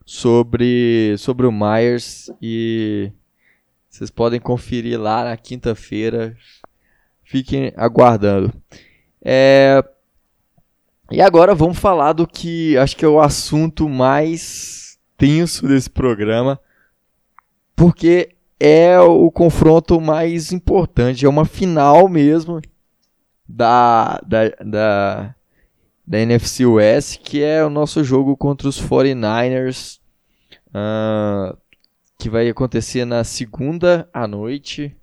sobre 0.06 1.16
sobre 1.18 1.48
o 1.48 1.52
Myers 1.52 2.30
e 2.40 3.12
vocês 3.96 4.10
podem 4.10 4.42
conferir 4.42 5.00
lá 5.00 5.24
na 5.24 5.38
quinta-feira. 5.38 6.36
Fiquem 7.24 7.72
aguardando. 7.78 8.52
É... 9.24 9.82
E 11.10 11.22
agora 11.22 11.56
vamos 11.56 11.80
falar 11.80 12.12
do 12.12 12.28
que 12.28 12.78
acho 12.78 12.98
que 12.98 13.06
é 13.06 13.08
o 13.08 13.22
assunto 13.22 13.88
mais 13.88 15.00
tenso 15.16 15.66
desse 15.66 15.90
programa, 15.90 16.60
porque 17.74 18.36
é 18.60 19.00
o 19.00 19.32
confronto 19.32 20.02
mais 20.02 20.52
importante, 20.52 21.26
é 21.26 21.30
uma 21.30 21.46
final 21.46 22.10
mesmo 22.10 22.60
da, 23.48 24.20
da, 24.28 24.50
da, 24.60 25.36
da 26.06 26.20
NFC 26.20 26.66
West, 26.66 27.20
que 27.20 27.42
é 27.42 27.64
o 27.64 27.70
nosso 27.70 28.04
jogo 28.04 28.36
contra 28.36 28.68
os 28.68 28.82
49ers. 28.82 30.00
Uh, 30.68 31.56
que 32.18 32.30
vai 32.30 32.48
acontecer 32.50 33.06
na 33.06 33.24
segunda 33.24 34.10
à 34.14 34.28
noite. 34.28 34.96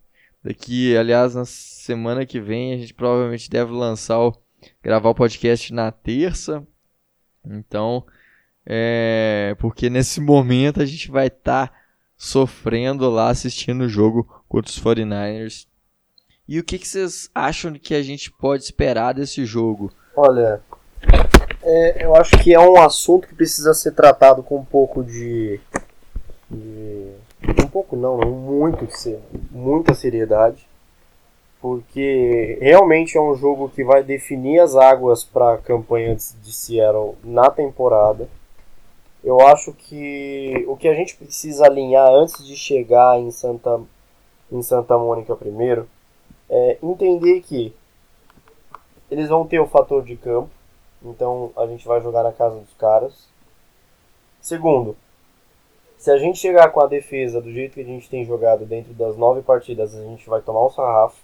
Daqui, 0.42 0.96
aliás, 0.96 1.34
na 1.34 1.44
semana 1.44 2.26
que 2.26 2.40
vem 2.40 2.74
a 2.74 2.76
gente 2.76 2.94
provavelmente 2.94 3.48
deve 3.48 3.72
lançar 3.72 4.18
o, 4.18 4.32
gravar 4.82 5.10
o 5.10 5.14
podcast 5.14 5.72
na 5.72 5.90
terça. 5.92 6.66
Então, 7.44 8.04
é, 8.66 9.56
porque 9.58 9.90
nesse 9.90 10.20
momento 10.20 10.80
a 10.80 10.86
gente 10.86 11.10
vai 11.10 11.26
estar 11.26 11.68
tá 11.68 11.74
sofrendo 12.16 13.08
lá 13.10 13.30
assistindo 13.30 13.82
o 13.82 13.88
jogo 13.88 14.44
contra 14.48 14.70
os 14.70 14.78
49ers. 14.80 15.66
E 16.48 16.58
o 16.58 16.64
que, 16.64 16.78
que 16.78 16.86
vocês 16.86 17.30
acham 17.34 17.72
que 17.74 17.94
a 17.94 18.02
gente 18.02 18.30
pode 18.30 18.64
esperar 18.64 19.14
desse 19.14 19.44
jogo? 19.44 19.92
Olha, 20.16 20.60
é, 21.62 22.04
eu 22.04 22.14
acho 22.16 22.36
que 22.38 22.52
é 22.52 22.60
um 22.60 22.80
assunto 22.80 23.28
que 23.28 23.34
precisa 23.34 23.72
ser 23.74 23.92
tratado 23.92 24.42
com 24.42 24.58
um 24.58 24.64
pouco 24.64 25.04
de 25.04 25.60
um 26.52 27.68
pouco 27.68 27.96
não, 27.96 28.18
muito 28.18 28.86
muita 29.50 29.94
seriedade, 29.94 30.66
porque 31.60 32.58
realmente 32.60 33.16
é 33.16 33.20
um 33.20 33.34
jogo 33.34 33.68
que 33.68 33.84
vai 33.84 34.02
definir 34.02 34.60
as 34.60 34.74
águas 34.74 35.24
para 35.24 35.54
a 35.54 35.58
campanha 35.58 36.14
de 36.14 36.52
Seattle 36.52 37.14
na 37.22 37.50
temporada. 37.50 38.28
Eu 39.22 39.40
acho 39.40 39.72
que 39.72 40.64
o 40.66 40.76
que 40.76 40.88
a 40.88 40.94
gente 40.94 41.16
precisa 41.16 41.66
alinhar 41.66 42.08
antes 42.10 42.44
de 42.44 42.56
chegar 42.56 43.18
em 43.20 43.30
Santa 43.30 43.80
em 44.50 44.62
Santa 44.62 44.98
Mônica 44.98 45.34
primeiro 45.34 45.88
é 46.50 46.76
entender 46.82 47.40
que 47.40 47.74
eles 49.10 49.28
vão 49.28 49.46
ter 49.46 49.60
o 49.60 49.66
fator 49.66 50.04
de 50.04 50.16
campo, 50.16 50.50
então 51.02 51.50
a 51.56 51.66
gente 51.66 51.86
vai 51.86 52.00
jogar 52.02 52.22
na 52.22 52.32
casa 52.32 52.56
dos 52.56 52.74
caras. 52.74 53.26
Segundo, 54.40 54.96
se 56.02 56.10
a 56.10 56.18
gente 56.18 56.36
chegar 56.36 56.68
com 56.72 56.80
a 56.80 56.88
defesa 56.88 57.40
do 57.40 57.52
jeito 57.52 57.74
que 57.74 57.80
a 57.80 57.84
gente 57.84 58.10
tem 58.10 58.24
jogado 58.24 58.66
dentro 58.66 58.92
das 58.92 59.16
nove 59.16 59.40
partidas, 59.40 59.94
a 59.94 60.02
gente 60.02 60.28
vai 60.28 60.40
tomar 60.40 60.66
um 60.66 60.68
sarrafo. 60.68 61.16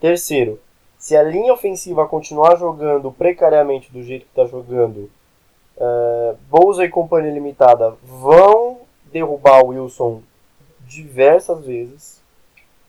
Terceiro, 0.00 0.60
se 0.96 1.16
a 1.16 1.24
linha 1.24 1.52
ofensiva 1.52 2.06
continuar 2.06 2.54
jogando 2.54 3.10
precariamente 3.10 3.90
do 3.90 4.00
jeito 4.00 4.26
que 4.26 4.30
está 4.30 4.44
jogando, 4.44 5.10
uh, 5.76 6.38
Bolsa 6.48 6.84
e 6.84 6.88
companhia 6.88 7.32
limitada 7.32 7.96
vão 8.04 8.82
derrubar 9.06 9.64
o 9.64 9.70
Wilson 9.70 10.22
diversas 10.86 11.66
vezes. 11.66 12.22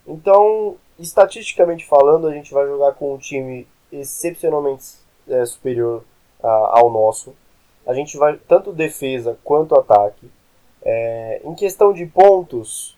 Então, 0.05 0.77
estatisticamente 0.99 1.83
falando, 1.83 2.27
a 2.27 2.31
gente 2.31 2.53
vai 2.53 2.67
jogar 2.67 2.93
com 2.93 3.11
um 3.11 3.17
time 3.17 3.67
excepcionalmente 3.91 4.97
é, 5.27 5.43
superior 5.47 6.03
a, 6.43 6.79
ao 6.79 6.91
nosso. 6.91 7.33
A 7.87 7.93
gente 7.95 8.15
vai 8.17 8.37
tanto 8.47 8.71
defesa 8.71 9.35
quanto 9.43 9.73
ataque. 9.73 10.29
É, 10.85 11.41
em 11.43 11.55
questão 11.55 11.91
de 11.91 12.05
pontos, 12.05 12.95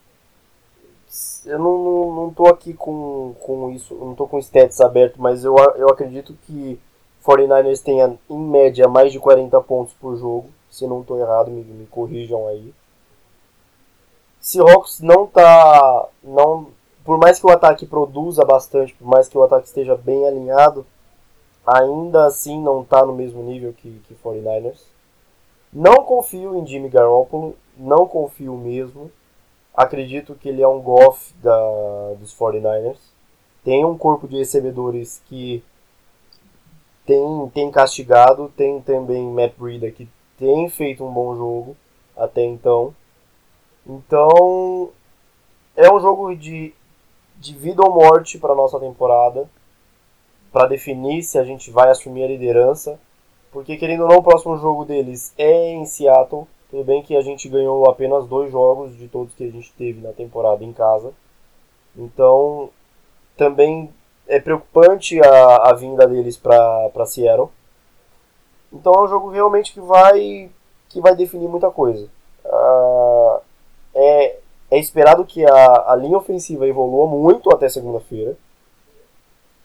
eu 1.46 1.58
não, 1.58 1.78
não, 1.78 2.16
não 2.16 2.34
tô 2.34 2.48
aqui 2.48 2.74
com, 2.74 3.34
com 3.42 3.72
isso, 3.72 3.96
não 3.96 4.14
tô 4.14 4.28
com 4.28 4.38
stats 4.40 4.82
aberto, 4.82 5.22
mas 5.22 5.46
eu, 5.46 5.56
eu 5.78 5.88
acredito 5.90 6.38
que 6.46 6.78
49ers 7.26 7.82
tenha 7.82 8.18
em 8.30 8.40
média 8.40 8.88
mais 8.88 9.14
de 9.14 9.20
40 9.20 9.60
pontos 9.62 9.94
por 9.94 10.18
jogo. 10.18 10.50
Se 10.70 10.86
não 10.86 11.02
estou 11.02 11.18
errado, 11.18 11.50
me, 11.50 11.64
me 11.64 11.86
corrijam 11.88 12.48
aí. 12.48 12.74
Seahawks 14.40 15.00
não 15.00 15.26
tá. 15.26 16.08
Não, 16.24 16.68
por 17.04 17.18
mais 17.18 17.40
que 17.40 17.46
o 17.46 17.52
ataque 17.52 17.86
produza 17.86 18.46
bastante, 18.46 18.94
por 18.94 19.08
mais 19.08 19.28
que 19.28 19.38
o 19.38 19.44
ataque 19.44 19.68
esteja 19.68 19.96
bem 19.96 20.28
alinhado, 20.28 20.86
ainda 21.66 22.26
assim 22.26 22.62
não 22.62 22.82
está 22.82 23.06
no 23.06 23.14
mesmo 23.14 23.42
nível 23.44 23.74
que, 23.74 24.02
que 24.08 24.16
49ers. 24.16 24.82
Não 25.72 26.04
confio 26.04 26.56
em 26.58 26.66
Jimmy 26.66 26.90
Garoppolo 26.90 27.56
não 27.80 28.08
confio 28.08 28.56
mesmo. 28.56 29.12
Acredito 29.74 30.36
que 30.36 30.50
ele 30.50 30.62
é 30.62 30.68
um 30.68 30.82
Goff 30.82 31.34
da, 31.36 32.14
dos 32.20 32.34
49ers. 32.36 32.98
Tem 33.64 33.86
um 33.86 33.98
corpo 33.98 34.28
de 34.28 34.38
recebedores 34.38 35.22
que 35.28 35.64
tem, 37.06 37.52
tem 37.54 37.72
castigado. 37.72 38.52
Tem 38.56 38.82
também 38.82 39.24
Matt 39.24 39.54
Breida 39.58 39.92
que 39.92 40.10
tem 40.38 40.70
feito 40.70 41.06
um 41.06 41.12
bom 41.12 41.36
jogo 41.36 41.78
até 42.16 42.44
então. 42.44 42.94
Então 43.86 44.90
é 45.76 45.92
um 45.92 46.00
jogo 46.00 46.36
de, 46.36 46.74
de 47.38 47.54
vida 47.54 47.84
ou 47.84 47.94
morte 47.94 48.40
para 48.40 48.56
nossa 48.56 48.80
temporada. 48.80 49.50
Para 50.52 50.68
definir 50.68 51.22
se 51.24 51.38
a 51.38 51.44
gente 51.44 51.70
vai 51.70 51.90
assumir 51.90 52.24
a 52.24 52.28
liderança. 52.28 53.00
Porque 53.52 53.78
querendo 53.78 54.04
ou 54.04 54.10
não, 54.10 54.18
o 54.18 54.24
próximo 54.24 54.58
jogo 54.58 54.86
deles 54.86 55.34
é 55.38 55.72
em 55.72 55.86
Seattle. 55.86 56.48
Tudo 56.70 56.84
bem 56.84 57.02
que 57.02 57.16
a 57.16 57.22
gente 57.22 57.48
ganhou 57.48 57.90
apenas 57.90 58.28
dois 58.28 58.52
jogos 58.52 58.96
de 58.98 59.08
todos 59.08 59.34
que 59.34 59.44
a 59.44 59.52
gente 59.52 59.72
teve 59.74 60.02
na 60.02 60.12
temporada 60.12 60.64
em 60.64 60.74
casa. 60.74 61.14
Então, 61.96 62.70
também 63.38 63.90
é 64.28 64.40
preocupante 64.40 65.20
a, 65.22 65.70
a 65.70 65.74
vinda 65.74 66.06
deles 66.06 66.36
para 66.36 67.06
Seattle. 67.06 67.50
Então 68.72 68.94
é 68.94 69.02
um 69.02 69.08
jogo 69.08 69.30
realmente 69.30 69.72
que 69.74 69.80
vai 69.80 70.50
que 70.90 71.02
vai 71.02 71.16
definir 71.16 71.48
muita 71.48 71.70
coisa. 71.70 72.08
Uh, 72.46 73.42
é, 73.94 74.38
é 74.72 74.80
esperado 74.80 75.26
que 75.26 75.46
a, 75.46 75.92
a 75.92 75.96
linha 75.96 76.18
ofensiva 76.18 76.68
evolua 76.68 77.08
muito 77.08 77.50
até 77.54 77.70
segunda-feira. 77.70 78.38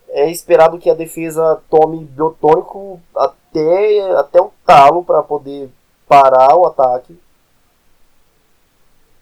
É 0.08 0.30
esperado 0.30 0.78
que 0.78 0.90
a 0.90 0.94
defesa 0.94 1.60
tome 1.70 2.04
biotônico 2.04 3.00
até, 3.16 4.00
até 4.16 4.40
o 4.40 4.52
talo 4.66 5.02
para 5.04 5.22
poder 5.22 5.70
parar 6.08 6.56
o 6.56 6.66
ataque 6.66 7.18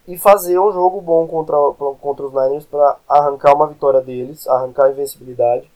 e 0.07 0.19
fazer 0.19 0.59
um 0.59 0.73
jogo 0.73 1.01
bom 1.01 1.27
contra, 1.27 1.57
contra 2.01 2.27
os 2.27 2.33
Niners 2.33 2.67
para 2.67 2.97
arrancar 3.09 3.55
uma 3.55 3.67
vitória 3.67 4.01
deles, 4.01 4.47
arrancar 4.49 4.87
a 4.87 4.91
invencibilidade 4.91 5.71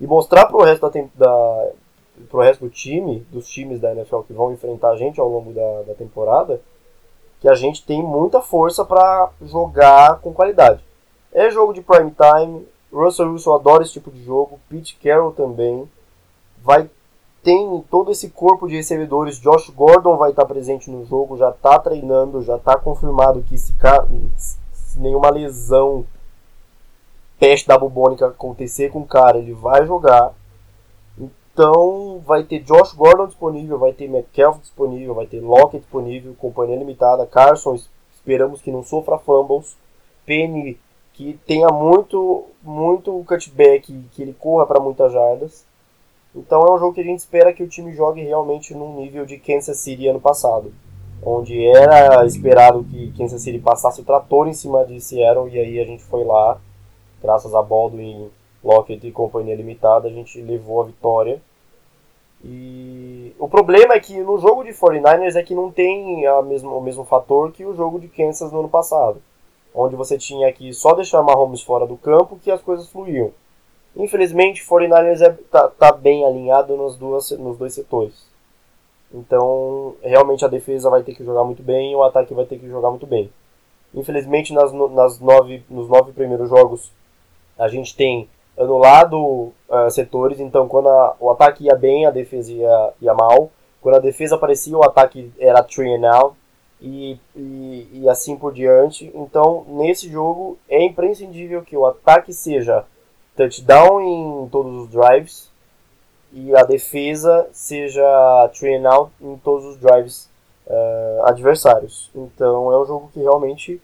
e 0.00 0.06
mostrar 0.06 0.46
para 0.46 0.56
o 0.56 0.64
resto 0.64 0.90
da, 0.90 1.02
da 1.14 1.70
pro 2.28 2.40
resto 2.40 2.64
do 2.64 2.70
time, 2.70 3.20
dos 3.30 3.46
times 3.46 3.80
da 3.80 3.92
NFL 3.92 4.20
que 4.20 4.32
vão 4.32 4.52
enfrentar 4.52 4.90
a 4.90 4.96
gente 4.96 5.20
ao 5.20 5.28
longo 5.28 5.52
da, 5.52 5.82
da 5.82 5.94
temporada, 5.94 6.60
que 7.40 7.48
a 7.48 7.54
gente 7.54 7.84
tem 7.84 8.02
muita 8.02 8.40
força 8.40 8.84
para 8.84 9.30
jogar 9.42 10.20
com 10.20 10.32
qualidade. 10.32 10.82
É 11.32 11.50
jogo 11.50 11.72
de 11.72 11.82
prime 11.82 12.10
time, 12.10 12.66
Russell 12.92 13.30
Wilson 13.30 13.54
adora 13.54 13.82
esse 13.82 13.92
tipo 13.92 14.10
de 14.10 14.24
jogo, 14.24 14.58
Pete 14.70 14.96
Carroll 14.96 15.32
também. 15.32 15.88
Vai 16.62 16.88
tem 17.46 17.80
todo 17.88 18.10
esse 18.10 18.30
corpo 18.30 18.66
de 18.66 18.74
recebedores. 18.74 19.38
Josh 19.38 19.70
Gordon 19.70 20.16
vai 20.16 20.30
estar 20.30 20.44
presente 20.46 20.90
no 20.90 21.06
jogo, 21.06 21.36
já 21.36 21.50
está 21.50 21.78
treinando, 21.78 22.42
já 22.42 22.56
está 22.56 22.76
confirmado 22.76 23.40
que 23.40 23.56
se, 23.56 23.72
se, 24.74 24.98
nenhuma 24.98 25.30
lesão 25.30 26.04
teste 27.38 27.68
da 27.68 27.78
bubônica 27.78 28.26
acontecer 28.26 28.90
com 28.90 28.98
o 28.98 29.06
cara, 29.06 29.38
ele 29.38 29.52
vai 29.52 29.86
jogar. 29.86 30.34
Então 31.16 32.20
vai 32.26 32.42
ter 32.42 32.64
Josh 32.64 32.92
Gordon 32.94 33.28
disponível, 33.28 33.78
vai 33.78 33.92
ter 33.92 34.08
Metcalf 34.08 34.58
disponível, 34.58 35.14
vai 35.14 35.28
ter 35.28 35.38
Lockett 35.38 35.78
disponível, 35.78 36.34
companhia 36.36 36.76
limitada, 36.76 37.24
Carson, 37.28 37.78
esperamos 38.12 38.60
que 38.60 38.72
não 38.72 38.82
sofra 38.82 39.18
fumbles, 39.18 39.76
Penny 40.24 40.80
que 41.12 41.38
tenha 41.46 41.68
muito 41.68 42.44
muito 42.60 43.24
cutback, 43.24 44.04
que 44.10 44.22
ele 44.22 44.34
corra 44.34 44.66
para 44.66 44.80
muitas 44.80 45.12
jardas. 45.12 45.64
Então 46.36 46.62
é 46.62 46.70
um 46.70 46.78
jogo 46.78 46.92
que 46.92 47.00
a 47.00 47.04
gente 47.04 47.20
espera 47.20 47.52
que 47.52 47.62
o 47.62 47.68
time 47.68 47.94
jogue 47.94 48.22
realmente 48.22 48.74
num 48.74 49.00
nível 49.00 49.24
de 49.24 49.38
Kansas 49.38 49.78
City 49.78 50.06
ano 50.06 50.20
passado, 50.20 50.70
onde 51.22 51.66
era 51.66 52.26
esperado 52.26 52.84
que 52.84 53.10
Kansas 53.16 53.40
City 53.40 53.58
passasse 53.58 54.02
o 54.02 54.04
trator 54.04 54.46
em 54.46 54.52
cima 54.52 54.84
de 54.84 55.00
Seattle 55.00 55.48
e 55.48 55.58
aí 55.58 55.80
a 55.80 55.84
gente 55.84 56.04
foi 56.04 56.24
lá, 56.24 56.60
graças 57.22 57.54
a 57.54 57.62
Baldwin, 57.62 58.30
Lockett 58.62 59.06
e 59.06 59.12
companhia 59.12 59.56
limitada, 59.56 60.08
a 60.08 60.12
gente 60.12 60.38
levou 60.42 60.82
a 60.82 60.84
vitória. 60.84 61.40
E 62.44 63.34
o 63.38 63.48
problema 63.48 63.94
é 63.94 64.00
que 64.00 64.20
no 64.20 64.38
jogo 64.38 64.62
de 64.62 64.72
49ers 64.72 65.36
é 65.36 65.42
que 65.42 65.54
não 65.54 65.72
tem 65.72 66.26
a 66.26 66.42
mesmo, 66.42 66.76
o 66.76 66.82
mesmo 66.82 67.04
fator 67.04 67.50
que 67.50 67.64
o 67.64 67.74
jogo 67.74 67.98
de 67.98 68.08
Kansas 68.08 68.52
no 68.52 68.60
ano 68.60 68.68
passado, 68.68 69.22
onde 69.74 69.96
você 69.96 70.18
tinha 70.18 70.52
que 70.52 70.70
só 70.74 70.92
deixar 70.92 71.22
Mahomes 71.22 71.62
fora 71.62 71.86
do 71.86 71.96
campo 71.96 72.38
que 72.42 72.50
as 72.50 72.60
coisas 72.60 72.88
fluíam. 72.90 73.32
Infelizmente, 73.96 74.62
49ers 74.62 75.22
é, 75.22 75.30
tá, 75.50 75.68
tá 75.68 75.92
bem 75.92 76.24
alinhado 76.24 76.76
nos, 76.76 76.96
duas, 76.96 77.30
nos 77.30 77.56
dois 77.56 77.72
setores. 77.72 78.26
Então, 79.12 79.94
realmente 80.02 80.44
a 80.44 80.48
defesa 80.48 80.90
vai 80.90 81.02
ter 81.02 81.14
que 81.14 81.24
jogar 81.24 81.44
muito 81.44 81.62
bem 81.62 81.92
e 81.92 81.96
o 81.96 82.02
ataque 82.02 82.34
vai 82.34 82.44
ter 82.44 82.58
que 82.58 82.68
jogar 82.68 82.90
muito 82.90 83.06
bem. 83.06 83.30
Infelizmente, 83.94 84.52
nas, 84.52 84.70
nas 84.72 85.18
nove, 85.18 85.62
nos 85.70 85.88
nove 85.88 86.12
primeiros 86.12 86.50
jogos, 86.50 86.92
a 87.58 87.68
gente 87.68 87.96
tem 87.96 88.28
anulado 88.58 89.18
uh, 89.18 89.90
setores. 89.90 90.40
Então, 90.40 90.68
quando 90.68 90.88
a, 90.90 91.16
o 91.18 91.30
ataque 91.30 91.64
ia 91.64 91.74
bem, 91.74 92.04
a 92.04 92.10
defesa 92.10 92.52
ia, 92.52 92.92
ia 93.00 93.14
mal. 93.14 93.50
Quando 93.80 93.96
a 93.96 94.00
defesa 94.00 94.34
aparecia, 94.34 94.76
o 94.76 94.84
ataque 94.84 95.32
era 95.38 95.62
three 95.62 95.94
and 95.94 96.06
out. 96.10 96.36
E, 96.78 97.18
e, 97.34 97.88
e 97.94 98.08
assim 98.10 98.36
por 98.36 98.52
diante. 98.52 99.10
Então, 99.14 99.64
nesse 99.68 100.10
jogo, 100.10 100.58
é 100.68 100.84
imprescindível 100.84 101.62
que 101.62 101.74
o 101.74 101.86
ataque 101.86 102.34
seja 102.34 102.84
touchdown 103.36 104.00
em 104.00 104.48
todos 104.48 104.82
os 104.82 104.90
drives 104.90 105.50
e 106.32 106.54
a 106.56 106.64
defesa 106.64 107.48
seja 107.52 108.02
train 108.58 108.84
out 108.86 109.12
em 109.20 109.36
todos 109.38 109.64
os 109.64 109.76
drives 109.78 110.30
uh, 110.66 111.26
adversários. 111.26 112.10
Então 112.14 112.72
é 112.72 112.82
um 112.82 112.86
jogo 112.86 113.10
que 113.12 113.20
realmente 113.20 113.80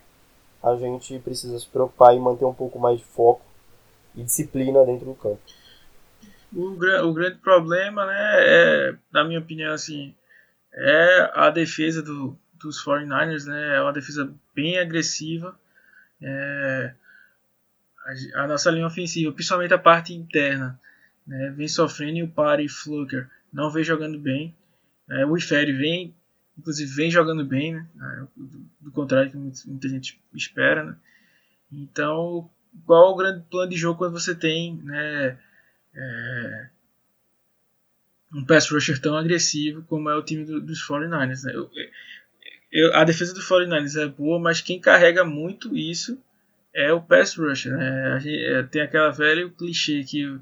a 0.62 0.76
gente 0.76 1.18
precisa 1.18 1.58
se 1.58 1.66
preocupar 1.66 2.14
e 2.14 2.20
manter 2.20 2.44
um 2.44 2.54
pouco 2.54 2.78
mais 2.78 2.98
de 2.98 3.04
foco 3.04 3.42
e 4.14 4.22
disciplina 4.22 4.84
dentro 4.84 5.06
do 5.06 5.14
campo. 5.14 5.40
O, 6.54 6.72
o 6.72 7.12
grande 7.14 7.38
problema, 7.38 8.06
né, 8.06 8.34
é, 8.36 8.94
na 9.10 9.24
minha 9.24 9.40
opinião, 9.40 9.72
assim, 9.72 10.14
é 10.74 11.30
a 11.34 11.50
defesa 11.50 12.02
do, 12.02 12.38
dos 12.54 12.84
49ers, 12.84 13.46
né, 13.46 13.76
é 13.76 13.80
uma 13.80 13.92
defesa 13.92 14.30
bem 14.54 14.78
agressiva. 14.78 15.58
É, 16.20 16.94
a, 18.34 18.46
nossa 18.46 18.70
linha 18.70 18.86
ofensiva, 18.86 19.32
principalmente 19.32 19.74
a 19.74 19.78
parte 19.78 20.12
interna, 20.12 20.78
né, 21.26 21.52
vem 21.56 21.68
sofrendo 21.68 22.18
e 22.18 22.22
o 22.22 22.28
Pari 22.28 22.68
Fluker 22.68 23.28
não 23.52 23.70
vem 23.70 23.84
jogando 23.84 24.18
bem. 24.18 24.54
É, 25.08 25.24
o 25.24 25.36
Ifere 25.36 25.72
vem, 25.72 26.14
inclusive, 26.58 26.92
vem 26.92 27.10
jogando 27.10 27.44
bem, 27.44 27.74
né, 27.74 27.86
é, 28.00 28.26
do, 28.36 28.66
do, 28.80 28.92
contrário 28.92 29.30
que 29.30 29.36
muita 29.36 29.88
gente 29.88 30.20
espera. 30.34 30.84
Né. 30.84 30.96
Então, 31.70 32.50
qual 32.84 33.12
o 33.12 33.16
grande 33.16 33.44
plano 33.50 33.70
de 33.70 33.76
jogo 33.76 33.98
quando 33.98 34.18
você 34.18 34.34
tem 34.34 34.76
né, 34.82 35.38
é, 35.94 36.68
um 38.34 38.44
pass 38.44 38.68
rusher 38.70 39.00
tão 39.00 39.16
agressivo 39.16 39.82
como 39.82 40.08
é 40.08 40.16
o 40.16 40.22
time 40.22 40.44
do, 40.44 40.60
dos 40.60 40.86
49ers? 40.86 41.44
Né? 41.44 41.54
Eu, 41.54 41.70
eu, 42.72 42.96
a 42.96 43.04
defesa 43.04 43.32
dos 43.32 43.46
49ers 43.48 44.00
é 44.00 44.08
boa, 44.08 44.40
mas 44.40 44.60
quem 44.60 44.80
carrega 44.80 45.24
muito 45.24 45.76
isso 45.76 46.18
é 46.74 46.92
o 46.92 47.00
pass 47.00 47.36
rusher. 47.36 47.76
Né? 47.76 48.20
Gente, 48.20 48.44
é, 48.44 48.62
tem 48.64 48.82
aquela 48.82 49.10
velha 49.10 49.48
clichê 49.50 50.02
que 50.04 50.38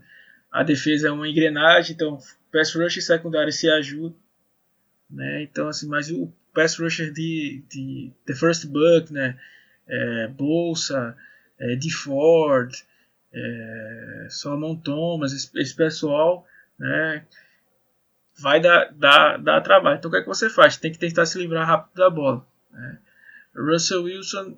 a 0.50 0.62
defesa 0.62 1.08
é 1.08 1.10
uma 1.10 1.28
engrenagem, 1.28 1.94
então 1.94 2.18
pass 2.52 2.74
rusher 2.74 2.98
e 2.98 3.02
secundário 3.02 3.52
se 3.52 3.68
ajudam. 3.68 4.16
Né? 5.10 5.42
Então, 5.42 5.68
assim, 5.68 5.88
mas 5.88 6.10
o 6.10 6.32
pass 6.54 6.78
rusher 6.78 7.12
de, 7.12 7.64
de 7.68 8.12
The 8.26 8.34
First 8.34 8.66
Buck, 8.66 9.12
né? 9.12 9.38
É, 9.88 10.28
Bolsa, 10.28 11.16
é, 11.58 11.74
de 11.74 11.92
Ford, 11.92 12.72
é, 13.32 14.26
Solomon 14.30 14.76
Thomas, 14.76 15.32
esse, 15.32 15.50
esse, 15.58 15.74
pessoal, 15.74 16.46
né? 16.78 17.24
Vai 18.38 18.60
dar, 18.60 18.92
dar, 18.92 19.36
dar 19.38 19.60
trabalho. 19.60 19.98
Então, 19.98 20.08
o 20.08 20.12
que 20.12 20.18
é 20.18 20.22
que 20.22 20.28
você 20.28 20.48
faz? 20.48 20.76
Tem 20.76 20.92
que 20.92 20.98
tentar 20.98 21.26
se 21.26 21.38
livrar 21.38 21.66
rápido 21.66 21.96
da 21.96 22.08
bola. 22.08 22.46
Né? 22.70 22.98
Russell 23.54 24.04
Wilson 24.04 24.56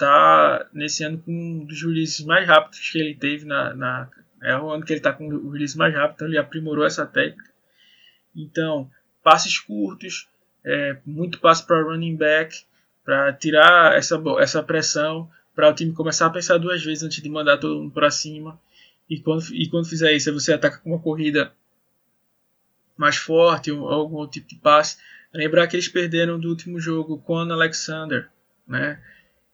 tá 0.00 0.68
nesse 0.72 1.04
ano 1.04 1.18
com 1.18 1.32
um 1.32 1.64
dos 1.64 1.82
releases 1.82 2.24
mais 2.24 2.46
rápidos 2.46 2.90
que 2.90 2.98
ele 2.98 3.14
teve 3.14 3.44
na, 3.44 3.74
na 3.74 4.10
é 4.42 4.56
o 4.56 4.70
ano 4.70 4.84
que 4.84 4.92
ele 4.92 5.00
está 5.00 5.12
com 5.12 5.28
o 5.28 5.50
release 5.50 5.76
mais 5.76 5.94
rápido, 5.94 6.14
então 6.14 6.28
ele 6.28 6.38
aprimorou 6.38 6.84
essa 6.84 7.04
técnica. 7.04 7.50
Então, 8.34 8.90
passes 9.22 9.58
curtos, 9.58 10.28
é, 10.64 10.96
muito 11.04 11.38
passe 11.40 11.66
para 11.66 11.82
running 11.82 12.16
back, 12.16 12.64
para 13.04 13.32
tirar 13.34 13.94
essa, 13.96 14.20
essa 14.38 14.62
pressão, 14.62 15.30
para 15.54 15.68
o 15.68 15.74
time 15.74 15.92
começar 15.92 16.26
a 16.26 16.30
pensar 16.30 16.56
duas 16.56 16.82
vezes 16.82 17.02
antes 17.02 17.22
de 17.22 17.28
mandar 17.28 17.58
todo 17.58 17.80
mundo 17.80 17.92
para 17.92 18.10
cima. 18.10 18.58
E 19.08 19.20
quando, 19.20 19.44
e 19.52 19.68
quando 19.68 19.88
fizer 19.88 20.12
isso, 20.12 20.32
você 20.32 20.54
ataca 20.54 20.78
com 20.78 20.90
uma 20.90 21.02
corrida 21.02 21.52
mais 22.96 23.16
forte, 23.16 23.70
ou 23.70 23.88
algum 23.88 24.26
tipo 24.26 24.48
de 24.48 24.56
passe. 24.56 24.96
Lembrar 25.34 25.66
que 25.66 25.76
eles 25.76 25.88
perderam 25.88 26.40
do 26.40 26.48
último 26.48 26.80
jogo 26.80 27.18
com 27.18 27.34
o 27.34 27.52
Alexander, 27.52 28.28
né? 28.66 29.02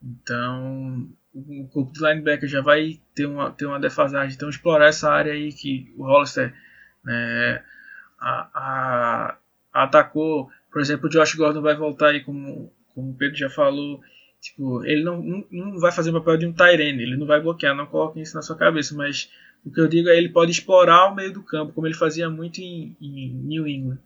Então, 0.02 1.08
o 1.34 1.68
corpo 1.68 1.92
de 1.92 2.00
linebacker 2.00 2.48
já 2.48 2.60
vai 2.60 3.00
ter 3.14 3.26
uma, 3.26 3.50
ter 3.50 3.66
uma 3.66 3.80
defasagem. 3.80 4.34
Então, 4.34 4.48
explorar 4.48 4.88
essa 4.88 5.10
área 5.10 5.32
aí 5.32 5.52
que 5.52 5.92
o 5.96 6.04
Hollister 6.04 6.54
né, 7.04 7.62
a, 8.18 8.50
a, 9.72 9.82
atacou. 9.84 10.50
Por 10.70 10.80
exemplo, 10.80 11.06
o 11.06 11.10
Josh 11.10 11.34
Gordon 11.34 11.62
vai 11.62 11.76
voltar 11.76 12.08
aí, 12.08 12.22
como, 12.22 12.72
como 12.94 13.10
o 13.10 13.16
Pedro 13.16 13.36
já 13.36 13.48
falou. 13.48 14.00
Tipo, 14.40 14.84
ele 14.84 15.02
não, 15.02 15.22
não, 15.22 15.46
não 15.50 15.78
vai 15.78 15.90
fazer 15.90 16.10
o 16.10 16.14
papel 16.14 16.36
de 16.36 16.46
um 16.46 16.52
Tyrene, 16.52 17.02
ele 17.02 17.16
não 17.16 17.26
vai 17.26 17.40
bloquear, 17.40 17.74
não 17.74 17.86
coloque 17.86 18.20
isso 18.20 18.36
na 18.36 18.42
sua 18.42 18.56
cabeça, 18.56 18.94
mas 18.94 19.30
o 19.64 19.72
que 19.72 19.80
eu 19.80 19.88
digo 19.88 20.08
é 20.08 20.16
ele 20.16 20.28
pode 20.28 20.52
explorar 20.52 21.10
o 21.10 21.14
meio 21.14 21.32
do 21.32 21.42
campo, 21.42 21.72
como 21.72 21.86
ele 21.86 21.94
fazia 21.94 22.30
muito 22.30 22.60
em, 22.60 22.96
em 23.00 23.34
New 23.34 23.66
England. 23.66 23.98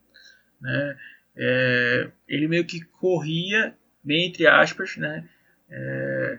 Né? 0.60 0.96
É, 1.36 2.10
ele 2.26 2.48
meio 2.48 2.64
que 2.64 2.80
corria, 2.80 3.74
bem 4.02 4.28
entre 4.28 4.46
aspas, 4.46 4.96
né? 4.96 5.28
É, 5.70 6.38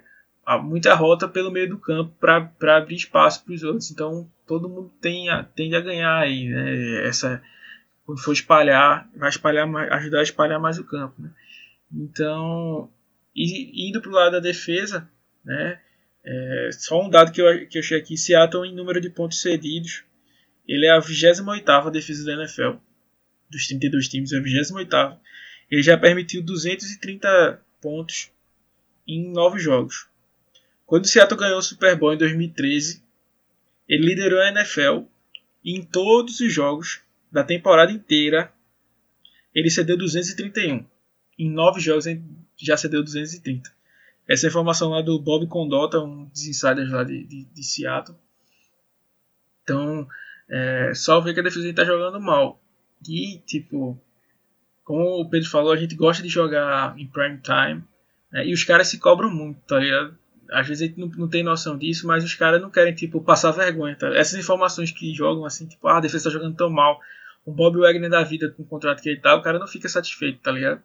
muita 0.61 0.93
rota 0.93 1.27
pelo 1.27 1.51
meio 1.51 1.69
do 1.69 1.77
campo 1.77 2.13
para 2.19 2.77
abrir 2.77 2.95
espaço 2.95 3.43
para 3.43 3.53
os 3.53 3.63
outros. 3.63 3.91
Então 3.91 4.29
todo 4.45 4.69
mundo 4.69 4.91
tem 5.01 5.29
a, 5.29 5.43
tende 5.43 5.75
a 5.75 5.81
ganhar 5.81 6.17
aí, 6.17 6.49
né? 6.49 7.07
Essa, 7.07 7.41
quando 8.05 8.21
for 8.21 8.33
espalhar, 8.33 9.09
vai 9.15 9.29
espalhar 9.29 9.67
ajudar 9.93 10.19
a 10.19 10.23
espalhar 10.23 10.59
mais 10.59 10.77
o 10.77 10.83
campo. 10.83 11.21
Né? 11.21 11.29
Então, 11.93 12.89
indo 13.35 14.01
para 14.01 14.09
o 14.09 14.13
lado 14.13 14.33
da 14.33 14.39
defesa, 14.39 15.09
né? 15.43 15.79
É, 16.23 16.69
só 16.73 17.03
um 17.03 17.09
dado 17.09 17.31
que 17.31 17.41
eu, 17.41 17.67
que 17.67 17.77
eu 17.77 17.81
achei 17.81 17.97
aqui: 17.97 18.17
Seattle 18.17 18.65
em 18.65 18.75
número 18.75 19.01
de 19.01 19.09
pontos 19.09 19.41
cedidos, 19.41 20.03
ele 20.67 20.85
é 20.85 20.91
a 20.91 20.99
28 20.99 21.91
defesa 21.91 22.25
da 22.25 22.33
NFL. 22.33 22.77
Dos 23.49 23.67
32 23.67 24.07
times, 24.07 24.31
é 24.31 24.37
a 24.37 24.41
28. 24.41 24.95
ele 25.69 25.83
já 25.83 25.97
permitiu 25.97 26.41
230 26.41 27.61
pontos 27.81 28.30
em 29.15 29.31
nove 29.31 29.59
jogos. 29.59 30.07
Quando 30.85 31.05
o 31.05 31.07
Seattle 31.07 31.39
ganhou 31.39 31.59
o 31.59 31.63
Super 31.63 31.97
Bowl 31.97 32.13
em 32.13 32.17
2013, 32.17 33.01
ele 33.87 34.05
liderou 34.05 34.39
a 34.39 34.49
NFL 34.49 35.05
e 35.63 35.77
em 35.77 35.83
todos 35.83 36.39
os 36.39 36.51
jogos 36.51 37.01
da 37.31 37.43
temporada 37.43 37.91
inteira 37.91 38.51
ele 39.53 39.69
cedeu 39.69 39.97
231. 39.97 40.85
Em 41.37 41.49
nove 41.49 41.79
jogos 41.79 42.05
ele 42.05 42.23
já 42.57 42.77
cedeu 42.77 43.03
230. 43.03 43.71
Essa 44.27 44.47
informação 44.47 44.89
lá 44.89 45.01
do 45.01 45.19
Bob 45.19 45.47
Condota, 45.47 45.99
um 45.99 46.25
dos 46.25 46.45
insiders 46.45 46.89
lá 46.89 47.03
de, 47.03 47.23
de, 47.25 47.45
de 47.45 47.63
Seattle. 47.63 48.17
Então, 49.63 50.07
é, 50.49 50.93
só 50.93 51.19
ver 51.19 51.33
que 51.33 51.39
a 51.39 51.43
defesa 51.43 51.67
está 51.69 51.83
jogando 51.83 52.19
mal. 52.19 52.61
E, 53.07 53.39
tipo, 53.39 53.99
como 54.83 55.21
o 55.21 55.29
Pedro 55.29 55.49
falou, 55.49 55.71
a 55.71 55.77
gente 55.77 55.95
gosta 55.95 56.21
de 56.21 56.29
jogar 56.29 56.97
em 56.97 57.07
prime 57.07 57.39
time. 57.39 57.83
Né, 58.31 58.47
e 58.47 58.53
os 58.53 58.63
caras 58.63 58.87
se 58.87 58.97
cobram 58.97 59.29
muito, 59.29 59.59
tá 59.61 59.79
ligado? 59.79 60.17
Às 60.51 60.67
vezes 60.67 60.83
a 60.83 60.85
gente 60.87 60.99
não, 60.99 61.07
não 61.07 61.29
tem 61.29 61.43
noção 61.43 61.77
disso, 61.77 62.05
mas 62.05 62.23
os 62.23 62.35
caras 62.35 62.61
não 62.61 62.69
querem, 62.69 62.93
tipo, 62.93 63.21
passar 63.21 63.51
vergonha, 63.51 63.95
tá? 63.95 64.07
Essas 64.15 64.39
informações 64.39 64.91
que 64.91 65.13
jogam, 65.13 65.45
assim, 65.45 65.65
tipo, 65.65 65.87
ah, 65.87 65.97
a 65.97 66.01
defesa 66.01 66.25
tá 66.25 66.29
jogando 66.29 66.55
tão 66.55 66.69
mal. 66.69 66.99
O 67.45 67.51
Bob 67.51 67.79
Wagner 67.79 68.09
da 68.09 68.23
vida 68.23 68.49
com 68.49 68.63
o 68.63 68.65
contrato 68.65 69.01
que 69.01 69.09
ele 69.09 69.19
tá, 69.19 69.35
o 69.35 69.41
cara 69.41 69.57
não 69.57 69.67
fica 69.67 69.87
satisfeito, 69.87 70.39
tá 70.39 70.51
ligado? 70.51 70.83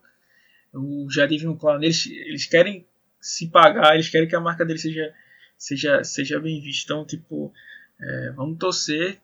O 0.73 1.07
Jadivion 1.09 1.55
Clown, 1.55 1.83
eles, 1.83 2.05
eles 2.07 2.45
querem 2.45 2.85
se 3.19 3.49
pagar, 3.49 3.93
eles 3.93 4.09
querem 4.09 4.27
que 4.27 4.35
a 4.35 4.39
marca 4.39 4.65
dele 4.65 4.79
seja, 4.79 5.13
seja, 5.57 6.03
seja 6.03 6.39
bem 6.39 6.61
vista. 6.61 6.93
Então, 6.93 7.05
tipo, 7.05 7.53
é, 7.99 8.31
vamos 8.35 8.57
torcer. 8.57 9.19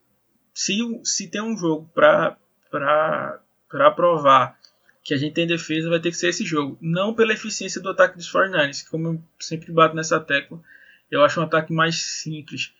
Se, 0.53 0.77
se 1.03 1.27
tem 1.29 1.41
um 1.41 1.57
jogo 1.57 1.89
pra 1.93 2.37
provar 3.95 4.59
que 5.03 5.13
a 5.13 5.17
gente 5.17 5.33
tem 5.33 5.45
defesa, 5.45 5.89
vai 5.89 5.99
ter 5.99 6.11
que 6.11 6.17
ser 6.17 6.29
esse 6.29 6.45
jogo. 6.45 6.77
Não 6.79 7.13
pela 7.13 7.33
eficiência 7.33 7.81
do 7.81 7.89
ataque 7.89 8.17
dos 8.17 8.31
49ers, 8.31 8.87
como 8.89 9.07
eu 9.07 9.23
sempre 9.39 9.71
bato 9.71 9.95
nessa 9.95 10.19
tecla. 10.19 10.61
Eu 11.11 11.23
acho 11.23 11.39
um 11.39 11.43
ataque 11.43 11.73
mais 11.73 12.01
simples. 12.01 12.73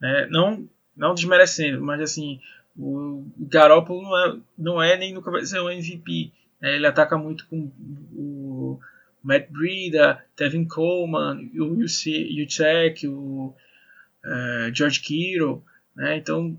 Né? 0.00 0.26
Não, 0.30 0.68
não 0.96 1.14
desmerecendo, 1.14 1.82
mas 1.82 2.00
assim, 2.00 2.40
o 2.76 3.26
Garoppolo 3.38 4.02
não 4.02 4.18
é, 4.18 4.38
não 4.56 4.82
é 4.82 4.96
nem 4.96 5.12
nunca 5.12 5.30
vai 5.30 5.44
ser 5.44 5.60
um 5.60 5.68
MVP. 5.68 6.32
Né? 6.60 6.76
Ele 6.76 6.86
ataca 6.86 7.18
muito 7.18 7.46
com 7.48 7.70
o 8.14 8.78
Matt 9.22 9.50
Breida, 9.50 10.24
Tevin 10.36 10.66
Coleman, 10.66 11.50
o 11.54 11.82
Yuchek, 11.82 13.08
o 13.08 13.54
uh, 14.24 14.74
George 14.74 15.00
Kittle. 15.00 15.64
Né? 15.96 16.18
Então 16.18 16.56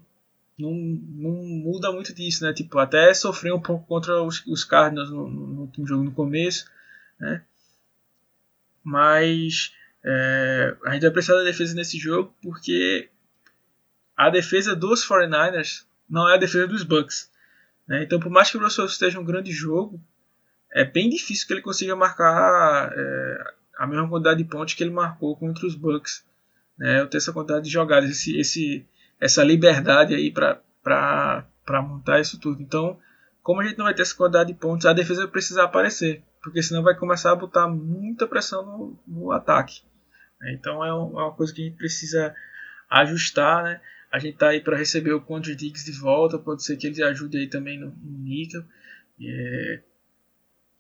não, 0.57 0.71
não 0.71 1.31
muda 1.31 1.91
muito 1.91 2.13
disso, 2.13 2.43
né? 2.43 2.53
Tipo, 2.53 2.79
até 2.79 3.13
sofreu 3.13 3.55
um 3.55 3.61
pouco 3.61 3.85
contra 3.85 4.21
os, 4.21 4.45
os 4.47 4.63
Cardinals 4.63 5.09
no, 5.09 5.29
no, 5.29 5.61
último 5.61 5.85
jogo 5.85 6.03
no 6.03 6.11
começo, 6.11 6.65
né? 7.19 7.43
Mas 8.83 9.73
é, 10.03 10.75
a 10.85 10.93
gente 10.93 11.01
vai 11.01 11.11
precisar 11.11 11.35
da 11.35 11.43
defesa 11.43 11.73
nesse 11.75 11.97
jogo 11.97 12.33
porque 12.41 13.09
a 14.15 14.29
defesa 14.29 14.75
dos 14.75 15.05
49ers 15.05 15.85
não 16.09 16.29
é 16.29 16.35
a 16.35 16.37
defesa 16.37 16.67
dos 16.67 16.83
Bucks. 16.83 17.29
Né? 17.87 18.03
Então, 18.03 18.19
por 18.19 18.31
mais 18.31 18.49
que 18.49 18.57
o 18.57 18.61
Russell 18.61 18.85
esteja 18.85 19.19
um 19.19 19.25
grande 19.25 19.51
jogo, 19.51 19.99
é 20.71 20.85
bem 20.85 21.09
difícil 21.09 21.47
que 21.47 21.53
ele 21.53 21.61
consiga 21.61 21.95
marcar 21.95 22.91
é, 22.95 23.53
a 23.77 23.87
mesma 23.87 24.07
quantidade 24.07 24.41
de 24.41 24.49
pontos 24.49 24.73
que 24.73 24.83
ele 24.83 24.91
marcou 24.91 25.35
contra 25.35 25.65
os 25.65 25.75
Bucks. 25.75 26.23
Né? 26.77 27.01
Eu 27.01 27.07
tenho 27.07 27.19
essa 27.19 27.33
quantidade 27.33 27.65
de 27.65 27.71
jogadas, 27.71 28.09
esse, 28.09 28.37
esse 28.37 28.85
essa 29.19 29.43
liberdade 29.43 30.13
aí 30.13 30.31
para 30.31 30.61
montar 31.81 32.19
isso 32.19 32.39
tudo. 32.39 32.61
Então, 32.61 32.99
como 33.41 33.61
a 33.61 33.63
gente 33.63 33.77
não 33.77 33.85
vai 33.85 33.93
ter 33.93 34.01
essa 34.01 34.15
quantidade 34.15 34.51
de 34.51 34.59
pontos, 34.59 34.85
a 34.85 34.93
defesa 34.93 35.21
vai 35.21 35.31
precisar 35.31 35.65
aparecer, 35.65 36.23
porque 36.41 36.61
senão 36.61 36.83
vai 36.83 36.95
começar 36.95 37.31
a 37.31 37.35
botar 37.35 37.67
muita 37.67 38.27
pressão 38.27 38.65
no, 38.65 38.99
no 39.07 39.31
ataque. 39.31 39.81
Então 40.49 40.83
é, 40.83 40.89
é 40.89 40.93
uma 40.93 41.31
coisa 41.31 41.53
que 41.53 41.61
a 41.61 41.65
gente 41.65 41.77
precisa 41.77 42.35
ajustar, 42.89 43.63
né? 43.63 43.81
A 44.11 44.19
gente 44.19 44.37
tá 44.37 44.49
aí 44.49 44.61
para 44.61 44.77
receber 44.77 45.13
o 45.13 45.21
Contra 45.21 45.55
Diggs 45.55 45.85
de 45.85 45.97
volta, 45.97 46.39
pode 46.39 46.63
ser 46.63 46.77
que 46.77 46.87
ele 46.87 47.03
ajude 47.03 47.37
aí 47.37 47.47
também 47.47 47.79
no, 47.79 47.87
no 47.87 48.17
níquel. 48.19 48.63
É, 49.21 49.81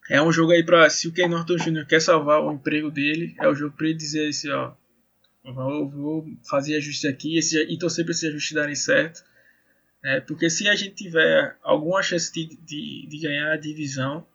é 0.09 0.21
um 0.21 0.31
jogo 0.31 0.51
aí 0.51 0.63
para 0.63 0.89
se 0.89 1.07
o 1.07 1.13
Ken 1.13 1.27
Norton 1.27 1.57
Jr. 1.57 1.85
quer 1.85 1.99
salvar 1.99 2.41
o 2.41 2.53
emprego 2.53 2.91
dele, 2.91 3.35
é 3.39 3.47
o 3.47 3.55
jogo 3.55 3.75
para 3.75 3.87
ele 3.87 3.95
dizer 3.95 4.29
assim, 4.29 4.49
ó, 4.51 4.73
Vou, 5.53 5.89
vou 5.89 6.25
fazer 6.49 6.77
ajuste 6.77 7.07
aqui 7.07 7.37
e 7.37 7.77
torcer 7.77 8.03
para 8.03 8.11
esses 8.11 8.29
ajustes 8.29 8.53
darem 8.53 8.75
certo. 8.75 9.23
É, 10.03 10.19
porque 10.19 10.49
se 10.49 10.67
a 10.67 10.75
gente 10.75 10.95
tiver 10.95 11.57
alguma 11.63 12.01
chance 12.01 12.31
de, 12.31 12.57
de, 12.57 13.07
de 13.07 13.19
ganhar 13.19 13.51
a 13.51 13.57
divisão 13.57 14.25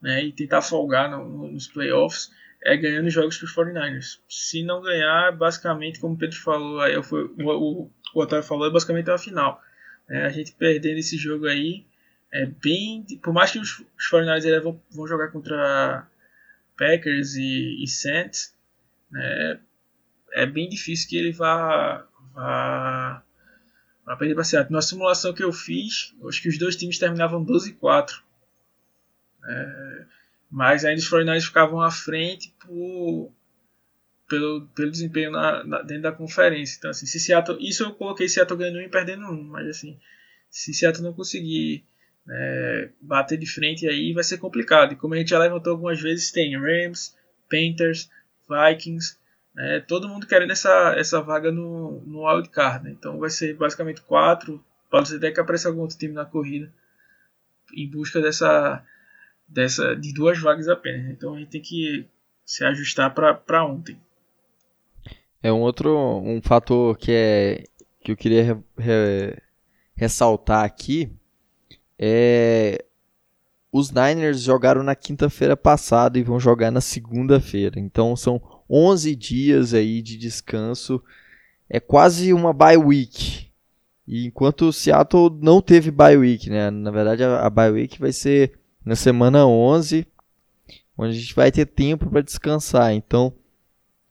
né, 0.00 0.22
e 0.22 0.32
tentar 0.32 0.62
folgar 0.62 1.10
no, 1.10 1.50
nos 1.50 1.66
playoffs, 1.66 2.30
é 2.62 2.76
ganhando 2.76 3.10
jogos 3.10 3.36
para 3.36 3.46
os 3.46 3.54
49ers. 3.54 4.20
Se 4.28 4.62
não 4.62 4.82
ganhar, 4.82 5.32
basicamente, 5.32 6.00
como 6.00 6.14
o 6.14 6.18
Pedro 6.18 6.36
falou, 6.36 6.80
aí 6.80 6.96
o, 6.96 7.02
o, 7.02 7.90
o 8.14 8.20
Otávio 8.20 8.44
falou, 8.44 8.66
é 8.66 8.70
basicamente 8.70 9.10
a 9.10 9.18
final. 9.18 9.60
É, 10.08 10.24
a 10.24 10.30
gente 10.30 10.52
perdendo 10.52 10.98
esse 10.98 11.16
jogo 11.16 11.46
aí, 11.46 11.86
é 12.32 12.46
bem. 12.46 13.04
Por 13.22 13.32
mais 13.32 13.50
que 13.50 13.58
os, 13.58 13.80
os 13.80 14.10
49ers 14.10 14.62
vão, 14.62 14.82
vão 14.90 15.06
jogar 15.06 15.28
contra 15.28 16.06
Packers 16.76 17.34
e, 17.34 17.82
e 17.82 17.86
Saints, 17.86 18.54
né, 19.10 19.60
é 20.34 20.44
bem 20.44 20.68
difícil 20.68 21.08
que 21.08 21.16
ele 21.16 21.32
vá, 21.32 22.04
vá, 22.34 23.22
vá 24.04 24.16
perder 24.16 24.34
para 24.34 24.44
Seattle. 24.44 24.72
Na 24.72 24.82
simulação 24.82 25.32
que 25.32 25.44
eu 25.44 25.52
fiz, 25.52 26.12
acho 26.28 26.42
que 26.42 26.48
os 26.48 26.58
dois 26.58 26.74
times 26.74 26.98
terminavam 26.98 27.42
12 27.42 27.70
e 27.70 27.72
4. 27.74 28.22
É, 29.46 30.04
mas 30.50 30.84
ainda 30.84 31.00
os 31.00 31.08
49 31.08 31.40
ficavam 31.46 31.80
à 31.80 31.90
frente 31.90 32.52
por, 32.58 33.32
pelo, 34.28 34.66
pelo 34.74 34.90
desempenho 34.90 35.30
na, 35.30 35.62
na, 35.62 35.82
dentro 35.82 36.02
da 36.02 36.12
conferência. 36.12 36.76
Então, 36.78 36.90
assim, 36.90 37.06
se 37.06 37.20
Seattle, 37.20 37.58
isso 37.60 37.84
eu 37.84 37.94
coloquei 37.94 38.28
Seattle 38.28 38.58
ganhando 38.58 38.78
um 38.78 38.82
e 38.82 38.88
perdendo 38.88 39.26
um, 39.26 39.44
mas 39.44 39.68
assim, 39.68 39.98
se 40.50 40.74
Seattle 40.74 41.04
não 41.04 41.12
conseguir 41.12 41.84
é, 42.28 42.90
bater 43.00 43.38
de 43.38 43.46
frente 43.46 43.86
aí, 43.86 44.12
vai 44.12 44.24
ser 44.24 44.38
complicado. 44.38 44.92
E 44.92 44.96
como 44.96 45.14
a 45.14 45.16
gente 45.16 45.30
já 45.30 45.38
levantou 45.38 45.72
algumas 45.72 46.00
vezes, 46.00 46.32
tem 46.32 46.58
Rams, 46.58 47.14
Panthers, 47.48 48.10
Vikings, 48.48 49.16
né? 49.54 49.80
Todo 49.86 50.08
mundo 50.08 50.26
querendo 50.26 50.50
essa, 50.50 50.94
essa 50.96 51.20
vaga 51.20 51.52
no, 51.52 52.00
no 52.06 52.26
wildcard. 52.26 52.84
Né? 52.84 52.90
Então 52.90 53.18
vai 53.18 53.30
ser 53.30 53.54
basicamente 53.54 54.02
quatro. 54.02 54.62
Pode 54.90 55.08
ser 55.08 55.16
até 55.16 55.30
que 55.30 55.40
apareça 55.40 55.68
algum 55.68 55.82
outro 55.82 55.96
time 55.96 56.12
na 56.12 56.24
corrida 56.24 56.72
em 57.74 57.88
busca 57.88 58.20
dessa, 58.20 58.84
dessa 59.48 59.94
de 59.94 60.12
duas 60.12 60.38
vagas 60.38 60.68
apenas. 60.68 61.10
Então 61.10 61.34
a 61.34 61.38
gente 61.38 61.50
tem 61.50 61.60
que 61.60 62.06
se 62.44 62.64
ajustar 62.64 63.14
para 63.14 63.64
ontem. 63.64 63.98
É 65.42 65.52
um 65.52 65.60
outro 65.60 66.20
um 66.20 66.40
fator 66.42 66.96
que 66.96 67.12
é 67.12 67.64
que 68.00 68.12
eu 68.12 68.16
queria 68.16 68.42
re, 68.42 68.60
re, 68.76 69.42
ressaltar 69.94 70.64
aqui 70.64 71.10
é 71.98 72.84
os 73.72 73.90
Niners 73.90 74.40
jogaram 74.40 74.84
na 74.84 74.94
quinta-feira 74.94 75.56
passada 75.56 76.16
e 76.16 76.22
vão 76.22 76.38
jogar 76.38 76.70
na 76.70 76.80
segunda-feira. 76.80 77.80
Então 77.80 78.14
são 78.14 78.40
11 78.68 79.14
dias 79.14 79.74
aí 79.74 80.02
de 80.02 80.16
descanso. 80.16 81.02
É 81.68 81.80
quase 81.80 82.32
uma 82.32 82.52
bye 82.52 82.76
week. 82.76 83.48
E 84.06 84.26
enquanto 84.26 84.66
o 84.66 84.72
Seattle 84.72 85.30
não 85.40 85.62
teve 85.62 85.90
bye 85.90 86.16
week, 86.16 86.50
né? 86.50 86.70
Na 86.70 86.90
verdade, 86.90 87.24
a, 87.24 87.48
bye 87.48 87.70
week 87.70 87.98
vai 87.98 88.12
ser 88.12 88.52
na 88.84 88.94
semana 88.94 89.46
11, 89.46 90.06
onde 90.96 91.16
a 91.16 91.18
gente 91.18 91.34
vai 91.34 91.50
ter 91.50 91.64
tempo 91.66 92.10
para 92.10 92.20
descansar. 92.20 92.92
Então, 92.92 93.32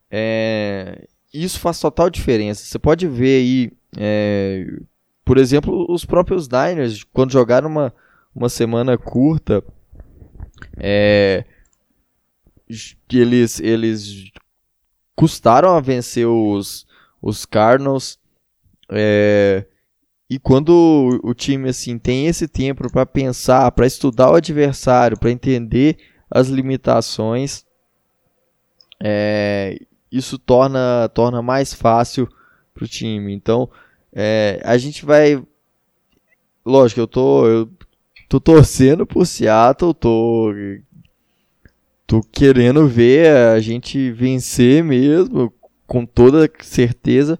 é, 0.09 1.07
isso 1.33 1.59
faz 1.59 1.79
total 1.79 2.09
diferença. 2.09 2.65
Você 2.65 2.79
pode 2.79 3.07
ver 3.07 3.37
aí, 3.37 3.71
é, 3.97 4.65
por 5.23 5.37
exemplo, 5.37 5.85
os 5.89 6.05
próprios 6.05 6.47
Niners, 6.49 7.03
quando 7.03 7.31
jogaram 7.31 7.69
uma, 7.69 7.93
uma 8.35 8.49
semana 8.49 8.97
curta, 8.97 9.63
é, 10.77 11.45
eles, 13.11 13.59
eles 13.59 14.31
custaram 15.15 15.75
a 15.75 15.79
vencer 15.79 16.27
os, 16.27 16.85
os 17.21 17.45
Cardinals. 17.45 18.19
É, 18.91 19.65
e 20.29 20.39
quando 20.39 21.19
o, 21.23 21.33
time 21.33 21.69
assim 21.69 21.97
tem 21.97 22.27
esse 22.27 22.47
tempo 22.47 22.91
para 22.91 23.05
pensar, 23.05 23.71
para 23.71 23.85
estudar 23.85 24.31
o 24.31 24.35
adversário, 24.35 25.17
para 25.17 25.31
entender 25.31 25.97
as 26.29 26.47
limitações, 26.47 27.65
é, 29.01 29.79
isso 30.11 30.37
torna, 30.37 31.09
torna 31.13 31.41
mais 31.41 31.73
fácil 31.73 32.27
para 32.73 32.83
o 32.83 32.87
time. 32.87 33.33
Então, 33.33 33.69
é, 34.11 34.61
a 34.63 34.77
gente 34.77 35.05
vai. 35.05 35.43
Lógico, 36.65 37.01
eu 37.01 37.07
tô, 37.07 37.47
eu 37.47 37.69
tô 38.29 38.39
torcendo 38.39 39.05
por 39.05 39.25
Seattle, 39.25 39.93
tô 39.93 40.51
tô 42.05 42.21
querendo 42.21 42.87
ver 42.87 43.35
a 43.35 43.59
gente 43.59 44.11
vencer 44.11 44.83
mesmo, 44.83 45.53
com 45.87 46.05
toda 46.05 46.49
certeza, 46.61 47.37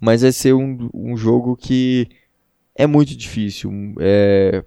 mas 0.00 0.22
vai 0.22 0.32
ser 0.32 0.54
um, 0.54 0.88
um 0.92 1.16
jogo 1.16 1.56
que 1.56 2.08
é 2.74 2.86
muito 2.86 3.16
difícil. 3.16 3.70
É, 3.98 4.64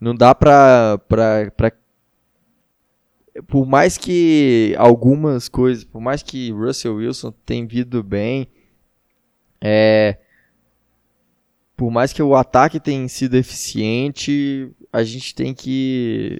não 0.00 0.14
dá 0.14 0.34
pra, 0.34 0.98
pra, 1.08 1.50
pra 1.56 1.72
por 3.46 3.66
mais 3.66 3.96
que 3.96 4.74
algumas 4.78 5.48
coisas, 5.48 5.84
por 5.84 6.00
mais 6.00 6.22
que 6.22 6.50
Russell 6.50 6.96
Wilson 6.96 7.32
tenha 7.44 7.66
vindo 7.66 8.02
bem, 8.02 8.48
é, 9.60 10.18
por 11.76 11.90
mais 11.90 12.12
que 12.12 12.22
o 12.22 12.34
ataque 12.34 12.80
tenha 12.80 13.08
sido 13.08 13.36
eficiente, 13.36 14.70
a 14.92 15.02
gente 15.02 15.34
tem 15.34 15.54
que 15.54 16.38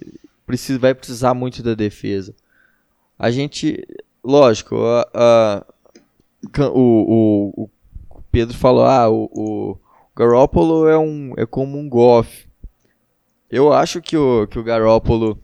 precisa, 0.50 0.78
vai 0.78 0.94
precisar 0.94 1.32
muito 1.32 1.62
da 1.62 1.74
defesa. 1.74 2.34
A 3.16 3.30
gente, 3.30 3.86
lógico, 4.22 4.76
a, 4.76 5.06
a, 5.14 5.66
o, 6.74 7.52
o, 7.56 7.70
o, 8.08 8.22
Pedro 8.32 8.56
falou, 8.56 8.84
ah, 8.84 9.08
o, 9.08 9.30
o 9.32 9.78
Garoppolo 10.16 10.88
é 10.88 10.98
um 10.98 11.34
é 11.36 11.46
como 11.46 11.78
um 11.78 11.88
golfe. 11.88 12.48
Eu 13.48 13.72
acho 13.72 14.00
que 14.02 14.16
o 14.16 14.46
que 14.48 14.58
o 14.58 14.64
Garoppolo 14.64 15.40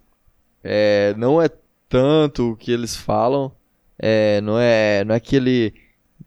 é, 0.62 1.14
não 1.16 1.40
é 1.40 1.48
tanto 1.88 2.52
o 2.52 2.56
que 2.56 2.72
eles 2.72 2.96
falam, 2.96 3.52
é, 3.98 4.40
não 4.40 4.58
é 4.58 5.04
não 5.04 5.14
é 5.14 5.18
aquele 5.18 5.72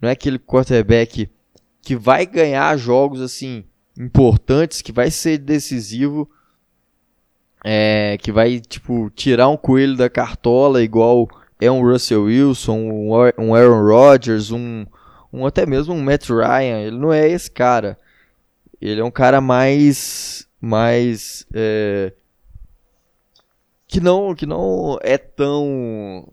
não 0.01 0.07
é 0.09 0.13
aquele 0.13 0.39
quarterback 0.39 1.29
que 1.81 1.95
vai 1.95 2.25
ganhar 2.25 2.77
jogos 2.77 3.19
assim 3.21 3.65
importantes, 3.97 4.81
que 4.81 4.93
vai 4.93 5.11
ser 5.11 5.37
decisivo, 5.37 6.29
é, 7.63 8.17
que 8.21 8.31
vai 8.31 8.59
tipo 8.59 9.09
tirar 9.09 9.49
um 9.49 9.57
coelho 9.57 9.95
da 9.95 10.09
cartola 10.09 10.81
igual 10.81 11.27
é 11.59 11.69
um 11.69 11.81
Russell 11.81 12.23
Wilson, 12.23 12.77
um 13.37 13.53
Aaron 13.53 13.83
Rodgers, 13.83 14.51
um, 14.51 14.85
um 15.31 15.45
até 15.45 15.65
mesmo 15.65 15.93
um 15.93 16.01
Matt 16.01 16.29
Ryan. 16.29 16.79
Ele 16.81 16.97
não 16.97 17.11
é 17.11 17.27
esse 17.27 17.51
cara. 17.51 17.97
Ele 18.81 19.01
é 19.01 19.03
um 19.03 19.11
cara 19.11 19.41
mais 19.41 20.47
mais 20.61 21.45
é, 21.53 22.13
que 23.87 23.99
não 23.99 24.33
que 24.33 24.45
não 24.45 24.97
é 25.01 25.17
tão 25.17 26.31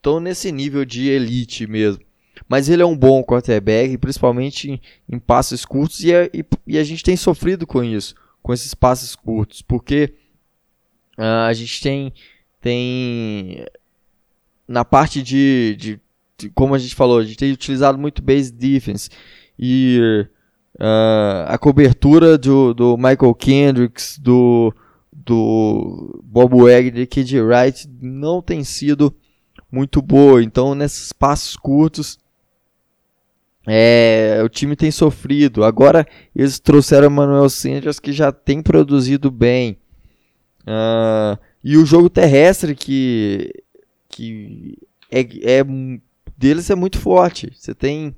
tão 0.00 0.20
nesse 0.20 0.52
nível 0.52 0.84
de 0.84 1.08
elite 1.08 1.66
mesmo. 1.66 2.04
Mas 2.48 2.68
ele 2.68 2.82
é 2.82 2.86
um 2.86 2.96
bom 2.96 3.22
quarterback, 3.22 3.98
principalmente 3.98 4.70
em, 4.70 4.80
em 5.08 5.18
passes 5.18 5.64
curtos, 5.64 6.02
e, 6.02 6.12
é, 6.12 6.30
e, 6.32 6.44
e, 6.66 6.78
a 6.78 6.84
gente 6.84 7.02
tem 7.02 7.16
sofrido 7.16 7.66
com 7.66 7.84
isso, 7.84 8.14
com 8.42 8.52
esses 8.52 8.74
passes 8.74 9.14
curtos, 9.14 9.62
porque 9.62 10.14
uh, 11.20 11.46
a 11.46 11.52
gente 11.52 11.80
tem, 11.82 12.12
tem 12.60 13.66
na 14.66 14.84
parte 14.84 15.22
de, 15.22 15.76
de, 15.78 16.00
de, 16.38 16.50
como 16.50 16.74
a 16.74 16.78
gente 16.78 16.94
falou, 16.94 17.18
a 17.18 17.24
gente 17.24 17.36
tem 17.36 17.52
utilizado 17.52 17.98
muito 17.98 18.22
base 18.22 18.50
defense, 18.50 19.10
e 19.58 20.26
uh, 20.76 21.44
a 21.46 21.58
cobertura 21.58 22.38
do, 22.38 22.72
do 22.72 22.96
Michael 22.96 23.34
Kendricks, 23.34 24.18
do, 24.18 24.74
do 25.12 26.20
Bob 26.24 26.62
Wagner 26.62 27.06
Kid 27.06 27.38
Wright 27.40 27.88
não 28.00 28.40
tem 28.40 28.64
sido 28.64 29.14
muito 29.70 30.00
boa. 30.00 30.42
Então, 30.42 30.74
nesses 30.74 31.12
passos 31.12 31.56
curtos, 31.56 32.18
é, 33.66 34.40
o 34.44 34.48
time 34.48 34.74
tem 34.74 34.90
sofrido. 34.90 35.62
Agora 35.64 36.06
eles 36.34 36.58
trouxeram 36.58 37.08
o 37.08 37.10
Manuel 37.10 37.48
Sanders 37.48 38.00
que 38.00 38.12
já 38.12 38.32
tem 38.32 38.62
produzido 38.62 39.30
bem. 39.30 39.78
Uh, 40.62 41.38
e 41.62 41.76
o 41.76 41.86
jogo 41.86 42.10
terrestre 42.10 42.74
que, 42.74 43.52
que 44.08 44.78
é, 45.10 45.20
é, 45.20 45.64
deles 46.36 46.70
é 46.70 46.74
muito 46.74 46.98
forte. 46.98 47.52
Você 47.54 47.74
tem, 47.74 48.14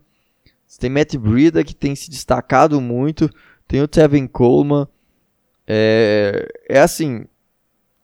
você 0.67 0.81
tem 0.81 0.91
Matt 0.91 1.17
Breida 1.17 1.65
que 1.65 1.75
tem 1.75 1.95
se 1.95 2.11
destacado 2.11 2.81
muito. 2.81 3.31
Tem 3.67 3.81
o 3.81 3.89
Tevin 3.89 4.27
Coleman. 4.27 4.87
É, 5.67 6.49
é 6.69 6.81
assim, 6.81 7.25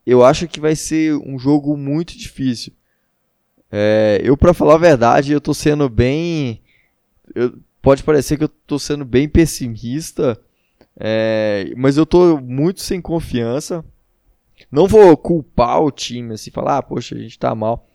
eu 0.06 0.24
acho 0.24 0.48
que 0.48 0.60
vai 0.60 0.74
ser 0.74 1.14
um 1.16 1.38
jogo 1.38 1.76
muito 1.76 2.16
difícil. 2.16 2.72
É, 3.70 4.20
eu, 4.22 4.36
para 4.36 4.54
falar 4.54 4.74
a 4.74 4.78
verdade, 4.78 5.32
eu 5.32 5.40
tô 5.40 5.52
sendo 5.52 5.88
bem 5.88 6.62
eu, 7.34 7.58
pode 7.82 8.02
parecer 8.02 8.36
que 8.36 8.44
eu 8.44 8.50
estou 8.62 8.78
sendo 8.78 9.04
bem 9.04 9.28
pessimista, 9.28 10.40
é, 10.96 11.72
mas 11.76 11.96
eu 11.96 12.04
estou 12.04 12.40
muito 12.40 12.80
sem 12.80 13.00
confiança. 13.00 13.84
Não 14.70 14.86
vou 14.86 15.16
culpar 15.16 15.82
o 15.82 15.90
time, 15.90 16.34
assim, 16.34 16.50
falar, 16.50 16.78
ah, 16.78 16.82
poxa, 16.82 17.14
a 17.14 17.18
gente 17.18 17.32
está 17.32 17.54
mal. 17.54 17.88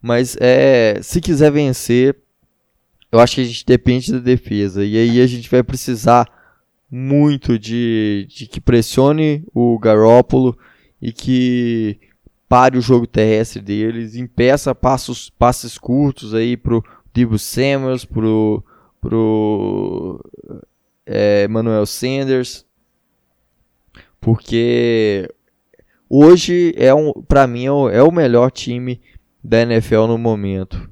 Mas 0.00 0.36
é, 0.40 1.00
se 1.02 1.20
quiser 1.20 1.52
vencer, 1.52 2.16
eu 3.12 3.20
acho 3.20 3.36
que 3.36 3.40
a 3.42 3.44
gente 3.44 3.66
depende 3.66 4.12
da 4.12 4.18
defesa. 4.18 4.84
E 4.84 4.96
aí 4.96 5.20
a 5.20 5.26
gente 5.26 5.50
vai 5.50 5.62
precisar 5.62 6.26
muito 6.90 7.58
de, 7.58 8.26
de 8.28 8.46
que 8.46 8.60
pressione 8.60 9.44
o 9.54 9.78
Garópolo 9.78 10.58
e 11.00 11.12
que 11.12 12.00
pare 12.48 12.76
o 12.76 12.82
jogo 12.82 13.06
terrestre 13.06 13.62
deles, 13.62 14.16
impeça 14.16 14.74
passos, 14.74 15.30
passes 15.30 15.78
curtos 15.78 16.34
aí 16.34 16.56
pro 16.56 16.84
Debo 17.14 17.38
Samuels, 17.38 18.04
pro, 18.04 18.64
pro 19.00 20.20
é, 21.06 21.46
Manuel 21.46 21.86
Sanders, 21.86 22.66
porque 24.20 25.28
hoje 26.10 26.74
é 26.76 26.92
um, 26.92 27.12
para 27.12 27.46
mim 27.46 27.66
é 27.66 27.72
o, 27.72 27.88
é 27.88 28.02
o 28.02 28.10
melhor 28.10 28.50
time 28.50 29.00
da 29.42 29.60
NFL 29.62 30.06
no 30.06 30.18
momento. 30.18 30.90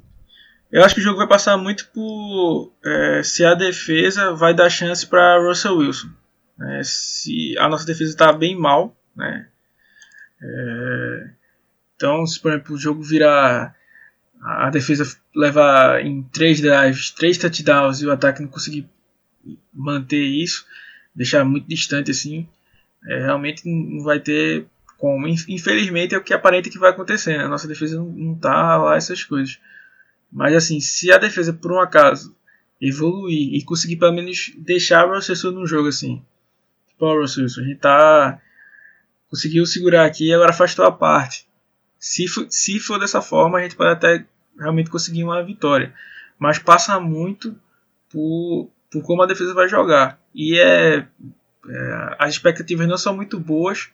Eu 0.71 0.85
acho 0.85 0.95
que 0.95 1.01
o 1.01 1.05
jogo 1.05 1.19
vai 1.19 1.27
passar 1.27 1.57
muito 1.57 1.89
por 1.89 2.73
é, 2.85 3.23
se 3.23 3.45
a 3.45 3.55
defesa 3.55 4.33
vai 4.35 4.55
dar 4.55 4.71
chance 4.71 5.07
para 5.07 5.43
Russell 5.43 5.79
Wilson. 5.79 6.09
Né? 6.57 6.83
Se 6.85 7.59
a 7.59 7.69
nossa 7.69 7.85
defesa 7.85 8.11
está 8.11 8.33
bem 8.33 8.57
mal, 8.57 8.97
né? 9.17 9.49
É, 10.41 11.31
então, 11.97 12.25
se 12.27 12.39
por 12.41 12.53
exemplo 12.53 12.77
o 12.77 12.79
jogo 12.79 13.03
virar 13.03 13.75
a 14.41 14.71
defesa 14.71 15.05
leva 15.35 16.01
em 16.01 16.23
três 16.23 16.61
drives, 16.61 17.11
três 17.11 17.37
touchdowns 17.39 18.01
e 18.01 18.07
o 18.07 18.13
ataque 18.13 18.41
não 18.41 18.49
conseguir 18.49 18.89
manter 19.73 20.23
isso, 20.23 20.65
deixar 21.15 21.45
muito 21.45 21.67
distante 21.67 22.11
assim, 22.11 22.49
é, 23.07 23.19
realmente 23.21 23.63
não 23.67 24.05
vai 24.05 24.21
ter 24.21 24.67
como. 24.99 25.27
Infelizmente 25.27 26.15
é 26.15 26.19
o 26.19 26.23
que 26.23 26.35
aparenta 26.35 26.69
que 26.69 26.79
vai 26.79 26.91
acontecer, 26.91 27.39
né? 27.39 27.45
A 27.45 27.49
nossa 27.49 27.67
defesa 27.67 27.97
não, 27.97 28.35
tá 28.35 28.77
lá 28.77 28.97
essas 28.97 29.25
coisas. 29.25 29.59
Mas 30.31 30.55
assim, 30.55 30.79
se 30.81 31.11
a 31.11 31.17
defesa 31.17 31.55
por 31.55 31.73
um 31.73 31.81
acaso 31.81 32.37
evoluir 32.81 33.55
e 33.55 33.65
conseguir 33.65 33.97
pelo 33.97 34.13
menos 34.13 34.53
deixar 34.59 35.07
o 35.07 35.15
Russell 35.15 35.53
no 35.53 35.67
jogo 35.67 35.89
assim, 35.89 36.23
tipo, 36.89 37.07
o 37.07 37.21
Russell, 37.21 37.47
a 37.47 37.49
gente 37.49 37.79
tá 37.79 38.41
conseguiu 39.31 39.65
segurar 39.67 40.05
aqui 40.05 40.27
e 40.27 40.35
agora 40.35 40.53
faz 40.53 40.75
tua 40.75 40.91
parte. 40.91 41.47
Se 41.99 42.27
for, 42.27 42.47
se 42.51 42.79
for 42.79 42.99
dessa 42.99 43.21
forma, 43.21 43.59
a 43.59 43.63
gente 43.63 43.77
pode 43.77 43.91
até 43.91 44.25
realmente 44.59 44.91
conseguir 44.91 45.25
uma 45.25 45.43
vitória. 45.43 45.93
Mas 46.39 46.59
passa 46.59 46.99
muito 47.01 47.55
por, 48.11 48.71
por 48.91 49.03
como 49.03 49.23
a 49.23 49.27
defesa 49.27 49.53
vai 49.53 49.69
jogar. 49.69 50.19
E 50.35 50.59
é, 50.59 50.97
é 50.99 52.17
as 52.19 52.31
expectativas 52.31 52.89
não 52.89 52.97
são 52.97 53.15
muito 53.15 53.39
boas, 53.39 53.91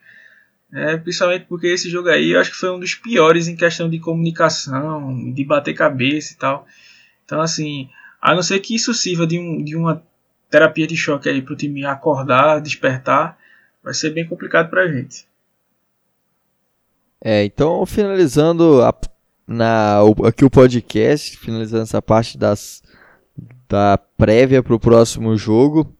é, 0.72 0.96
principalmente 0.96 1.46
porque 1.46 1.68
esse 1.68 1.88
jogo 1.88 2.08
aí 2.08 2.30
eu 2.30 2.40
acho 2.40 2.50
que 2.50 2.56
foi 2.56 2.70
um 2.70 2.80
dos 2.80 2.94
piores 2.94 3.46
em 3.46 3.56
questão 3.56 3.88
de 3.88 3.98
comunicação, 3.98 5.32
de 5.32 5.44
bater 5.44 5.74
cabeça 5.74 6.32
e 6.32 6.36
tal. 6.36 6.66
Então, 7.24 7.40
assim, 7.40 7.88
a 8.20 8.34
não 8.34 8.42
ser 8.42 8.58
que 8.60 8.74
isso 8.74 8.92
sirva 8.92 9.26
de, 9.26 9.38
um, 9.38 9.62
de 9.62 9.76
uma 9.76 10.02
terapia 10.50 10.86
de 10.86 10.96
choque 10.96 11.28
aí 11.28 11.42
para 11.42 11.52
o 11.52 11.56
time 11.56 11.84
acordar, 11.84 12.60
despertar, 12.60 13.38
vai 13.82 13.94
ser 13.94 14.10
bem 14.10 14.26
complicado 14.26 14.70
para 14.70 14.82
a 14.82 14.88
gente. 14.88 15.26
É, 17.20 17.44
então 17.44 17.86
finalizando 17.86 18.82
a, 18.82 18.94
na, 19.46 20.00
aqui 20.26 20.44
o 20.44 20.50
podcast, 20.50 21.36
finalizando 21.38 21.84
essa 21.84 22.02
parte 22.02 22.36
das, 22.36 22.82
da 23.68 23.98
prévia 24.16 24.62
para 24.62 24.74
o 24.74 24.80
próximo 24.80 25.36
jogo, 25.36 25.94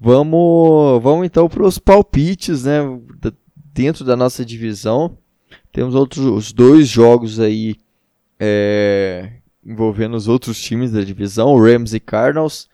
vamos, 0.00 1.02
vamos 1.02 1.26
então 1.26 1.48
para 1.48 1.64
os 1.64 1.78
palpites, 1.78 2.64
né, 2.64 2.80
dentro 3.74 4.04
da 4.04 4.16
nossa 4.16 4.44
divisão. 4.44 5.18
Temos 5.72 5.96
outros 5.96 6.24
os 6.24 6.52
dois 6.52 6.88
jogos 6.88 7.40
aí 7.40 7.76
é, 8.38 9.32
envolvendo 9.64 10.16
os 10.16 10.28
outros 10.28 10.60
times 10.60 10.92
da 10.92 11.02
divisão, 11.02 11.58
Rams 11.58 11.92
e 11.92 12.00
Cardinals. 12.00 12.68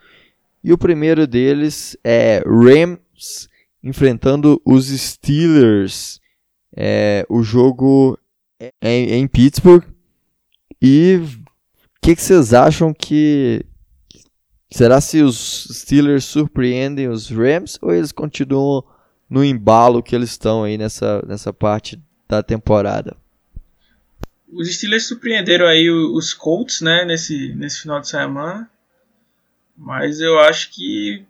E 0.63 0.73
o 0.73 0.79
primeiro 0.79 1.27
deles 1.27 1.97
é 2.05 2.43
Rams 2.47 3.49
enfrentando 3.83 4.61
os 4.65 4.89
Steelers. 4.89 6.21
É, 6.77 7.25
o 7.31 7.43
jogo 7.43 8.19
é, 8.61 8.71
é 8.83 9.17
em 9.17 9.27
Pittsburgh. 9.27 9.85
E 10.83 11.21
o 11.23 12.01
que, 12.03 12.15
que 12.15 12.23
vocês 12.23 12.53
acham 12.53 12.93
que. 12.93 13.65
Será 14.73 15.01
se 15.01 15.21
os 15.21 15.67
Steelers 15.73 16.25
surpreendem 16.25 17.09
os 17.09 17.29
Rams 17.29 17.77
ou 17.83 17.93
eles 17.93 18.13
continuam 18.13 18.85
no 19.31 19.45
embalo 19.45 20.03
que 20.03 20.14
eles 20.16 20.31
estão 20.31 20.64
aí 20.64 20.76
nessa, 20.76 21.24
nessa 21.24 21.53
parte 21.53 22.03
da 22.28 22.43
temporada? 22.43 23.16
Os 24.53 24.74
Steelers 24.74 25.07
surpreenderam 25.07 25.66
aí 25.66 25.89
os 25.89 26.35
Colts, 26.35 26.81
né, 26.81 27.05
nesse, 27.05 27.55
nesse 27.55 27.83
final 27.83 28.01
de 28.01 28.09
semana. 28.09 28.68
Mas 29.76 30.20
eu 30.20 30.39
acho 30.41 30.70
que, 30.72 31.24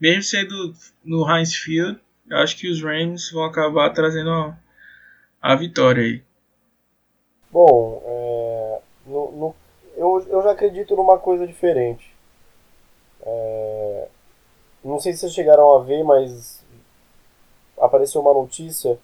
mesmo 0.00 0.22
sendo 0.24 0.74
no 1.04 1.24
Heinz 1.30 1.54
Field, 1.54 1.98
eu 2.28 2.38
acho 2.38 2.56
que 2.56 2.68
os 2.68 2.82
Rams 2.82 3.30
vão 3.30 3.44
acabar 3.44 3.90
trazendo 3.90 4.30
a, 4.30 4.58
a 5.40 5.54
vitória 5.54 6.02
aí. 6.02 6.22
Bom, 7.50 8.02
é, 8.04 8.80
no, 9.06 9.32
no, 9.32 9.56
eu, 9.96 10.26
eu 10.28 10.42
já 10.42 10.50
acredito 10.52 10.96
numa 10.96 11.18
coisa 11.18 11.46
diferente. 11.46 12.12
É, 13.22 14.08
não 14.84 14.98
sei 14.98 15.12
se 15.12 15.20
vocês 15.20 15.32
chegaram 15.32 15.76
a 15.76 15.84
ver, 15.84 16.02
mas 16.02 16.59
apareceu 17.80 18.20
uma 18.20 18.34
notícia 18.34 18.98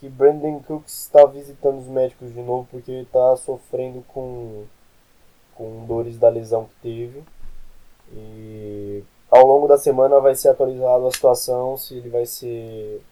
que 0.00 0.08
Brandon 0.08 0.60
Cooks 0.66 1.02
está 1.02 1.24
visitando 1.26 1.78
os 1.78 1.86
médicos 1.86 2.32
de 2.32 2.40
novo 2.40 2.66
porque 2.70 2.90
ele 2.90 3.02
está 3.02 3.36
sofrendo 3.36 4.02
com, 4.08 4.64
com 5.54 5.84
dores 5.86 6.18
da 6.18 6.28
lesão 6.28 6.64
que 6.64 6.74
teve. 6.82 7.22
E 8.12 9.04
ao 9.30 9.46
longo 9.46 9.68
da 9.68 9.76
semana 9.76 10.18
vai 10.18 10.34
ser 10.34 10.48
atualizado 10.48 11.06
a 11.06 11.12
situação, 11.12 11.76
se 11.76 11.94
ele 11.94 12.08
vai 12.08 12.24
ser 12.24 13.02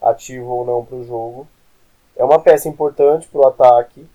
ativo 0.00 0.48
ou 0.48 0.64
não 0.64 0.84
para 0.84 0.96
o 0.96 1.04
jogo. 1.04 1.46
É 2.16 2.24
uma 2.24 2.40
peça 2.40 2.68
importante 2.68 3.26
para 3.28 3.40
o 3.40 3.46
ataque. 3.46 4.06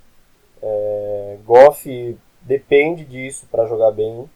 É, 0.62 1.38
Goff 1.46 2.18
depende 2.42 3.04
disso 3.04 3.46
para 3.52 3.66
jogar 3.66 3.92
bem. 3.92 4.30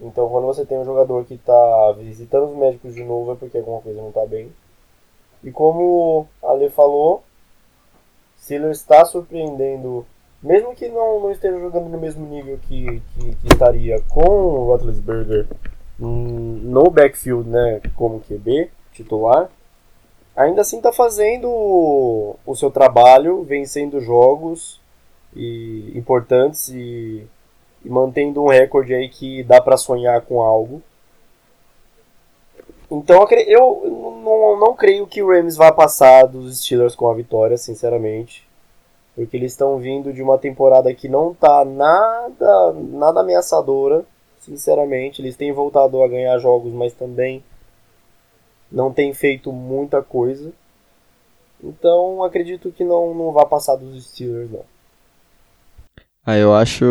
Então, 0.00 0.28
quando 0.30 0.46
você 0.46 0.64
tem 0.64 0.78
um 0.78 0.84
jogador 0.84 1.26
que 1.26 1.34
está 1.34 1.92
visitando 1.98 2.50
os 2.50 2.56
médicos 2.56 2.94
de 2.94 3.04
novo, 3.04 3.32
é 3.32 3.34
porque 3.34 3.58
alguma 3.58 3.82
coisa 3.82 4.00
não 4.00 4.08
está 4.08 4.24
bem. 4.24 4.50
E 5.42 5.50
como 5.50 6.26
Ale 6.42 6.68
falou, 6.70 7.22
Steelers 8.40 8.78
está 8.78 9.04
surpreendendo, 9.04 10.06
mesmo 10.42 10.74
que 10.74 10.88
não, 10.88 11.20
não 11.20 11.30
esteja 11.30 11.58
jogando 11.58 11.88
no 11.88 11.98
mesmo 11.98 12.26
nível 12.26 12.58
que, 12.62 13.00
que, 13.14 13.34
que 13.36 13.48
estaria 13.48 14.00
com 14.08 14.24
o 14.24 14.66
Roethlisberger 14.66 15.46
no 15.98 16.90
backfield, 16.90 17.48
né, 17.48 17.80
como 17.94 18.20
QB 18.20 18.70
titular, 18.92 19.50
ainda 20.34 20.62
assim 20.62 20.78
está 20.78 20.92
fazendo 20.92 21.48
o 21.48 22.56
seu 22.56 22.70
trabalho, 22.70 23.42
vencendo 23.42 24.00
jogos 24.00 24.80
e, 25.34 25.92
importantes 25.94 26.68
e, 26.68 27.26
e 27.84 27.88
mantendo 27.88 28.42
um 28.42 28.48
recorde 28.48 28.94
aí 28.94 29.08
que 29.08 29.42
dá 29.42 29.60
para 29.60 29.76
sonhar 29.76 30.22
com 30.22 30.42
algo. 30.42 30.82
Então 32.90 33.24
eu 33.46 34.09
não, 34.20 34.58
não 34.58 34.74
creio 34.74 35.06
que 35.06 35.22
o 35.22 35.28
Rams 35.28 35.56
vá 35.56 35.72
passar 35.72 36.26
dos 36.26 36.62
Steelers 36.62 36.94
com 36.94 37.08
a 37.08 37.14
vitória, 37.14 37.56
sinceramente. 37.56 38.48
Porque 39.14 39.36
eles 39.36 39.52
estão 39.52 39.78
vindo 39.78 40.12
de 40.12 40.22
uma 40.22 40.38
temporada 40.38 40.94
que 40.94 41.08
não 41.08 41.34
tá 41.34 41.64
nada, 41.64 42.72
nada 42.72 43.20
ameaçadora, 43.20 44.04
sinceramente. 44.38 45.20
Eles 45.20 45.36
têm 45.36 45.52
voltado 45.52 46.02
a 46.02 46.08
ganhar 46.08 46.38
jogos, 46.38 46.72
mas 46.72 46.92
também 46.92 47.42
não 48.70 48.92
têm 48.92 49.12
feito 49.12 49.52
muita 49.52 50.02
coisa. 50.02 50.52
Então 51.62 52.22
acredito 52.22 52.72
que 52.72 52.84
não, 52.84 53.14
não 53.14 53.32
vá 53.32 53.44
passar 53.44 53.76
dos 53.76 54.10
Steelers, 54.10 54.50
não. 54.50 54.64
Ah, 56.24 56.36
eu 56.36 56.54
acho. 56.54 56.84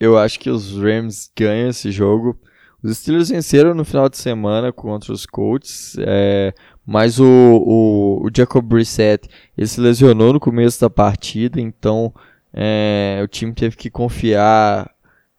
Eu 0.00 0.16
acho 0.16 0.38
que 0.38 0.50
os 0.50 0.76
Rams 0.76 1.30
ganham 1.36 1.70
esse 1.70 1.90
jogo 1.90 2.38
os 2.82 2.98
Steelers 2.98 3.28
venceram 3.28 3.74
no 3.74 3.84
final 3.84 4.08
de 4.08 4.16
semana 4.16 4.72
contra 4.72 5.12
os 5.12 5.26
Colts, 5.26 5.96
é, 5.98 6.54
mas 6.86 7.18
o, 7.18 7.24
o, 7.26 8.26
o, 8.26 8.30
Jacob 8.34 8.64
Brissett 8.64 9.28
ele 9.56 9.66
se 9.66 9.80
lesionou 9.80 10.32
no 10.32 10.38
começo 10.38 10.80
da 10.80 10.88
partida, 10.88 11.60
então 11.60 12.14
é, 12.52 13.20
o 13.22 13.26
time 13.26 13.52
teve 13.52 13.76
que 13.76 13.90
confiar 13.90 14.90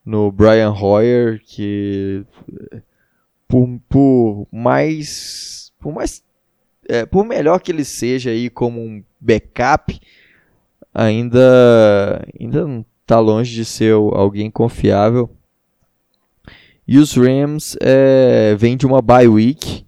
no 0.06 0.32
Brian 0.32 0.72
Hoyer, 0.72 1.42
que 1.46 2.26
por, 3.48 3.80
por 3.88 4.48
mais 4.52 5.72
por 5.80 5.94
mais 5.94 6.22
é, 6.90 7.06
por 7.06 7.24
melhor 7.26 7.60
que 7.62 7.72
ele 7.72 7.86
seja 7.86 8.32
aí 8.32 8.50
como 8.50 8.82
um 8.82 9.02
backup, 9.20 9.98
ainda 10.94 12.22
ainda 12.40 12.86
está 13.02 13.20
longe 13.20 13.54
de 13.56 13.64
ser 13.64 13.94
alguém 13.94 14.52
confiável. 14.52 15.30
E 16.92 16.98
os 16.98 17.14
Rams 17.14 17.78
é, 17.80 18.56
vêm 18.56 18.76
de 18.76 18.88
uma 18.88 19.00
bye 19.00 19.28
week. 19.28 19.86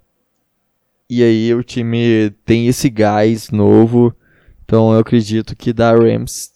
E 1.09 1.23
aí 1.23 1.51
o 1.51 1.63
time 1.63 2.29
tem 2.45 2.67
esse 2.67 2.91
gás 2.91 3.49
novo. 3.49 4.15
Então 4.63 4.93
eu 4.93 4.99
acredito 4.99 5.55
que 5.55 5.73
dá 5.73 5.93
Rams 5.95 6.51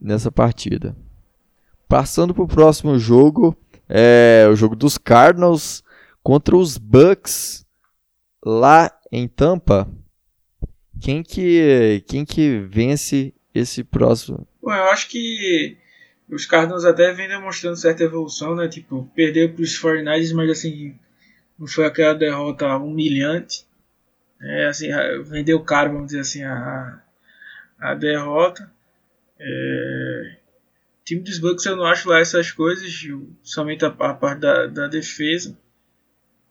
nessa 0.00 0.32
partida. 0.32 0.96
Passando 1.86 2.32
para 2.32 2.42
o 2.42 2.48
próximo 2.48 2.98
jogo. 2.98 3.54
É 3.86 4.48
o 4.50 4.56
jogo 4.56 4.74
dos 4.74 4.96
Cardinals 4.96 5.84
contra 6.22 6.56
os 6.56 6.78
Bucks 6.78 7.66
lá 8.42 8.90
em 9.12 9.28
Tampa. 9.28 9.86
Quem 10.98 11.22
que, 11.22 12.02
quem 12.06 12.24
que 12.24 12.60
vence 12.60 13.34
esse 13.54 13.84
próximo? 13.84 14.48
Bom, 14.62 14.72
eu 14.72 14.84
acho 14.84 15.10
que 15.10 15.76
os 16.30 16.46
Cardinals 16.46 16.84
até 16.84 17.12
vêm 17.12 17.28
demonstrando 17.28 17.76
certa 17.76 18.04
evolução, 18.04 18.54
né? 18.54 18.68
Tipo, 18.68 19.10
perdeu 19.14 19.52
para 19.52 19.62
os 19.62 19.80
49ers, 19.80 20.34
mas 20.34 20.50
assim, 20.50 20.98
não 21.58 21.66
foi 21.66 21.86
aquela 21.86 22.14
derrota 22.14 22.76
humilhante. 22.76 23.66
É, 24.40 24.66
assim, 24.66 24.88
vendeu 25.24 25.62
caro, 25.62 25.92
vamos 25.92 26.06
dizer 26.06 26.20
assim, 26.20 26.42
a, 26.42 27.02
a 27.78 27.94
derrota. 27.94 28.70
É, 29.38 30.36
o 31.00 31.04
time 31.04 31.22
dos 31.22 31.38
Bucks 31.38 31.64
eu 31.66 31.76
não 31.76 31.84
acho 31.84 32.08
lá 32.08 32.20
essas 32.20 32.50
coisas, 32.50 32.90
somente 33.42 33.84
a, 33.84 33.88
a 33.88 34.14
parte 34.14 34.40
da, 34.40 34.66
da 34.66 34.86
defesa. 34.86 35.58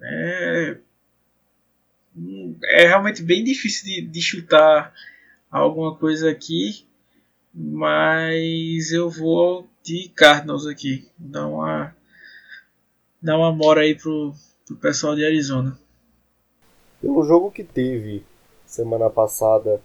É, 0.01 0.77
é 2.63 2.88
realmente 2.88 3.21
bem 3.21 3.43
difícil 3.43 3.86
de, 3.86 4.01
de 4.01 4.21
chutar 4.21 4.93
alguma 5.49 5.95
coisa 5.95 6.30
aqui, 6.30 6.86
mas 7.53 8.91
eu 8.91 9.09
vou 9.09 9.68
de 9.84 10.09
Cardinals 10.15 10.65
aqui. 10.65 11.07
Dá 11.17 11.47
uma, 11.47 11.95
dá 13.21 13.38
uma 13.38 13.51
mora 13.51 13.82
aí 13.82 13.95
pro, 13.95 14.34
pro 14.65 14.75
pessoal 14.77 15.15
de 15.15 15.25
Arizona. 15.25 15.77
Pelo 17.01 17.23
jogo 17.23 17.51
que 17.51 17.63
teve 17.63 18.23
semana 18.65 19.09
passada, 19.09 19.82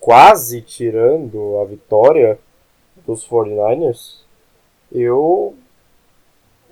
quase 0.00 0.62
tirando 0.62 1.58
a 1.58 1.64
vitória 1.64 2.38
dos 3.06 3.26
49ers, 3.26 4.20
eu 4.90 5.54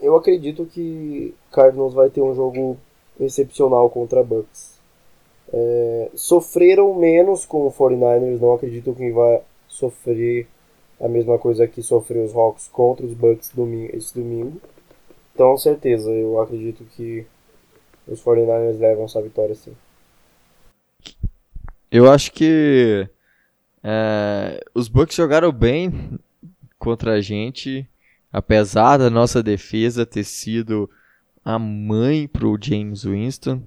eu 0.00 0.16
acredito 0.16 0.66
que 0.66 1.32
Cardinals 1.52 1.94
vai 1.94 2.10
ter 2.10 2.20
um 2.20 2.34
jogo 2.34 2.76
excepcional 3.20 3.88
contra 3.88 4.24
Bucks. 4.24 4.80
É, 5.52 6.10
sofreram 6.14 6.94
menos 6.94 7.46
com 7.46 7.66
o 7.66 7.72
49ers, 7.72 8.40
não 8.40 8.54
acredito 8.54 8.92
que 8.94 9.12
vai 9.12 9.42
sofrer 9.68 10.48
a 11.02 11.08
mesma 11.08 11.36
coisa 11.36 11.66
que 11.66 11.82
sofreu 11.82 12.24
os 12.24 12.34
Hawks 12.34 12.68
contra 12.68 13.04
os 13.04 13.12
Bucks 13.12 13.50
domingo, 13.52 13.90
esse 13.94 14.14
domingo. 14.14 14.60
Então, 15.34 15.58
certeza, 15.58 16.08
eu 16.10 16.40
acredito 16.40 16.84
que 16.96 17.26
os 18.06 18.22
49ers 18.22 18.78
levam 18.78 19.04
essa 19.04 19.20
vitória 19.20 19.54
sim. 19.54 19.72
Eu 21.90 22.10
acho 22.10 22.32
que 22.32 23.08
é, 23.82 24.62
os 24.74 24.86
Bucks 24.86 25.16
jogaram 25.16 25.50
bem 25.50 26.18
contra 26.78 27.14
a 27.14 27.20
gente, 27.20 27.88
apesar 28.32 28.96
da 28.96 29.10
nossa 29.10 29.42
defesa 29.42 30.06
ter 30.06 30.24
sido 30.24 30.88
a 31.44 31.58
mãe 31.58 32.28
pro 32.28 32.58
James 32.60 33.02
Winston. 33.02 33.60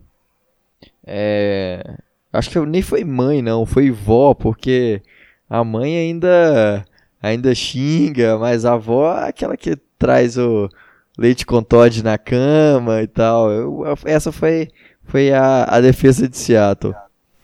É, 1.06 1.98
acho 2.32 2.50
que 2.50 2.60
nem 2.60 2.82
foi 2.82 3.04
mãe, 3.04 3.42
não, 3.42 3.66
foi 3.66 3.92
vó, 3.92 4.34
porque 4.34 5.02
a 5.50 5.64
mãe 5.64 5.98
ainda 5.98 6.86
ainda 7.26 7.56
xinga, 7.56 8.38
mas 8.38 8.66
a 8.66 8.74
avó 8.74 9.18
é 9.18 9.30
aquela 9.30 9.58
que 9.58 9.76
traz 9.98 10.38
o 10.38 10.70
leite 11.18 11.46
com 11.46 11.64
Todd 11.64 12.04
na 12.04 12.18
cama 12.18 13.02
e 13.02 13.08
tal. 13.08 13.52
Eu, 13.52 13.84
essa 14.06 14.32
foi, 14.32 14.70
foi 15.04 15.32
a, 15.32 15.64
a 15.66 15.82
defesa 15.82 16.28
de 16.28 16.38
Seattle. 16.38 16.94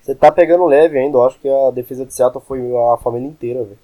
Você 0.01 0.15
tá 0.15 0.31
pegando 0.31 0.65
leve 0.65 0.97
ainda, 0.97 1.17
eu 1.17 1.25
acho 1.25 1.39
que 1.39 1.47
a 1.47 1.71
defesa 1.71 2.05
de 2.05 2.13
Seattle 2.13 2.43
foi 2.45 2.59
a 2.59 2.97
família 2.97 3.27
inteira, 3.27 3.63
velho. 3.63 3.79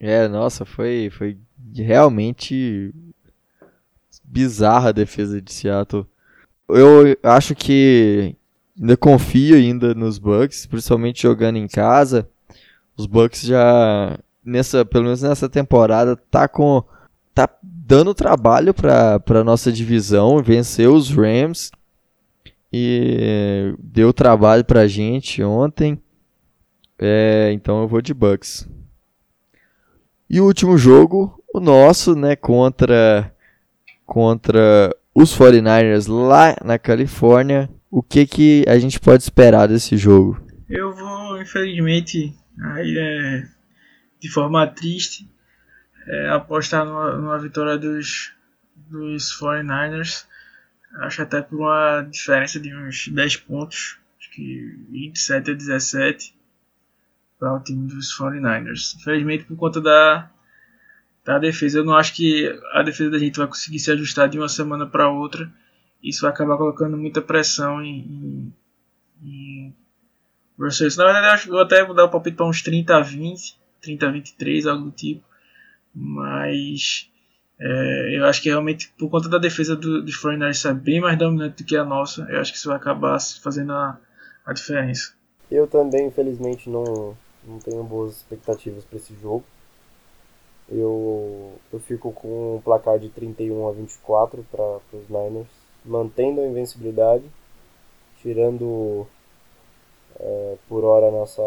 É, 0.00 0.28
nossa, 0.28 0.64
foi, 0.64 1.10
foi 1.10 1.38
realmente 1.74 2.92
bizarra 4.22 4.90
a 4.90 4.92
defesa 4.92 5.40
de 5.40 5.52
Seattle. 5.52 6.06
Eu 6.68 7.16
acho 7.22 7.54
que 7.54 8.34
ainda 8.78 8.96
confio 8.96 9.56
ainda 9.56 9.94
nos 9.94 10.18
Bucks, 10.18 10.66
principalmente 10.66 11.22
jogando 11.22 11.56
em 11.56 11.68
casa. 11.68 12.28
Os 12.96 13.06
Bucks 13.06 13.42
já 13.42 14.18
nessa, 14.44 14.84
pelo 14.84 15.04
menos 15.04 15.22
nessa 15.22 15.48
temporada, 15.48 16.16
tá 16.16 16.46
com 16.46 16.82
tá 17.34 17.48
dando 17.62 18.14
trabalho 18.14 18.72
para 18.72 19.18
para 19.18 19.44
nossa 19.44 19.72
divisão, 19.72 20.42
venceu 20.42 20.94
os 20.94 21.10
Rams 21.10 21.70
e 22.72 23.74
deu 23.78 24.12
trabalho 24.12 24.64
pra 24.64 24.86
gente 24.86 25.42
ontem. 25.42 26.00
É, 26.98 27.50
então 27.52 27.82
eu 27.82 27.88
vou 27.88 28.00
de 28.00 28.14
Bucks. 28.14 28.68
E 30.28 30.40
o 30.40 30.44
último 30.46 30.76
jogo, 30.76 31.42
o 31.52 31.60
nosso, 31.60 32.14
né, 32.16 32.34
contra 32.34 33.32
contra 34.06 34.94
os 35.14 35.36
49ers 35.36 36.08
lá 36.08 36.56
na 36.64 36.78
Califórnia. 36.78 37.70
O 37.90 38.02
que 38.02 38.26
que 38.26 38.64
a 38.66 38.78
gente 38.78 38.98
pode 38.98 39.22
esperar 39.22 39.68
desse 39.68 39.96
jogo? 39.96 40.40
Eu 40.68 40.92
vou, 40.92 41.40
infelizmente, 41.40 42.34
aí 42.60 42.98
é 42.98 43.53
de 44.24 44.30
forma 44.30 44.66
triste, 44.66 45.28
é, 46.06 46.30
apostar 46.30 46.86
numa, 46.86 47.14
numa 47.14 47.38
vitória 47.38 47.76
dos, 47.76 48.32
dos 48.74 49.38
49ers. 49.38 50.24
Acho 51.00 51.20
até 51.20 51.42
por 51.42 51.60
uma 51.60 52.00
diferença 52.10 52.58
de 52.58 52.74
uns 52.74 53.08
10 53.08 53.36
pontos, 53.36 53.98
acho 54.18 54.30
que 54.30 54.86
27 54.88 55.50
a 55.50 55.54
17 55.54 56.34
para 57.38 57.52
o 57.52 57.60
time 57.60 57.86
dos 57.86 58.16
49ers. 58.18 58.96
Infelizmente, 58.96 59.44
por 59.44 59.58
conta 59.58 59.78
da, 59.78 60.30
da 61.22 61.38
defesa, 61.38 61.80
eu 61.80 61.84
não 61.84 61.94
acho 61.94 62.14
que 62.14 62.48
a 62.72 62.82
defesa 62.82 63.10
da 63.10 63.18
gente 63.18 63.36
vai 63.36 63.46
conseguir 63.46 63.78
se 63.78 63.90
ajustar 63.90 64.26
de 64.30 64.38
uma 64.38 64.48
semana 64.48 64.86
para 64.86 65.10
outra. 65.10 65.52
Isso 66.02 66.22
vai 66.22 66.30
acabar 66.30 66.56
colocando 66.56 66.96
muita 66.96 67.20
pressão 67.20 67.82
em, 67.82 67.98
em, 67.98 68.54
em 69.22 69.74
Russell 70.58 70.88
Na 70.96 71.04
verdade, 71.04 71.26
eu 71.26 71.32
acho 71.32 71.44
que 71.44 71.50
vou 71.50 71.60
até 71.60 71.86
mudar 71.86 72.04
o 72.04 72.10
palpite 72.10 72.38
para 72.38 72.46
uns 72.46 72.62
30 72.62 72.96
a 72.96 73.00
20, 73.02 73.63
30 73.84 74.06
a 74.06 74.10
23, 74.10 74.66
algo 74.66 74.84
do 74.86 74.90
tipo. 74.90 75.24
Mas 75.94 77.08
é, 77.58 78.18
eu 78.18 78.24
acho 78.26 78.42
que 78.42 78.48
realmente, 78.48 78.92
por 78.98 79.08
conta 79.08 79.28
da 79.28 79.38
defesa 79.38 79.76
do, 79.76 80.02
dos 80.02 80.20
49ers 80.20 80.54
ser 80.54 80.74
bem 80.74 81.00
mais 81.00 81.16
dominante 81.16 81.62
do 81.62 81.66
que 81.66 81.76
a 81.76 81.84
nossa, 81.84 82.26
eu 82.28 82.40
acho 82.40 82.52
que 82.52 82.58
isso 82.58 82.68
vai 82.68 82.76
acabar 82.76 83.18
fazendo 83.42 83.72
a, 83.72 83.98
a 84.44 84.52
diferença. 84.52 85.14
Eu 85.50 85.66
também, 85.66 86.08
infelizmente, 86.08 86.68
não, 86.68 87.16
não 87.46 87.58
tenho 87.60 87.82
boas 87.84 88.16
expectativas 88.16 88.84
para 88.84 88.98
esse 88.98 89.14
jogo. 89.20 89.44
Eu, 90.68 91.52
eu 91.72 91.78
fico 91.78 92.10
com 92.12 92.56
um 92.56 92.60
placar 92.60 92.98
de 92.98 93.10
31 93.10 93.68
a 93.68 93.72
24 93.72 94.44
para 94.50 94.80
os 94.92 95.08
Niners, 95.08 95.48
mantendo 95.84 96.40
a 96.40 96.46
invencibilidade, 96.46 97.24
tirando 98.22 99.06
é, 100.18 100.56
por 100.68 100.84
hora 100.84 101.10
nossa, 101.10 101.42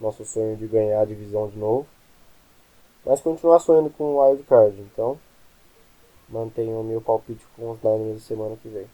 nosso 0.00 0.24
sonho 0.24 0.56
de 0.56 0.66
ganhar 0.66 1.00
a 1.00 1.04
divisão 1.04 1.48
de 1.48 1.58
novo. 1.58 1.86
Mas 3.04 3.20
continuar 3.20 3.58
sonhando 3.58 3.90
com 3.90 4.04
o 4.04 4.22
Wild 4.22 4.42
Card, 4.44 4.80
então 4.80 5.18
mantenho 6.28 6.80
o 6.80 6.84
meu 6.84 7.00
palpite 7.00 7.44
com 7.56 7.70
os 7.70 7.78
Niners 7.82 8.22
semana 8.22 8.56
que 8.62 8.68
vem. 8.68 8.86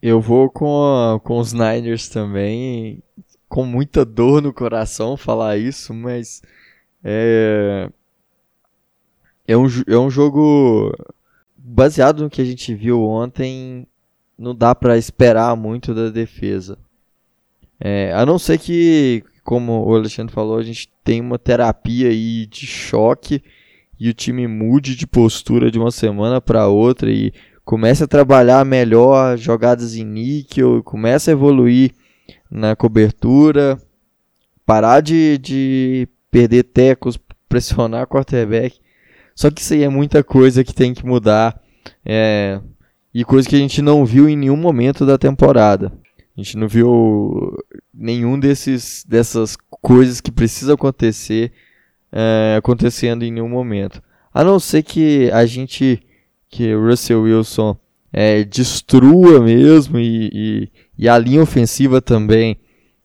Eu 0.00 0.20
vou 0.20 0.50
com, 0.50 0.82
a, 0.82 1.20
com 1.20 1.38
os 1.38 1.52
Niners 1.52 2.08
também, 2.08 3.02
com 3.48 3.64
muita 3.64 4.04
dor 4.04 4.40
no 4.40 4.52
coração 4.52 5.16
falar 5.16 5.56
isso, 5.56 5.92
mas 5.92 6.42
é, 7.02 7.90
é, 9.46 9.56
um, 9.56 9.66
é 9.86 9.96
um 9.96 10.10
jogo 10.10 10.92
baseado 11.56 12.22
no 12.22 12.30
que 12.30 12.40
a 12.40 12.44
gente 12.44 12.74
viu 12.74 13.02
ontem, 13.02 13.86
não 14.38 14.54
dá 14.54 14.74
para 14.74 14.96
esperar 14.98 15.56
muito 15.56 15.94
da 15.94 16.10
defesa. 16.10 16.78
É, 17.78 18.12
a 18.12 18.24
não 18.24 18.38
ser 18.38 18.58
que, 18.58 19.24
como 19.46 19.86
o 19.86 19.94
Alexandre 19.94 20.34
falou, 20.34 20.58
a 20.58 20.62
gente 20.62 20.90
tem 21.04 21.20
uma 21.20 21.38
terapia 21.38 22.08
aí 22.08 22.46
de 22.46 22.66
choque 22.66 23.40
e 23.98 24.08
o 24.10 24.12
time 24.12 24.48
mude 24.48 24.96
de 24.96 25.06
postura 25.06 25.70
de 25.70 25.78
uma 25.78 25.92
semana 25.92 26.40
para 26.40 26.66
outra 26.66 27.08
e 27.08 27.32
comece 27.64 28.02
a 28.02 28.08
trabalhar 28.08 28.66
melhor 28.66 29.38
jogadas 29.38 29.94
em 29.94 30.04
níquel, 30.04 30.82
comece 30.82 31.30
a 31.30 31.32
evoluir 31.32 31.92
na 32.50 32.74
cobertura, 32.74 33.80
parar 34.66 35.00
de, 35.00 35.38
de 35.38 36.08
perder 36.28 36.64
tecos, 36.64 37.16
pressionar 37.48 38.08
quarterback. 38.08 38.80
Só 39.32 39.48
que 39.48 39.60
isso 39.60 39.74
aí 39.74 39.84
é 39.84 39.88
muita 39.88 40.24
coisa 40.24 40.64
que 40.64 40.74
tem 40.74 40.92
que 40.92 41.06
mudar. 41.06 41.62
É, 42.04 42.60
e 43.14 43.24
coisa 43.24 43.48
que 43.48 43.54
a 43.54 43.60
gente 43.60 43.80
não 43.80 44.04
viu 44.04 44.28
em 44.28 44.36
nenhum 44.36 44.56
momento 44.56 45.06
da 45.06 45.16
temporada. 45.16 45.92
A 46.36 46.42
gente 46.42 46.56
não 46.58 46.68
viu 46.68 47.56
nenhum 47.94 48.38
desses 48.38 49.04
dessas 49.08 49.56
coisas 49.80 50.20
que 50.20 50.30
precisam 50.30 50.74
acontecer 50.74 51.52
é, 52.12 52.56
acontecendo 52.58 53.24
em 53.24 53.30
nenhum 53.30 53.48
momento. 53.48 54.02
A 54.32 54.44
não 54.44 54.60
ser 54.60 54.82
que 54.82 55.30
a 55.32 55.46
gente, 55.46 56.02
que 56.50 56.74
o 56.74 56.88
Russell 56.88 57.22
Wilson 57.22 57.76
é, 58.12 58.44
destrua 58.44 59.40
mesmo 59.40 59.98
e, 59.98 60.30
e, 60.32 60.72
e, 60.98 61.08
a 61.08 61.18
linha 61.18 61.42
ofensiva 61.42 62.02
também 62.02 62.58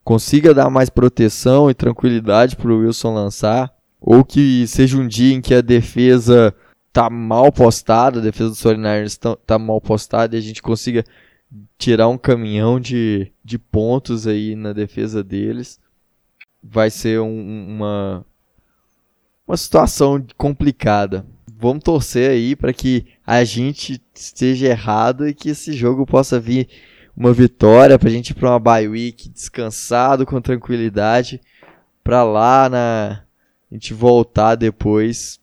consiga 0.04 0.54
dar 0.54 0.70
mais 0.70 0.90
proteção 0.90 1.70
e 1.70 1.74
tranquilidade 1.74 2.56
para 2.56 2.72
o 2.72 2.80
Wilson 2.80 3.14
lançar. 3.14 3.72
Ou 4.00 4.26
que 4.26 4.66
seja 4.68 4.98
um 4.98 5.08
dia 5.08 5.36
em 5.36 5.42
que 5.42 5.54
a 5.54 5.62
defesa 5.62 6.54
tá 6.92 7.10
mal 7.10 7.52
postada, 7.52 8.20
a 8.20 8.24
defesa 8.24 8.50
dos 8.50 8.62
49ers 8.62 9.18
tá, 9.18 9.38
tá 9.46 9.60
mal 9.60 9.80
postada 9.80 10.36
e 10.36 10.40
a 10.40 10.42
gente 10.42 10.62
consiga 10.62 11.06
tirar 11.78 12.08
um 12.08 12.18
caminhão 12.18 12.80
de, 12.80 13.32
de 13.44 13.58
pontos 13.58 14.28
aí 14.28 14.56
na 14.56 14.74
defesa 14.74 15.24
deles. 15.24 15.80
Vai 16.64 16.90
ser 16.90 17.20
um, 17.20 17.68
uma, 17.76 18.26
uma 19.48 19.58
situação 19.58 20.24
complicada. 20.38 21.26
Vamos 21.58 21.84
torcer 21.84 22.32
aí 22.32 22.56
para 22.56 22.74
que 22.74 23.06
a 23.26 23.44
gente 23.44 24.02
esteja 24.14 24.68
errado 24.68 25.28
e 25.28 25.34
que 25.34 25.50
esse 25.50 25.74
jogo 25.74 26.06
possa 26.06 26.40
vir 26.40 26.68
uma 27.16 27.34
vitória 27.34 28.00
para 28.00 28.10
a 28.10 28.12
gente 28.12 28.30
ir 28.30 28.34
para 28.34 28.50
uma 28.50 28.60
bye 28.60 28.88
week 28.88 29.30
descansado, 29.30 30.26
com 30.26 30.42
tranquilidade, 30.42 31.42
para 32.04 32.24
lá 32.24 32.70
na 32.70 33.24
a 33.70 33.74
gente 33.74 33.94
voltar 33.94 34.56
depois 34.56 35.40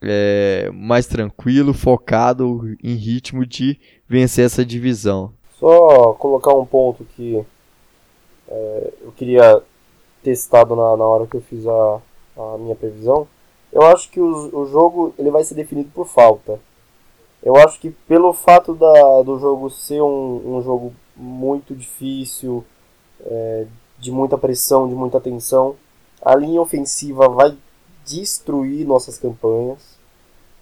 é, 0.00 0.70
mais 0.72 1.06
tranquilo, 1.06 1.74
focado 1.74 2.74
em 2.82 2.94
ritmo 2.94 3.44
de 3.44 3.78
vencer 4.12 4.44
essa 4.44 4.62
divisão. 4.62 5.32
Só 5.58 6.12
colocar 6.18 6.52
um 6.52 6.66
ponto 6.66 7.02
que 7.16 7.42
é, 8.46 8.92
eu 9.00 9.12
queria 9.12 9.62
testado 10.22 10.76
na, 10.76 10.96
na 10.98 11.04
hora 11.04 11.26
que 11.26 11.34
eu 11.34 11.40
fiz 11.40 11.66
a, 11.66 12.00
a 12.36 12.58
minha 12.58 12.76
previsão. 12.76 13.26
Eu 13.72 13.80
acho 13.82 14.10
que 14.10 14.20
o, 14.20 14.60
o 14.60 14.66
jogo 14.66 15.14
ele 15.18 15.30
vai 15.30 15.42
ser 15.42 15.54
definido 15.54 15.90
por 15.94 16.06
falta. 16.06 16.60
Eu 17.42 17.56
acho 17.56 17.80
que 17.80 17.90
pelo 18.06 18.34
fato 18.34 18.74
da, 18.74 19.22
do 19.22 19.38
jogo 19.38 19.70
ser 19.70 20.02
um, 20.02 20.58
um 20.58 20.62
jogo 20.62 20.92
muito 21.16 21.74
difícil, 21.74 22.62
é, 23.24 23.66
de 23.98 24.12
muita 24.12 24.36
pressão, 24.36 24.86
de 24.86 24.94
muita 24.94 25.20
tensão, 25.20 25.74
a 26.20 26.34
linha 26.34 26.60
ofensiva 26.60 27.30
vai 27.30 27.56
destruir 28.04 28.86
nossas 28.86 29.16
campanhas, 29.16 29.98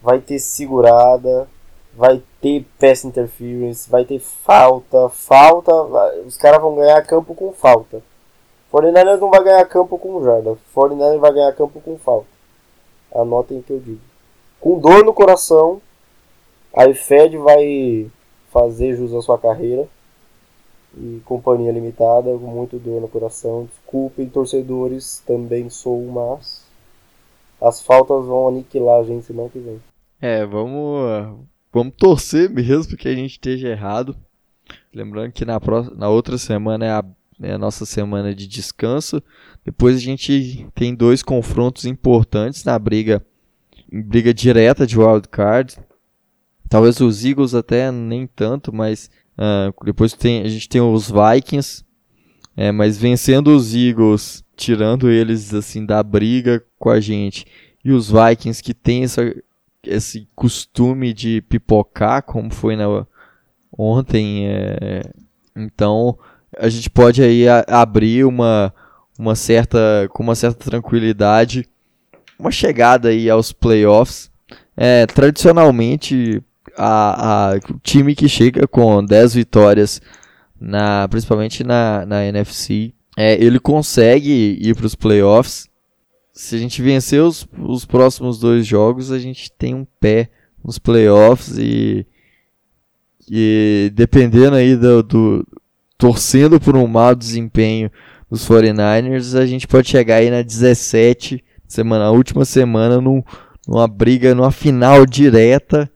vai 0.01 0.21
ter 0.21 0.39
segurada, 0.39 1.49
vai 1.95 2.23
ter 2.41 2.65
pass 2.79 3.05
interference, 3.05 3.91
vai 3.91 4.05
ter 4.05 4.19
falta, 4.19 5.09
falta, 5.09 5.73
os 6.25 6.37
caras 6.37 6.61
vão 6.61 6.77
ganhar 6.77 7.03
campo 7.07 7.35
com 7.35 7.53
falta. 7.53 8.03
49ers 8.73 9.19
não 9.19 9.31
vai 9.31 9.43
ganhar 9.43 9.65
campo 9.67 9.99
com 9.99 10.23
jarda, 10.23 10.57
49ers 10.75 11.19
vai 11.19 11.33
ganhar 11.33 11.53
campo 11.53 11.81
com 11.81 11.99
falta. 11.99 12.29
Anotem 13.15 13.59
o 13.59 13.63
que 13.63 13.73
eu 13.73 13.81
digo. 13.81 14.01
Com 14.61 14.79
dor 14.79 15.05
no 15.05 15.13
coração, 15.13 15.81
a 16.73 16.87
IFED 16.87 17.37
vai 17.39 18.11
fazer 18.51 18.95
jus 18.97 19.13
à 19.15 19.21
sua 19.21 19.39
carreira. 19.39 19.89
E 20.97 21.21
companhia 21.25 21.71
limitada, 21.71 22.33
com 22.33 22.47
muito 22.47 22.79
dor 22.79 23.01
no 23.01 23.09
coração. 23.09 23.65
Desculpem, 23.65 24.29
torcedores, 24.29 25.23
também 25.25 25.71
sou, 25.71 26.03
mas 26.07 26.65
as 27.61 27.81
faltas 27.81 28.27
vão 28.27 28.49
aniquilar 28.49 29.01
a 29.01 29.05
gente 29.05 29.27
semana 29.27 29.49
que 29.49 29.59
vem. 29.59 29.81
É, 30.21 30.45
vamos 30.45 31.39
Vamos 31.73 31.95
torcer 31.97 32.51
mesmo 32.51 32.97
que 32.97 33.09
a 33.09 33.15
gente 33.15 33.33
esteja 33.33 33.69
errado. 33.69 34.17
Lembrando 34.93 35.33
que 35.33 35.45
na, 35.45 35.61
próxima, 35.61 35.97
na 35.97 36.09
outra 36.09 36.37
semana 36.37 36.85
é 36.85 36.91
a, 36.91 37.05
é 37.43 37.53
a 37.53 37.59
nossa 37.59 37.87
semana 37.87 38.35
de 38.35 38.47
descanso. 38.47 39.23
Depois 39.65 39.97
a 39.97 40.01
gente 40.01 40.67
tem 40.75 40.95
dois 40.95 41.23
confrontos 41.23 41.85
importantes 41.85 42.65
na 42.65 42.79
briga, 42.79 43.25
em 43.91 44.03
briga 44.03 44.35
direta 44.35 44.87
de 44.87 44.99
wild 44.99 45.29
card. 45.29 45.77
Talvez 46.69 47.01
os 47.01 47.25
Eagles 47.25 47.55
até 47.55 47.91
nem 47.93 48.27
tanto, 48.27 48.73
mas 48.73 49.11
uh, 49.37 49.85
depois 49.85 50.13
tem, 50.13 50.43
a 50.43 50.49
gente 50.49 50.69
tem 50.69 50.81
os 50.81 51.11
Vikings. 51.11 51.85
É, 52.57 52.73
mas 52.73 52.99
vencendo 52.99 53.55
os 53.55 53.75
Eagles, 53.75 54.45
tirando 54.57 55.09
eles 55.09 55.55
assim 55.55 55.87
da 55.87 56.03
briga 56.03 56.63
com 56.79 56.91
a 56.91 57.01
gente, 57.01 57.47
e 57.83 57.93
os 57.93 58.11
Vikings 58.11 58.63
que 58.63 58.75
tem 58.75 59.05
essa 59.05 59.23
esse 59.85 60.29
costume 60.35 61.13
de 61.13 61.41
pipocar, 61.43 62.23
como 62.23 62.53
foi 62.53 62.77
na, 62.77 63.07
ontem. 63.77 64.47
É, 64.49 65.03
então 65.57 66.19
a 66.59 66.69
gente 66.69 66.91
pode 66.91 67.23
aí 67.23 67.49
a, 67.49 67.65
abrir 67.69 68.25
uma, 68.25 68.75
uma 69.19 69.35
certa, 69.35 70.09
com 70.13 70.23
uma 70.23 70.35
certa 70.35 70.71
tranquilidade 70.71 71.69
uma 72.41 72.51
chegada 72.51 73.11
aí 73.11 73.29
aos 73.29 73.53
playoffs. 73.53 74.31
É, 74.77 75.07
tradicionalmente, 75.07 76.43
a, 76.77 77.51
a, 77.53 77.57
o 77.57 77.79
time 77.83 78.15
que 78.15 78.29
chega 78.29 78.67
com 78.67 79.05
10 79.05 79.35
vitórias, 79.35 80.01
na, 80.59 81.07
principalmente 81.09 81.63
na, 81.63 82.07
na 82.07 82.25
NFC, 82.25 82.95
é, 83.17 83.35
ele 83.35 83.61
consegue 83.61 84.59
ir 84.61 84.75
para 84.75 84.87
os 84.87 84.95
playoffs 84.95 85.69
se 86.41 86.57
a 86.57 86.59
gente 86.59 86.81
vencer 86.81 87.23
os, 87.23 87.47
os 87.59 87.85
próximos 87.85 88.41
dois 88.41 88.67
jogos, 88.67 89.13
a 89.13 89.19
gente 89.19 89.53
tem 89.53 89.75
um 89.75 89.87
pé 90.01 90.31
nos 90.65 90.79
playoffs 90.79 91.59
e, 91.59 92.07
e 93.31 93.93
dependendo 93.95 94.57
aí 94.57 94.75
do, 94.75 95.03
do 95.03 95.47
torcendo 95.99 96.59
por 96.59 96.75
um 96.75 96.87
mau 96.87 97.15
desempenho 97.15 97.91
dos 98.31 98.49
49ers, 98.49 99.39
a 99.39 99.45
gente 99.45 99.69
pode 99.69 99.91
chegar 99.91 100.17
aí 100.17 100.31
na 100.31 100.41
17, 100.41 101.45
semana, 101.69 102.07
a 102.07 102.11
última 102.11 102.47
semana 102.47 103.03
num, 103.03 103.23
numa 103.69 103.87
briga, 103.87 104.35
numa 104.35 104.51
final 104.51 105.05
direta 105.05 105.93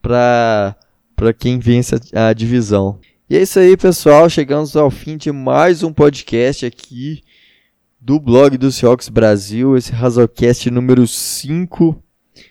para 0.00 0.76
para 1.16 1.32
quem 1.32 1.58
vence 1.58 1.96
a, 2.14 2.28
a 2.28 2.32
divisão. 2.32 3.00
E 3.28 3.36
é 3.36 3.42
isso 3.42 3.58
aí, 3.58 3.76
pessoal. 3.76 4.30
Chegamos 4.30 4.76
ao 4.76 4.92
fim 4.92 5.16
de 5.16 5.32
mais 5.32 5.82
um 5.82 5.92
podcast 5.92 6.64
aqui 6.64 7.24
do 8.08 8.18
blog 8.18 8.56
do 8.56 8.72
Seahawks 8.72 9.10
Brasil, 9.10 9.76
esse 9.76 9.92
Razorcast 9.92 10.70
número 10.70 11.06
5. 11.06 12.02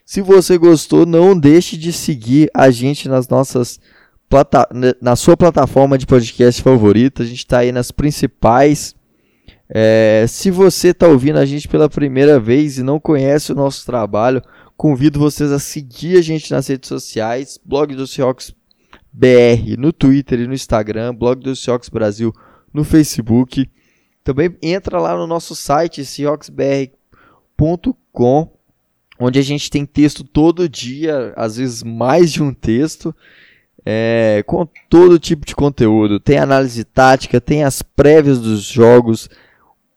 Se 0.06 0.22
você 0.22 0.56
gostou, 0.56 1.04
não 1.04 1.36
deixe 1.36 1.76
de 1.76 1.92
seguir 1.92 2.48
a 2.54 2.70
gente 2.70 3.10
nas 3.10 3.28
nossas 3.28 3.80
plata 4.30 4.70
na 5.02 5.16
sua 5.16 5.36
plataforma 5.36 5.98
de 5.98 6.06
podcast 6.06 6.62
favorita. 6.62 7.24
A 7.24 7.26
gente 7.26 7.40
está 7.40 7.58
aí 7.58 7.72
nas 7.72 7.90
principais. 7.90 8.96
É, 9.68 10.26
se 10.28 10.52
você 10.52 10.90
está 10.90 11.08
ouvindo 11.08 11.40
a 11.40 11.46
gente 11.46 11.68
pela 11.68 11.90
primeira 11.90 12.40
vez 12.40 12.78
e 12.78 12.84
não 12.84 13.00
conhece 13.00 13.52
o 13.52 13.56
nosso 13.56 13.84
trabalho, 13.84 14.44
convido 14.78 15.18
vocês 15.18 15.52
a 15.52 15.58
seguir 15.58 16.20
a 16.20 16.22
gente 16.22 16.52
nas 16.52 16.68
redes 16.68 16.88
sociais, 16.88 17.60
blog 17.66 17.96
do 17.96 18.06
Seahawks 18.06 18.54
BR 19.12 19.76
no 19.76 19.92
Twitter 19.92 20.40
e 20.40 20.46
no 20.46 20.54
Instagram, 20.54 21.16
blog 21.16 21.42
do 21.42 21.56
Seahawks 21.56 21.90
Brasil 21.90 22.32
no 22.72 22.84
Facebook. 22.84 23.68
Também 24.28 24.56
entra 24.62 25.00
lá 25.00 25.16
no 25.16 25.26
nosso 25.26 25.56
site 25.56 26.04
seahawksbr.com, 26.04 28.52
onde 29.18 29.40
a 29.40 29.42
gente 29.42 29.72
tem 29.72 29.86
texto 29.86 30.22
todo 30.22 30.68
dia, 30.68 31.32
às 31.38 31.56
vezes 31.56 31.82
mais 31.82 32.34
de 32.34 32.44
um 32.44 32.54
texto, 32.54 33.16
é, 33.86 34.44
com 34.46 34.68
todo 34.90 35.18
tipo 35.18 35.46
de 35.46 35.56
conteúdo. 35.56 36.20
Tem 36.20 36.40
análise 36.40 36.84
tática, 36.84 37.40
tem 37.40 37.64
as 37.64 37.82
prévias 37.82 38.42
dos 38.42 38.64
jogos, 38.64 39.30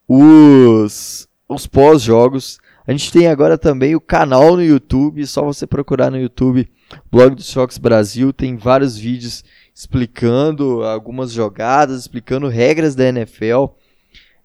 os, 0.06 1.26
os 1.48 1.66
pós-jogos. 1.66 2.60
A 2.86 2.92
gente 2.92 3.10
tem 3.10 3.26
agora 3.26 3.58
também 3.58 3.96
o 3.96 4.00
canal 4.00 4.54
no 4.54 4.62
YouTube, 4.62 5.26
só 5.26 5.42
você 5.42 5.66
procurar 5.66 6.08
no 6.08 6.20
YouTube 6.20 6.70
Blog 7.10 7.34
do 7.34 7.42
Seahawks 7.42 7.78
Brasil, 7.78 8.32
tem 8.32 8.56
vários 8.56 8.96
vídeos 8.96 9.42
explicando 9.74 10.84
algumas 10.84 11.32
jogadas, 11.32 12.02
explicando 12.02 12.46
regras 12.46 12.94
da 12.94 13.08
NFL. 13.08 13.74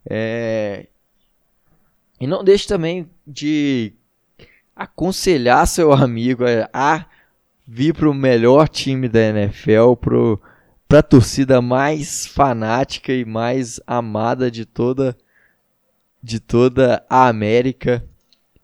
É... 0.10 0.88
E 2.20 2.28
não 2.28 2.44
deixe 2.44 2.68
também 2.68 3.10
de 3.26 3.94
aconselhar 4.76 5.68
seu 5.68 5.92
amigo 5.92 6.44
a 6.74 7.06
vir 7.68 7.94
para 7.94 8.10
o 8.10 8.14
melhor 8.14 8.68
time 8.68 9.10
da 9.10 9.22
NFL, 9.22 9.96
para 10.88 11.00
a 11.00 11.04
torcida 11.04 11.62
mais 11.62 12.28
fanática 12.28 13.12
e 13.12 13.26
mais 13.26 13.80
amada 13.88 14.52
de 14.52 14.66
toda 14.66 15.18
de 16.22 16.40
toda 16.40 17.06
a 17.08 17.28
América. 17.28 18.04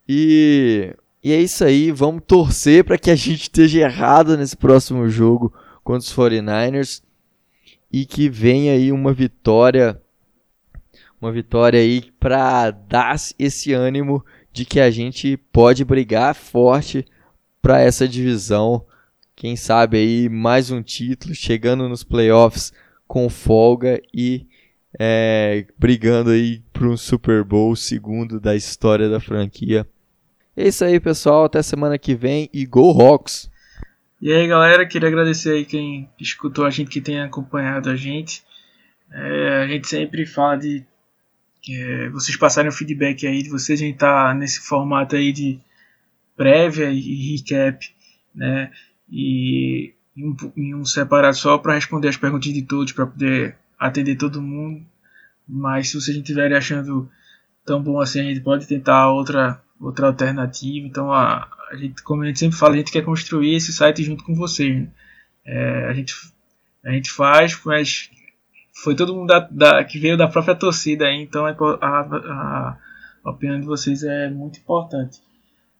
E, 0.09 0.95
e 1.23 1.31
é 1.31 1.39
isso 1.39 1.63
aí, 1.63 1.91
vamos 1.91 2.23
torcer 2.25 2.83
para 2.83 2.97
que 2.97 3.11
a 3.11 3.15
gente 3.15 3.43
esteja 3.43 3.81
errado 3.81 4.35
nesse 4.35 4.57
próximo 4.57 5.07
jogo 5.07 5.53
contra 5.83 5.99
os 5.99 6.15
49ers 6.15 7.03
e 7.91 8.03
que 8.03 8.27
venha 8.27 8.73
aí 8.73 8.91
uma 8.91 9.13
vitória 9.13 10.00
uma 11.21 11.31
vitória 11.31 11.79
aí 11.79 12.11
para 12.19 12.71
dar 12.71 13.15
esse 13.37 13.73
ânimo 13.73 14.25
de 14.51 14.65
que 14.65 14.79
a 14.79 14.89
gente 14.89 15.37
pode 15.37 15.85
brigar 15.85 16.33
forte 16.33 17.05
para 17.61 17.79
essa 17.79 18.07
divisão. 18.07 18.83
Quem 19.35 19.55
sabe 19.55 19.97
aí 19.97 20.29
mais 20.29 20.71
um 20.71 20.81
título, 20.81 21.35
chegando 21.35 21.87
nos 21.87 22.03
playoffs 22.03 22.73
com 23.07 23.29
folga 23.29 24.01
e 24.11 24.47
é, 24.99 25.65
brigando 25.77 26.31
aí 26.31 26.63
para 26.73 26.87
um 26.87 26.97
Super 26.97 27.43
Bowl 27.43 27.75
segundo 27.75 28.39
da 28.39 28.55
história 28.55 29.07
da 29.07 29.19
franquia. 29.19 29.87
É 30.57 30.67
isso 30.67 30.83
aí, 30.83 30.99
pessoal. 30.99 31.45
Até 31.45 31.61
semana 31.61 31.97
que 31.97 32.15
vem 32.15 32.49
e 32.51 32.65
Go 32.65 32.99
Hawks! 32.99 33.49
E 34.21 34.31
aí, 34.31 34.47
galera, 34.47 34.85
queria 34.85 35.07
agradecer 35.07 35.51
aí 35.51 35.65
quem 35.65 36.09
escutou 36.19 36.65
a 36.65 36.69
gente, 36.69 36.89
que 36.89 37.01
tem 37.01 37.21
acompanhado 37.21 37.89
a 37.89 37.95
gente. 37.95 38.43
É, 39.11 39.63
a 39.63 39.67
gente 39.67 39.87
sempre 39.87 40.25
fala 40.25 40.57
de 40.57 40.85
é, 41.69 42.09
vocês 42.09 42.37
passarem 42.37 42.69
o 42.69 42.73
feedback 42.73 43.25
aí 43.27 43.43
de 43.43 43.49
vocês. 43.49 43.81
A 43.81 43.85
gente 43.85 43.97
tá 43.97 44.33
nesse 44.33 44.59
formato 44.59 45.15
aí 45.15 45.31
de 45.31 45.59
prévia 46.35 46.89
e 46.89 47.31
recap, 47.31 47.85
né? 48.33 48.71
E 49.09 49.93
em 50.15 50.25
um, 50.29 50.35
em 50.57 50.75
um 50.75 50.85
separado 50.85 51.35
só 51.35 51.57
para 51.57 51.75
responder 51.75 52.07
as 52.07 52.17
perguntas 52.17 52.51
de 52.51 52.61
todos, 52.61 52.93
para 52.93 53.07
poder 53.07 53.55
atender 53.79 54.15
todo 54.15 54.41
mundo. 54.41 54.85
Mas 55.47 55.89
se 55.89 55.99
vocês 55.99 56.15
não 56.15 56.23
estiverem 56.23 56.57
achando 56.57 57.09
tão 57.65 57.81
bom 57.81 57.99
assim, 57.99 58.19
a 58.21 58.23
gente 58.23 58.41
pode 58.41 58.67
tentar 58.67 59.09
outra, 59.09 59.61
outra 59.79 60.07
alternativa. 60.07 60.85
Então, 60.85 61.11
a, 61.11 61.47
a 61.71 61.75
gente, 61.75 62.01
como 62.03 62.23
a 62.23 62.27
gente 62.27 62.39
sempre 62.39 62.57
fala, 62.57 62.73
a 62.73 62.77
gente 62.77 62.91
quer 62.91 63.03
construir 63.03 63.55
esse 63.55 63.73
site 63.73 64.03
junto 64.03 64.23
com 64.23 64.35
vocês. 64.35 64.81
Né? 64.81 64.87
É, 65.45 65.85
a, 65.87 65.93
gente, 65.93 66.15
a 66.85 66.91
gente 66.91 67.11
faz, 67.11 67.59
mas 67.65 68.10
foi 68.73 68.95
todo 68.95 69.13
mundo 69.13 69.27
da, 69.27 69.39
da, 69.39 69.83
que 69.83 69.99
veio 69.99 70.17
da 70.17 70.27
própria 70.27 70.55
torcida 70.55 71.05
aí, 71.05 71.21
então 71.21 71.47
é 71.47 71.55
a, 71.81 71.99
a, 71.99 72.77
a 73.23 73.29
opinião 73.29 73.59
de 73.59 73.65
vocês 73.65 74.03
é 74.03 74.29
muito 74.29 74.59
importante. 74.59 75.19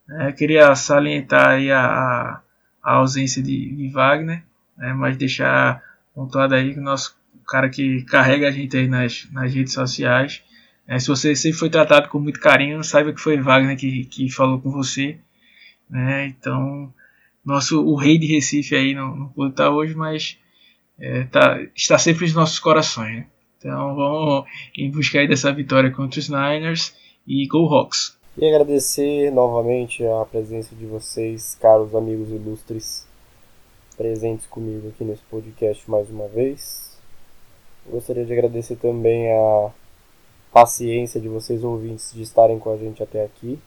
É, 0.10 0.32
queria 0.32 0.76
salientar 0.76 1.60
a, 1.72 2.42
a, 2.84 2.94
ausência 2.94 3.42
de, 3.42 3.76
de 3.76 3.90
Wagner, 3.90 4.44
né, 4.78 4.94
mas 4.94 5.16
deixar 5.16 5.82
pontuado 6.14 6.54
aí 6.54 6.74
que 6.74 6.80
o 6.80 6.84
nosso 6.84 7.16
cara 7.48 7.70
que 7.70 8.04
carrega 8.04 8.48
a 8.48 8.52
gente 8.52 8.76
aí 8.76 8.88
nas, 8.88 9.28
nas 9.32 9.54
redes 9.54 9.74
sociais. 9.74 10.44
É, 10.88 11.00
se 11.00 11.08
você 11.08 11.36
sempre 11.36 11.58
foi 11.58 11.70
tratado 11.70 12.10
com 12.10 12.20
muito 12.20 12.40
carinho, 12.40 12.84
saiba 12.84 13.14
que 13.14 13.22
foi 13.22 13.40
Wagner 13.40 13.78
que, 13.78 14.06
que 14.06 14.30
falou 14.30 14.60
com 14.60 14.70
você. 14.70 15.18
Né, 15.90 16.28
então, 16.28 16.94
nosso, 17.46 17.82
o 17.84 17.96
rei 17.96 18.18
de 18.18 18.28
Recife 18.28 18.76
aí 18.76 18.94
não, 18.94 19.16
não 19.16 19.28
pôde 19.30 19.52
estar 19.52 19.70
hoje, 19.70 19.96
mas 19.96 20.38
é, 21.02 21.24
tá, 21.24 21.60
está 21.76 21.98
sempre 21.98 22.26
nos 22.26 22.36
nossos 22.36 22.60
corações. 22.60 23.18
Né? 23.18 23.28
Então 23.58 23.96
vamos 23.96 24.46
em 24.78 24.90
busca 24.90 25.28
dessa 25.28 25.52
vitória 25.52 25.92
contra 25.92 26.20
os 26.20 26.30
Niners 26.30 26.96
e 27.28 27.48
Go 27.48 27.68
Hawks. 27.68 28.18
E 28.38 28.48
agradecer 28.48 29.32
novamente 29.32 30.06
a 30.06 30.26
presença 30.26 30.74
de 30.76 30.86
vocês, 30.86 31.58
caros 31.60 31.94
amigos 31.94 32.30
ilustres, 32.30 33.06
presentes 33.98 34.46
comigo 34.46 34.88
aqui 34.88 35.04
nesse 35.04 35.24
podcast 35.24 35.90
mais 35.90 36.10
uma 36.10 36.28
vez. 36.28 36.98
Gostaria 37.86 38.24
de 38.24 38.32
agradecer 38.32 38.76
também 38.78 39.30
a 39.32 39.72
paciência 40.54 41.20
de 41.20 41.28
vocês 41.28 41.64
ouvintes 41.64 42.14
de 42.14 42.22
estarem 42.22 42.60
com 42.60 42.72
a 42.72 42.78
gente 42.78 43.02
até 43.02 43.26
aqui. 43.26 43.60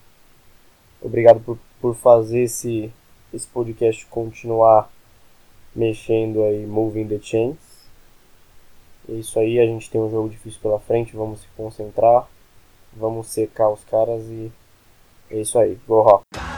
Obrigado 1.03 1.41
por, 1.41 1.59
por 1.81 1.95
fazer 1.95 2.45
esse, 2.45 2.91
esse 3.33 3.47
podcast 3.49 4.07
continuar 4.07 4.91
mexendo 5.75 6.45
aí, 6.45 6.67
moving 6.67 7.07
the 7.09 7.19
chains. 7.21 7.57
É 9.09 9.13
isso 9.13 9.39
aí, 9.39 9.59
a 9.61 9.67
gente 9.67 9.91
tem 9.91 10.01
um 10.01 10.11
jogo 10.11 10.29
difícil 10.29 10.61
pela 10.61 10.81
frente, 10.81 11.15
vamos 11.15 11.41
se 11.41 11.47
concentrar, 11.57 12.27
vamos 12.93 13.27
secar 13.29 13.69
os 13.69 13.85
caras 13.85 14.23
e 14.25 14.51
é 15.31 15.41
isso 15.41 15.59
aí, 15.59 15.79
go 15.87 16.01
rock. 16.01 16.54